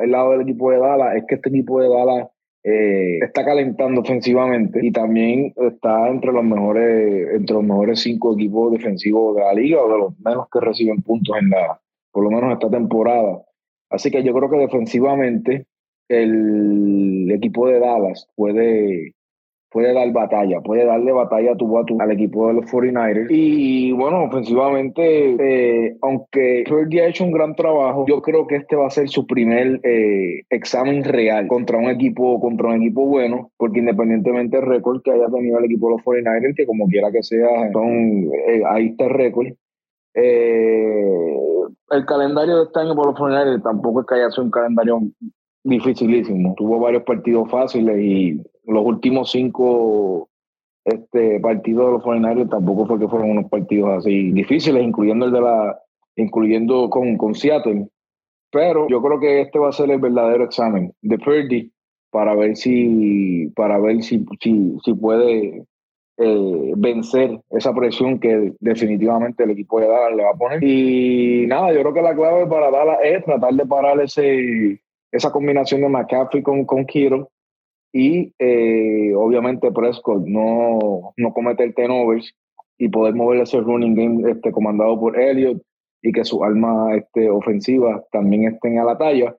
el 0.03 0.11
lado 0.11 0.31
del 0.31 0.41
equipo 0.41 0.71
de 0.71 0.77
Dallas 0.77 1.15
es 1.15 1.23
que 1.27 1.35
este 1.35 1.49
equipo 1.49 1.81
de 1.81 1.89
Dallas 1.89 2.27
eh, 2.63 3.19
está 3.21 3.43
calentando 3.43 4.01
ofensivamente 4.01 4.85
y 4.85 4.91
también 4.91 5.53
está 5.57 6.07
entre 6.09 6.31
los 6.31 6.43
mejores 6.43 7.29
entre 7.33 7.55
los 7.55 7.63
mejores 7.63 8.01
cinco 8.01 8.33
equipos 8.33 8.71
defensivos 8.73 9.35
de 9.35 9.41
la 9.41 9.53
liga 9.53 9.81
o 9.81 9.91
de 9.91 9.97
los 9.97 10.19
menos 10.19 10.47
que 10.51 10.59
reciben 10.59 11.01
puntos 11.01 11.35
en 11.39 11.49
la 11.49 11.81
por 12.11 12.23
lo 12.23 12.29
menos 12.29 12.53
esta 12.53 12.69
temporada. 12.69 13.41
Así 13.89 14.11
que 14.11 14.23
yo 14.23 14.33
creo 14.33 14.49
que 14.49 14.57
defensivamente 14.57 15.65
el 16.07 17.31
equipo 17.31 17.67
de 17.67 17.79
Dallas 17.79 18.27
puede, 18.35 19.15
puede 19.71 19.93
dar 19.93 20.11
batalla, 20.11 20.59
puede 20.59 20.85
darle 20.85 21.11
batalla 21.13 21.53
a 21.53 21.55
tu, 21.55 21.77
a 21.77 21.85
al 21.99 22.11
equipo 22.11 22.47
de 22.47 22.55
los 22.55 22.65
49ers. 22.65 23.27
Y 23.29 23.93
bueno, 23.93 24.25
ofensivamente, 24.25 25.35
eh, 25.39 25.97
aunque 26.01 26.65
Purdy 26.67 26.99
ha 26.99 27.07
hecho 27.07 27.23
un 27.23 27.31
gran 27.31 27.55
trabajo, 27.55 28.05
yo 28.07 28.21
creo 28.21 28.45
que 28.47 28.57
este 28.57 28.75
va 28.75 28.87
a 28.87 28.91
ser 28.91 29.07
su 29.07 29.25
primer 29.25 29.79
eh, 29.83 30.41
examen 30.49 31.03
real 31.05 31.47
contra 31.47 31.77
un 31.77 31.89
equipo 31.89 32.39
contra 32.41 32.67
un 32.67 32.81
equipo 32.81 33.05
bueno, 33.05 33.51
porque 33.57 33.79
independientemente 33.79 34.57
del 34.57 34.67
récord 34.67 35.01
que 35.01 35.11
haya 35.11 35.27
tenido 35.27 35.57
el 35.57 35.65
equipo 35.65 35.87
de 35.87 35.95
los 35.95 36.05
49ers, 36.05 36.55
que 36.55 36.65
como 36.65 36.87
quiera 36.87 37.11
que 37.11 37.23
sea, 37.23 37.71
son, 37.71 38.25
eh, 38.47 38.61
ahí 38.69 38.87
está 38.87 39.05
el 39.05 39.11
récord. 39.11 39.47
Eh, 40.13 41.37
el 41.91 42.05
calendario 42.05 42.57
de 42.57 42.63
este 42.65 42.79
año 42.81 42.95
por 42.95 43.07
los 43.07 43.17
funerales 43.17 43.63
tampoco 43.63 44.01
es 44.01 44.07
que 44.07 44.15
haya 44.15 44.31
sido 44.31 44.43
un 44.43 44.51
calendario 44.51 44.99
dificilísimo. 45.63 46.55
Tuvo 46.57 46.79
varios 46.79 47.03
partidos 47.03 47.49
fáciles 47.49 47.97
y 47.99 48.41
los 48.71 48.85
últimos 48.85 49.31
cinco 49.31 50.29
este, 50.85 51.39
partidos 51.39 51.85
de 51.85 51.91
los 51.93 52.03
funerales 52.03 52.49
tampoco 52.49 52.87
fue 52.87 52.99
que 52.99 53.07
fueron 53.07 53.31
unos 53.31 53.49
partidos 53.49 53.89
así 53.97 54.31
difíciles, 54.31 54.83
incluyendo 54.83 55.25
el 55.25 55.31
de 55.31 55.41
la, 55.41 55.79
incluyendo 56.15 56.89
con, 56.89 57.17
con 57.17 57.35
Seattle. 57.35 57.87
Pero 58.51 58.87
yo 58.89 59.01
creo 59.01 59.19
que 59.19 59.41
este 59.41 59.59
va 59.59 59.69
a 59.69 59.73
ser 59.73 59.91
el 59.91 59.99
verdadero 59.99 60.43
examen 60.43 60.93
de 61.01 61.17
Purdy 61.17 61.71
para 62.09 62.35
ver 62.35 62.57
si, 62.57 63.47
para 63.55 63.79
ver 63.79 64.03
si, 64.03 64.25
si, 64.41 64.75
si 64.83 64.93
puede 64.93 65.63
eh, 66.17 66.73
vencer 66.75 67.39
esa 67.49 67.73
presión 67.73 68.19
que 68.19 68.53
definitivamente 68.59 69.43
el 69.43 69.51
equipo 69.51 69.79
de 69.79 69.87
Dallas 69.87 70.15
le 70.15 70.23
va 70.23 70.31
a 70.31 70.37
poner. 70.37 70.63
Y 70.63 71.45
nada, 71.47 71.71
yo 71.73 71.79
creo 71.79 71.93
que 71.93 72.01
la 72.01 72.15
clave 72.15 72.45
para 72.47 72.69
Dallas 72.69 72.99
es 73.03 73.23
tratar 73.23 73.53
de 73.53 73.65
parar 73.65 73.99
ese, 74.01 74.81
esa 75.11 75.31
combinación 75.31 75.81
de 75.81 75.89
McCaffrey 75.89 76.43
con, 76.43 76.65
con 76.65 76.85
Kiro 76.85 77.30
y 77.93 78.33
eh, 78.39 79.13
obviamente 79.15 79.71
Prescott 79.71 80.23
no, 80.25 81.13
no 81.17 81.33
cometer 81.33 81.73
turnovers 81.73 82.33
y 82.77 82.89
poder 82.89 83.15
mover 83.15 83.41
ese 83.41 83.59
running 83.59 83.95
game 83.95 84.31
este, 84.31 84.51
comandado 84.51 84.99
por 84.99 85.19
Elliott 85.19 85.61
y 86.01 86.11
que 86.11 86.23
sus 86.23 86.41
armas 86.41 86.95
este, 86.95 87.29
ofensivas 87.29 88.01
también 88.11 88.45
estén 88.45 88.79
a 88.79 88.83
la 88.83 88.97
talla. 88.97 89.35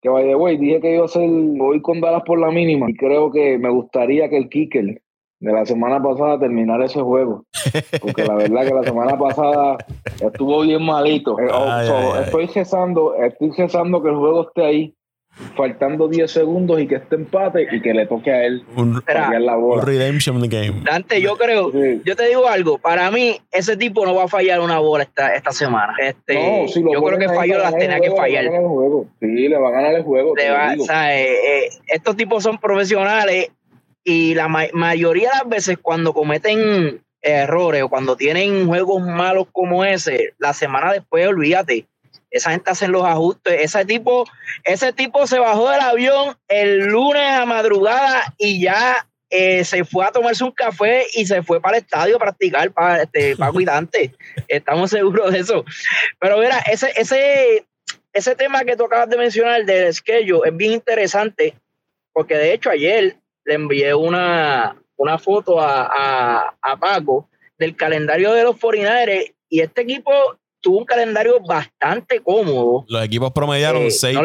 Que 0.00 0.08
vaya, 0.08 0.34
güey, 0.36 0.56
dije 0.56 0.80
que 0.80 0.94
iba 0.94 1.04
a 1.04 1.08
ser, 1.08 1.28
voy 1.28 1.82
con 1.82 2.00
Dallas 2.00 2.22
por 2.24 2.38
la 2.38 2.50
mínima 2.50 2.88
y 2.88 2.94
creo 2.94 3.30
que 3.30 3.58
me 3.58 3.70
gustaría 3.70 4.28
que 4.28 4.36
el 4.36 4.48
kicker 4.48 5.02
de 5.40 5.52
la 5.52 5.66
semana 5.66 6.02
pasada 6.02 6.38
terminar 6.38 6.80
ese 6.82 7.00
juego. 7.00 7.44
Porque 8.00 8.24
la 8.24 8.36
verdad 8.36 8.66
que 8.66 8.74
la 8.74 8.84
semana 8.84 9.18
pasada 9.18 9.78
estuvo 10.20 10.62
bien 10.62 10.82
malito. 10.82 11.36
Eh, 11.46 11.48
oh, 11.52 12.16
estoy 12.20 12.48
cesando, 12.48 13.14
estoy 13.16 13.52
cesando 13.52 14.02
que 14.02 14.08
el 14.08 14.16
juego 14.16 14.48
esté 14.48 14.64
ahí 14.64 14.94
faltando 15.54 16.08
10 16.08 16.30
segundos 16.30 16.80
y 16.80 16.86
que 16.86 16.96
esté 16.96 17.16
empate 17.16 17.66
y 17.70 17.80
que 17.82 17.92
le 17.92 18.06
toque 18.06 18.32
a 18.32 18.44
él 18.44 18.64
un, 18.74 19.02
la 19.06 19.56
bola. 19.56 19.84
redemption 19.84 20.40
game. 20.48 20.80
Dante, 20.82 21.20
yo 21.20 21.36
creo, 21.36 21.70
yo 21.72 22.16
te 22.16 22.26
digo 22.28 22.48
algo, 22.48 22.78
para 22.78 23.10
mí 23.10 23.38
ese 23.50 23.76
tipo 23.76 24.06
no 24.06 24.14
va 24.14 24.24
a 24.24 24.28
fallar 24.28 24.60
una 24.60 24.78
bola 24.78 25.04
esta, 25.04 25.34
esta 25.34 25.52
semana. 25.52 25.94
Este, 25.98 26.66
yo 26.74 27.02
creo 27.02 27.18
que 27.18 27.28
falló 27.28 27.58
las 27.58 27.76
tenía 27.76 28.00
que 28.00 28.10
fallar. 28.10 28.46
Sí, 29.20 29.48
le 29.48 29.58
va 29.58 29.68
a 29.68 29.72
ganar 29.72 29.94
el 29.94 30.02
juego. 30.02 30.34
Eh, 30.38 30.46
eh, 31.10 31.68
estos 31.88 32.16
tipos 32.16 32.42
son 32.42 32.58
profesionales 32.58 33.50
y 34.04 34.34
la 34.34 34.48
mayoría 34.48 35.30
de 35.30 35.36
las 35.38 35.48
veces 35.48 35.78
cuando 35.80 36.14
cometen 36.14 37.02
errores 37.20 37.82
o 37.82 37.88
cuando 37.88 38.16
tienen 38.16 38.66
juegos 38.66 39.02
malos 39.02 39.48
como 39.52 39.84
ese, 39.84 40.34
la 40.38 40.54
semana 40.54 40.92
después, 40.92 41.26
olvídate 41.26 41.86
esa 42.30 42.50
gente 42.50 42.70
hace 42.70 42.88
los 42.88 43.04
ajustes. 43.04 43.60
Ese 43.60 43.84
tipo, 43.84 44.26
ese 44.64 44.92
tipo 44.92 45.26
se 45.26 45.38
bajó 45.38 45.70
del 45.70 45.80
avión 45.80 46.36
el 46.48 46.86
lunes 46.86 47.30
a 47.30 47.46
madrugada 47.46 48.34
y 48.38 48.60
ya 48.60 49.06
eh, 49.30 49.64
se 49.64 49.84
fue 49.84 50.04
a 50.04 50.12
tomarse 50.12 50.44
un 50.44 50.52
café 50.52 51.04
y 51.14 51.26
se 51.26 51.42
fue 51.42 51.60
para 51.60 51.78
el 51.78 51.82
estadio 51.84 52.16
a 52.16 52.20
practicar 52.20 52.70
para, 52.72 53.02
este, 53.02 53.36
para 53.36 53.52
cuidante. 53.52 54.14
Estamos 54.48 54.90
seguros 54.90 55.32
de 55.32 55.40
eso. 55.40 55.64
Pero 56.20 56.38
mira, 56.38 56.58
ese, 56.60 56.92
ese, 56.96 57.66
ese 58.12 58.34
tema 58.36 58.64
que 58.64 58.76
tú 58.76 58.84
acabas 58.84 59.08
de 59.08 59.16
mencionar 59.16 59.64
del 59.64 59.92
schedule 59.92 60.48
es 60.48 60.56
bien 60.56 60.72
interesante 60.72 61.54
porque 62.16 62.38
de 62.38 62.54
hecho 62.54 62.70
ayer 62.70 63.18
le 63.44 63.54
envié 63.54 63.92
una, 63.92 64.74
una 64.96 65.18
foto 65.18 65.60
a, 65.60 65.82
a, 65.82 66.56
a 66.62 66.76
Paco 66.78 67.28
del 67.58 67.76
calendario 67.76 68.32
de 68.32 68.42
los 68.42 68.58
49 68.58 69.34
y 69.50 69.60
este 69.60 69.82
equipo 69.82 70.38
tuvo 70.66 70.78
un 70.78 70.84
calendario 70.84 71.38
bastante 71.38 72.20
cómodo. 72.20 72.84
Los 72.88 73.04
equipos 73.04 73.30
promediaron 73.30 73.82
eh, 73.82 73.90
seis, 73.92 74.18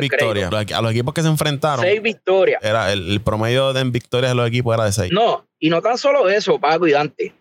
victorias. 0.00 0.50
a 0.72 0.82
los 0.82 0.90
equipos 0.90 1.14
que 1.14 1.22
se 1.22 1.28
enfrentaron. 1.28 1.84
Seis 1.84 2.02
victorias. 2.02 2.60
Era 2.60 2.92
el, 2.92 3.20
promedio 3.20 3.72
de 3.72 3.84
victorias 3.84 4.32
de 4.32 4.34
los 4.34 4.48
equipos 4.48 4.74
era 4.74 4.86
de 4.86 4.90
seis. 4.90 5.12
No, 5.12 5.46
y 5.60 5.70
no 5.70 5.80
tan 5.80 5.96
solo 5.96 6.28
eso, 6.28 6.58
Paco 6.58 6.88
y 6.88 6.90
Dante. 6.90 7.32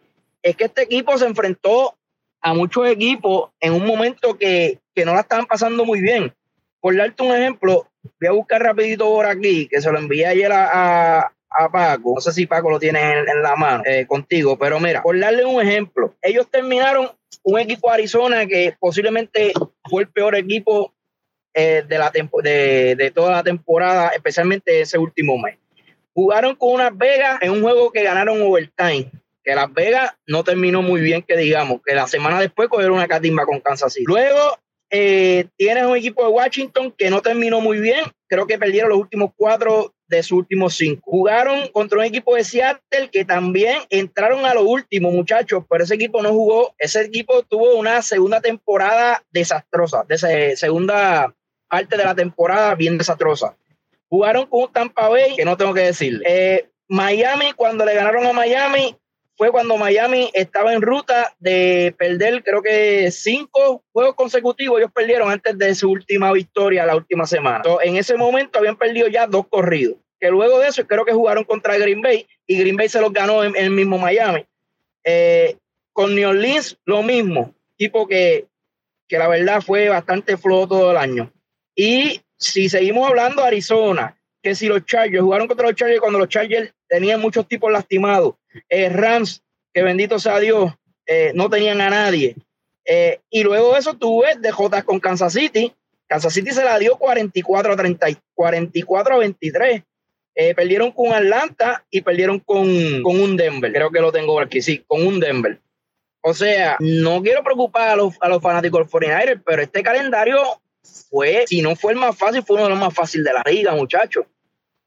Es 0.43 0.55
que 0.55 0.65
este 0.65 0.83
equipo 0.83 1.17
se 1.17 1.25
enfrentó 1.25 1.95
a 2.39 2.53
muchos 2.53 2.87
equipos 2.87 3.49
en 3.59 3.73
un 3.73 3.83
momento 3.83 4.37
que, 4.37 4.77
no 5.03 5.15
la 5.15 5.21
estaban 5.21 5.47
pasando 5.47 5.83
muy 5.83 5.99
bien. 5.99 6.31
Por 6.79 6.95
darte 6.95 7.23
un 7.23 7.33
ejemplo, 7.33 7.87
voy 8.03 8.27
a 8.27 8.31
buscar 8.31 8.61
rapidito 8.61 9.05
por 9.05 9.25
aquí, 9.25 9.67
que 9.67 9.81
se 9.81 9.91
lo 9.91 9.97
envié 9.97 10.27
ayer 10.27 10.51
a, 10.51 11.33
Paco. 11.71 12.13
No 12.15 12.21
sé 12.21 12.31
si 12.31 12.45
Paco 12.45 12.69
lo 12.69 12.79
tiene 12.79 13.19
en, 13.19 13.41
la 13.41 13.55
mano 13.55 13.83
eh, 13.85 14.05
contigo, 14.07 14.57
pero 14.57 14.79
mira, 14.79 15.01
por 15.01 15.19
darle 15.19 15.45
un 15.45 15.61
ejemplo, 15.61 16.13
ellos 16.21 16.47
terminaron 16.49 17.09
un 17.43 17.59
equipo 17.59 17.87
de 17.87 17.93
Arizona 17.93 18.45
que 18.45 18.75
posiblemente 18.79 19.53
fue 19.89 20.03
el 20.03 20.09
peor 20.09 20.35
equipo 20.35 20.93
eh, 21.53 21.83
de, 21.87 23.11
toda 23.11 23.31
la 23.31 23.43
temporada, 23.43 24.09
especialmente 24.09 24.81
ese 24.81 24.97
último 24.97 25.37
mes. 25.37 25.57
Jugaron 26.13 26.55
con 26.55 26.73
unas 26.73 26.97
Vegas 26.97 27.39
en 27.41 27.51
un 27.51 27.61
juego 27.61 27.91
que 27.91 28.03
ganaron 28.03 28.41
overtime, 28.41 29.09
que 29.43 29.55
Las 29.55 29.73
Vegas 29.73 30.13
no 30.27 30.43
terminó 30.43 30.81
muy 30.81 30.99
bien, 30.99 31.21
que 31.21 31.37
digamos, 31.37 31.79
que 31.85 31.95
la 31.95 32.07
semana 32.07 32.41
después 32.41 32.67
cogieron 32.67 32.97
una 32.97 33.07
catimba 33.07 33.45
con 33.45 33.61
Kansas 33.61 33.93
City. 33.93 34.05
Luego 34.05 34.57
eh, 34.89 35.47
tienes 35.55 35.85
un 35.85 35.95
equipo 35.95 36.23
de 36.23 36.29
Washington 36.29 36.93
que 36.97 37.09
no 37.09 37.21
terminó 37.21 37.61
muy 37.61 37.79
bien, 37.79 38.03
creo 38.27 38.45
que 38.47 38.59
perdieron 38.59 38.89
los 38.89 38.99
últimos 38.99 39.31
cuatro 39.37 39.94
de 40.07 40.23
sus 40.23 40.39
últimos 40.39 40.75
cinco. 40.75 41.01
Jugaron 41.05 41.67
contra 41.69 41.99
un 41.99 42.05
equipo 42.05 42.35
de 42.35 42.43
Seattle 42.43 43.09
que 43.11 43.25
también 43.25 43.79
entraron 43.89 44.45
a 44.45 44.53
lo 44.53 44.63
último, 44.63 45.11
muchachos, 45.11 45.63
pero 45.69 45.83
ese 45.83 45.95
equipo 45.95 46.21
no 46.21 46.31
jugó. 46.31 46.73
Ese 46.77 47.01
equipo 47.01 47.43
tuvo 47.43 47.75
una 47.75 48.01
segunda 48.01 48.41
temporada 48.41 49.23
desastrosa, 49.31 50.05
de 50.07 50.55
segunda 50.55 51.33
parte 51.69 51.97
de 51.97 52.03
la 52.03 52.15
temporada 52.15 52.75
bien 52.75 52.97
desastrosa. 52.97 53.55
Jugaron 54.09 54.45
con 54.45 54.63
un 54.63 54.71
Tampa 54.71 55.09
Bay, 55.09 55.35
que 55.35 55.45
no 55.45 55.57
tengo 55.57 55.73
que 55.73 55.81
decir. 55.81 56.21
Eh, 56.25 56.69
Miami, 56.87 57.53
cuando 57.53 57.83
le 57.83 57.95
ganaron 57.95 58.25
a 58.25 58.33
Miami, 58.33 58.95
fue 59.37 59.51
cuando 59.51 59.77
Miami 59.77 60.29
estaba 60.33 60.73
en 60.73 60.81
ruta 60.81 61.35
de 61.39 61.93
perder, 61.97 62.41
creo 62.43 62.61
que 62.61 63.11
cinco 63.11 63.83
juegos 63.91 64.15
consecutivos. 64.15 64.79
Ellos 64.79 64.91
perdieron 64.93 65.29
antes 65.29 65.57
de 65.57 65.75
su 65.75 65.89
última 65.89 66.31
victoria 66.31 66.85
la 66.85 66.95
última 66.95 67.25
semana. 67.25 67.63
en 67.83 67.97
ese 67.97 68.15
momento 68.15 68.59
habían 68.59 68.77
perdido 68.77 69.07
ya 69.07 69.27
dos 69.27 69.47
corridos. 69.47 69.97
Que 70.19 70.29
luego 70.29 70.59
de 70.59 70.69
eso 70.69 70.87
creo 70.87 71.03
que 71.03 71.11
jugaron 71.11 71.43
contra 71.43 71.77
Green 71.77 72.01
Bay 72.01 72.25
y 72.47 72.57
Green 72.57 72.77
Bay 72.77 72.87
se 72.87 73.01
los 73.01 73.11
ganó 73.11 73.43
en, 73.43 73.55
el 73.55 73.71
mismo 73.71 73.97
Miami. 73.97 74.45
Eh, 75.03 75.57
con 75.91 76.15
New 76.15 76.29
Orleans, 76.29 76.77
lo 76.85 77.03
mismo. 77.03 77.53
Tipo 77.77 78.07
que, 78.07 78.47
que 79.09 79.17
la 79.17 79.27
verdad 79.27 79.61
fue 79.61 79.89
bastante 79.89 80.37
flojo 80.37 80.67
todo 80.67 80.91
el 80.91 80.97
año. 80.97 81.31
Y 81.75 82.21
si 82.37 82.69
seguimos 82.69 83.09
hablando 83.09 83.43
Arizona, 83.43 84.17
que 84.41 84.55
si 84.55 84.67
los 84.67 84.85
Chargers 84.85 85.23
jugaron 85.23 85.47
contra 85.47 85.67
los 85.67 85.75
Chargers 85.75 85.99
cuando 85.99 86.19
los 86.19 86.29
Chargers 86.29 86.73
tenían 86.87 87.19
muchos 87.19 87.47
tipos 87.47 87.69
lastimados 87.71 88.35
eh, 88.69 88.89
Rams, 88.89 89.43
que 89.73 89.83
bendito 89.83 90.19
sea 90.19 90.39
Dios, 90.39 90.73
eh, 91.05 91.31
no 91.35 91.49
tenían 91.49 91.81
a 91.81 91.89
nadie. 91.89 92.35
Eh, 92.85 93.19
y 93.29 93.43
luego 93.43 93.73
de 93.73 93.79
eso 93.79 93.95
tuve 93.95 94.35
DJ 94.39 94.83
con 94.83 94.99
Kansas 94.99 95.33
City. 95.33 95.73
Kansas 96.07 96.33
City 96.33 96.51
se 96.51 96.63
la 96.63 96.77
dio 96.77 96.97
44 96.97 97.73
a 97.73 97.75
30, 97.75 98.07
44 98.33 99.15
a 99.15 99.17
23. 99.17 99.83
perdieron 100.55 100.91
con 100.91 101.13
Atlanta 101.13 101.83
y 101.89 102.01
perdieron 102.01 102.39
con, 102.39 102.67
un 102.67 103.37
Denver. 103.37 103.71
Creo 103.71 103.89
que 103.89 104.01
lo 104.01 104.11
tengo 104.11 104.39
aquí, 104.39 104.61
sí, 104.61 104.83
con 104.85 105.05
un 105.05 105.19
Denver. 105.19 105.59
O 106.21 106.33
sea, 106.33 106.77
no 106.79 107.21
quiero 107.21 107.43
preocupar 107.43 107.89
a 107.89 107.95
los, 107.95 108.15
a 108.19 108.27
los 108.29 108.41
fanáticos 108.41 108.81
del 108.81 108.89
49 108.89 109.41
pero 109.45 109.61
este 109.61 109.83
calendario 109.83 110.37
fue, 111.09 111.45
si 111.47 111.61
no 111.61 111.75
fue 111.75 111.93
el 111.93 111.99
más 111.99 112.17
fácil, 112.17 112.43
fue 112.43 112.55
uno 112.55 112.65
de 112.65 112.71
los 112.71 112.79
más 112.79 112.93
fáciles 112.93 113.25
de 113.25 113.33
la 113.33 113.43
liga, 113.45 113.73
muchachos. 113.73 114.25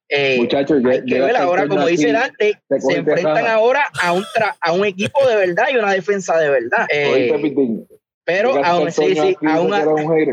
Eh, 0.09 0.39
Muchachos, 0.39 0.83
hay 0.85 1.05
que 1.05 1.21
ver 1.21 1.37
ahora, 1.37 1.69
como 1.69 1.87
dice 1.87 2.13
Dante, 2.13 2.59
se 2.79 2.95
enfrentan 2.95 3.47
ahora 3.47 3.87
a 4.03 4.13
un, 4.13 4.25
a 4.61 4.73
un 4.73 4.87
equipo 4.87 5.27
de 5.27 5.37
verdad 5.37 5.67
y 5.71 5.77
una 5.77 5.93
defensa 5.93 6.39
de 6.39 6.49
verdad. 6.49 6.87
Eh, 6.91 7.31
pero 8.25 8.63
aún 8.63 8.91
sí, 8.93 9.15
sí, 9.15 9.37
aún, 9.47 9.73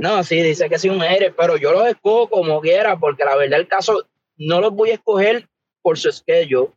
no, 0.01 0.23
sí, 0.23 0.41
dice 0.41 0.69
que 0.69 0.78
sí 0.78 0.89
un 0.89 1.01
aire, 1.01 1.32
pero 1.32 1.55
yo 1.55 1.71
los 1.71 1.88
escojo 1.88 2.30
como 2.30 2.59
quiera, 2.59 2.97
porque 2.97 3.23
la 3.23 3.36
verdad 3.38 3.59
el 3.59 3.67
caso 3.67 4.05
no 4.38 4.59
los 4.59 4.73
voy 4.73 4.91
a 4.91 4.95
escoger 4.95 5.47
por 5.82 5.97
su 5.97 6.11
schedule, 6.11 6.71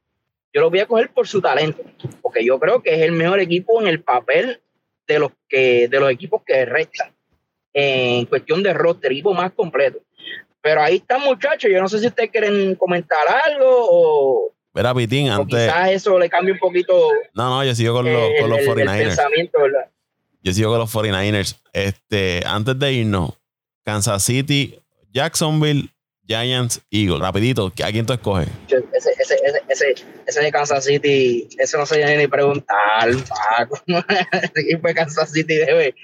yo 0.53 0.61
los 0.61 0.71
voy 0.71 0.79
a 0.79 0.83
escoger 0.83 1.11
por 1.11 1.27
su 1.27 1.41
talento, 1.41 1.83
porque 2.23 2.45
yo 2.45 2.61
creo 2.61 2.83
que 2.83 2.95
es 2.95 3.01
el 3.03 3.13
mejor 3.13 3.41
equipo 3.41 3.81
en 3.81 3.89
el 3.89 4.01
papel 4.01 4.61
de 5.09 5.19
los 5.19 5.33
que 5.49 5.89
de 5.89 5.99
los 6.01 6.11
equipos 6.11 6.43
que 6.45 6.65
restan 6.65 7.13
en 7.73 8.27
cuestión 8.27 8.63
de 8.63 8.73
roster, 8.75 9.11
equipo 9.13 9.35
más 9.35 9.53
completo. 9.53 9.99
Pero 10.61 10.83
ahí 10.83 10.97
están, 10.97 11.23
muchachos. 11.23 11.71
Yo 11.71 11.81
no 11.81 11.89
sé 11.89 11.99
si 12.01 12.07
ustedes 12.07 12.31
quieren 12.31 12.75
comentar 12.75 13.27
algo 13.47 13.67
o. 13.69 14.55
Verá, 14.75 14.95
Pitín, 14.95 15.31
antes. 15.31 15.67
Quizás 15.67 15.91
eso 15.91 16.19
le 16.19 16.29
cambia 16.29 16.55
un 16.55 16.61
poquito. 16.61 17.11
No, 17.35 17.49
no, 17.51 17.65
yo 17.65 17.75
sigo 17.75 17.95
con, 17.95 18.13
los, 18.13 18.31
con 18.41 18.51
los 18.51 18.61
49ers. 18.61 19.89
Yo 20.43 20.53
sigo 20.53 20.71
con 20.71 20.79
los 20.79 20.95
49ers. 20.95 21.57
Este, 21.73 22.43
antes 22.47 22.79
de 22.79 22.93
irnos, 22.93 23.33
Kansas 23.85 24.23
City, 24.23 24.79
Jacksonville, 25.11 25.91
Giants, 26.29 26.83
Eagles. 26.91 27.21
Rapidito, 27.21 27.73
¿a 27.83 27.91
quién 27.91 28.05
tú 28.05 28.13
escoges? 28.13 28.49
Ese, 28.67 29.11
ese, 29.19 29.37
ese, 29.69 29.95
ese, 30.27 30.41
de 30.43 30.53
Kansas 30.53 30.85
City, 30.85 31.49
eso 31.59 31.79
no 31.79 31.87
se 31.87 31.97
viene 31.97 32.19
ni 32.19 32.27
preguntar, 32.27 33.11
Paco. 33.57 33.81
Ese 34.43 34.61
equipo 34.61 34.89
de 34.89 34.95
Kansas 34.95 35.33
City 35.33 35.55
debe, 35.57 35.95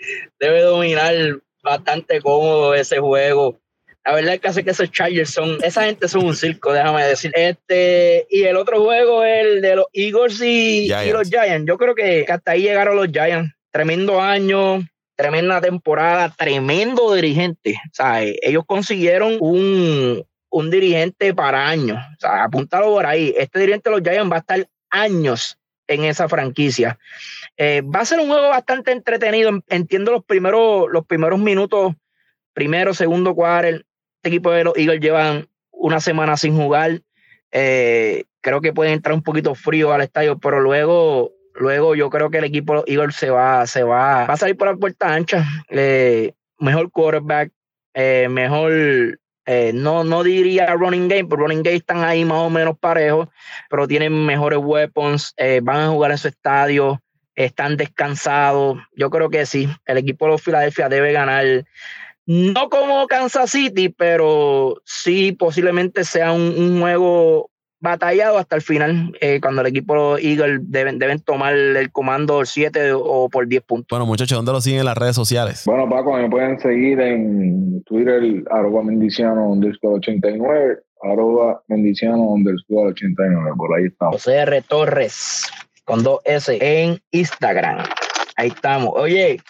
debe 0.40 0.62
dominar 0.62 1.14
bastante 1.62 2.20
cómodo 2.20 2.74
ese 2.74 2.98
juego. 2.98 3.60
La 4.04 4.14
verdad 4.14 4.34
es 4.34 4.40
que 4.40 4.48
hace 4.48 4.64
que 4.64 4.70
esos 4.70 4.90
Chargers 4.90 5.30
son, 5.30 5.58
esa 5.62 5.84
gente 5.84 6.08
son 6.08 6.26
un 6.26 6.36
circo, 6.36 6.72
déjame 6.72 7.04
decir. 7.04 7.32
Este, 7.34 8.26
y 8.28 8.42
el 8.42 8.56
otro 8.56 8.82
juego, 8.84 9.24
el 9.24 9.62
de 9.62 9.76
los 9.76 9.86
Eagles 9.94 10.40
y, 10.42 10.88
los 11.10 11.28
Giants. 11.28 11.66
Yo 11.66 11.78
creo 11.78 11.94
que, 11.94 12.26
hasta 12.28 12.52
ahí 12.52 12.62
llegaron 12.62 12.96
los 12.96 13.08
Giants. 13.08 13.54
Tremendo 13.70 14.20
año, 14.20 14.86
tremenda 15.16 15.60
temporada, 15.60 16.32
tremendo 16.36 17.14
dirigente. 17.14 17.80
O 17.86 17.94
sea, 17.94 18.22
ellos 18.22 18.64
consiguieron 18.66 19.38
un, 19.40 20.22
un 20.50 20.70
dirigente 20.70 21.32
para 21.32 21.66
años. 21.66 21.96
O 21.96 22.20
sea, 22.20 22.44
apúntalo 22.44 22.88
por 22.88 23.06
ahí. 23.06 23.34
Este 23.38 23.58
dirigente 23.58 23.88
de 23.88 23.96
los 23.96 24.06
Giants 24.06 24.30
va 24.30 24.36
a 24.36 24.40
estar 24.40 24.68
años 24.90 25.58
en 25.86 26.04
esa 26.04 26.28
franquicia. 26.28 26.98
Eh, 27.56 27.82
va 27.82 28.00
a 28.00 28.04
ser 28.04 28.20
un 28.20 28.28
juego 28.28 28.48
bastante 28.48 28.92
entretenido. 28.92 29.50
Entiendo 29.68 30.12
los 30.12 30.24
primeros, 30.24 30.86
los 30.90 31.06
primeros 31.06 31.38
minutos, 31.40 31.94
primero, 32.52 32.92
segundo 32.92 33.34
cuarto. 33.34 33.82
Este 34.24 34.30
equipo 34.30 34.52
de 34.52 34.64
los 34.64 34.74
Eagles 34.74 35.00
llevan 35.00 35.48
una 35.70 36.00
semana 36.00 36.38
sin 36.38 36.56
jugar. 36.56 37.02
Eh, 37.52 38.24
creo 38.40 38.62
que 38.62 38.72
pueden 38.72 38.94
entrar 38.94 39.14
un 39.14 39.22
poquito 39.22 39.54
frío 39.54 39.92
al 39.92 40.00
estadio, 40.00 40.38
pero 40.38 40.60
luego, 40.60 41.32
luego 41.54 41.94
yo 41.94 42.08
creo 42.08 42.30
que 42.30 42.38
el 42.38 42.44
equipo 42.44 42.72
de 42.72 42.78
los 42.78 42.88
Eagles 42.88 43.16
se 43.16 43.28
va, 43.28 43.66
se 43.66 43.82
va, 43.82 44.24
va 44.24 44.32
a 44.32 44.36
salir 44.38 44.56
por 44.56 44.68
la 44.68 44.76
puerta 44.76 45.12
ancha. 45.12 45.44
Eh, 45.68 46.32
mejor 46.58 46.90
quarterback, 46.90 47.52
mejor 48.30 49.18
eh, 49.44 49.72
no, 49.74 50.04
no 50.04 50.22
diría 50.22 50.72
running 50.72 51.06
game, 51.06 51.26
pero 51.26 51.42
running 51.42 51.62
game 51.62 51.76
están 51.76 52.02
ahí 52.02 52.24
más 52.24 52.38
o 52.38 52.48
menos 52.48 52.78
parejos, 52.78 53.28
pero 53.68 53.86
tienen 53.86 54.24
mejores 54.24 54.58
weapons, 54.58 55.34
eh, 55.36 55.60
van 55.62 55.80
a 55.80 55.88
jugar 55.88 56.12
en 56.12 56.18
su 56.18 56.28
estadio, 56.28 57.02
están 57.34 57.76
descansados. 57.76 58.78
Yo 58.96 59.10
creo 59.10 59.28
que 59.28 59.44
sí, 59.44 59.68
el 59.84 59.98
equipo 59.98 60.24
de 60.24 60.32
los 60.32 60.42
Philadelphia 60.42 60.88
debe 60.88 61.12
ganar. 61.12 61.44
No 62.26 62.70
como 62.70 63.06
Kansas 63.06 63.50
City, 63.50 63.88
pero 63.90 64.80
sí 64.84 65.32
posiblemente 65.32 66.04
sea 66.04 66.32
un, 66.32 66.54
un 66.56 66.80
juego 66.80 67.50
batallado 67.84 68.38
hasta 68.38 68.56
el 68.56 68.62
final, 68.62 69.16
eh, 69.20 69.40
cuando 69.40 69.60
el 69.60 69.68
equipo 69.68 70.16
Eagle 70.18 70.58
deben, 70.62 70.98
deben 70.98 71.20
tomar 71.20 71.54
el 71.54 71.92
comando 71.92 72.44
7 72.44 72.94
o 72.94 73.28
por 73.28 73.46
10 73.46 73.62
puntos. 73.62 73.88
Bueno, 73.90 74.06
muchachos, 74.06 74.36
¿dónde 74.36 74.52
lo 74.52 74.60
siguen 74.60 74.80
en 74.80 74.86
las 74.86 74.96
redes 74.96 75.14
sociales? 75.14 75.62
Bueno, 75.66 75.88
Paco, 75.88 76.16
me 76.16 76.28
pueden 76.28 76.58
seguir 76.58 76.98
en 77.00 77.82
Twitter, 77.84 78.42
arroba 78.50 78.82
mendiciano 78.82 79.50
underscore 79.50 79.96
89, 79.96 80.78
arroba 81.02 81.62
mendiciano 81.68 82.22
underscore 82.22 82.92
89, 82.92 83.50
por 83.56 83.78
ahí 83.78 83.84
estamos. 83.84 84.14
José 84.16 84.36
R. 84.38 84.62
Torres, 84.62 85.50
con 85.84 86.02
dos 86.02 86.20
S, 86.24 86.58
en 86.60 86.98
Instagram. 87.10 87.84
Ahí 88.36 88.48
estamos. 88.48 88.94
Oye, 88.96 89.40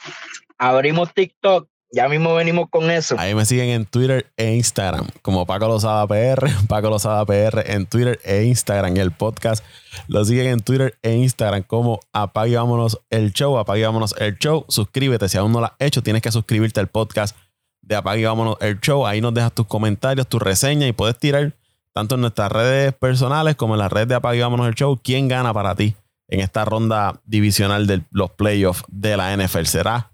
abrimos 0.59 1.15
TikTok 1.15 1.69
ya 1.95 2.09
mismo 2.09 2.35
venimos 2.35 2.69
con 2.69 2.91
eso. 2.91 3.15
Ahí 3.19 3.35
me 3.35 3.45
siguen 3.47 3.69
en 3.69 3.85
Twitter 3.87 4.27
e 4.37 4.55
Instagram, 4.55 5.07
como 5.23 5.47
Paco 5.47 5.69
Lozada 5.69 6.07
PR, 6.07 6.49
Paco 6.69 6.91
Lozada 6.91 7.25
PR 7.25 7.71
en 7.73 7.87
Twitter 7.87 8.19
e 8.25 8.45
Instagram. 8.45 8.97
El 8.97 9.13
podcast 9.13 9.65
lo 10.09 10.25
siguen 10.25 10.49
en 10.49 10.61
Twitter 10.61 10.99
e 11.03 11.15
Instagram 11.15 11.63
como 11.63 12.01
Apague 12.13 12.57
Vámonos 12.57 13.01
el 13.11 13.33
Show, 13.33 13.59
Apague 13.59 13.87
Vámonos 13.87 14.15
el 14.19 14.37
Show. 14.39 14.65
Suscríbete, 14.69 15.29
si 15.29 15.39
aún 15.39 15.53
no 15.53 15.61
lo 15.61 15.67
has 15.67 15.73
hecho, 15.79 16.03
tienes 16.03 16.21
que 16.21 16.33
suscribirte 16.33 16.81
al 16.81 16.89
podcast 16.89 17.37
de 17.81 17.95
Apague 17.95 18.27
Vámonos 18.27 18.57
el 18.61 18.81
Show. 18.81 19.07
Ahí 19.07 19.21
nos 19.21 19.33
dejas 19.33 19.53
tus 19.53 19.67
comentarios, 19.67 20.27
tus 20.27 20.43
reseñas 20.43 20.89
y 20.89 20.93
puedes 20.93 21.17
tirar 21.19 21.55
tanto 21.93 22.17
en 22.17 22.23
nuestras 22.23 22.51
redes 22.51 22.93
personales 22.93 23.55
como 23.55 23.75
en 23.75 23.79
las 23.79 23.93
redes 23.93 24.09
de 24.09 24.17
Apague 24.17 24.41
Vámonos 24.41 24.67
el 24.67 24.75
Show. 24.75 25.01
¿Quién 25.03 25.29
gana 25.29 25.55
para 25.55 25.77
ti 25.77 25.95
en 26.27 26.41
esta 26.41 26.65
ronda 26.65 27.21
divisional 27.25 27.87
de 27.87 28.03
los 28.11 28.31
playoffs 28.31 28.83
de 28.89 29.17
la 29.17 29.37
NFL? 29.37 29.67
¿Será 29.67 30.14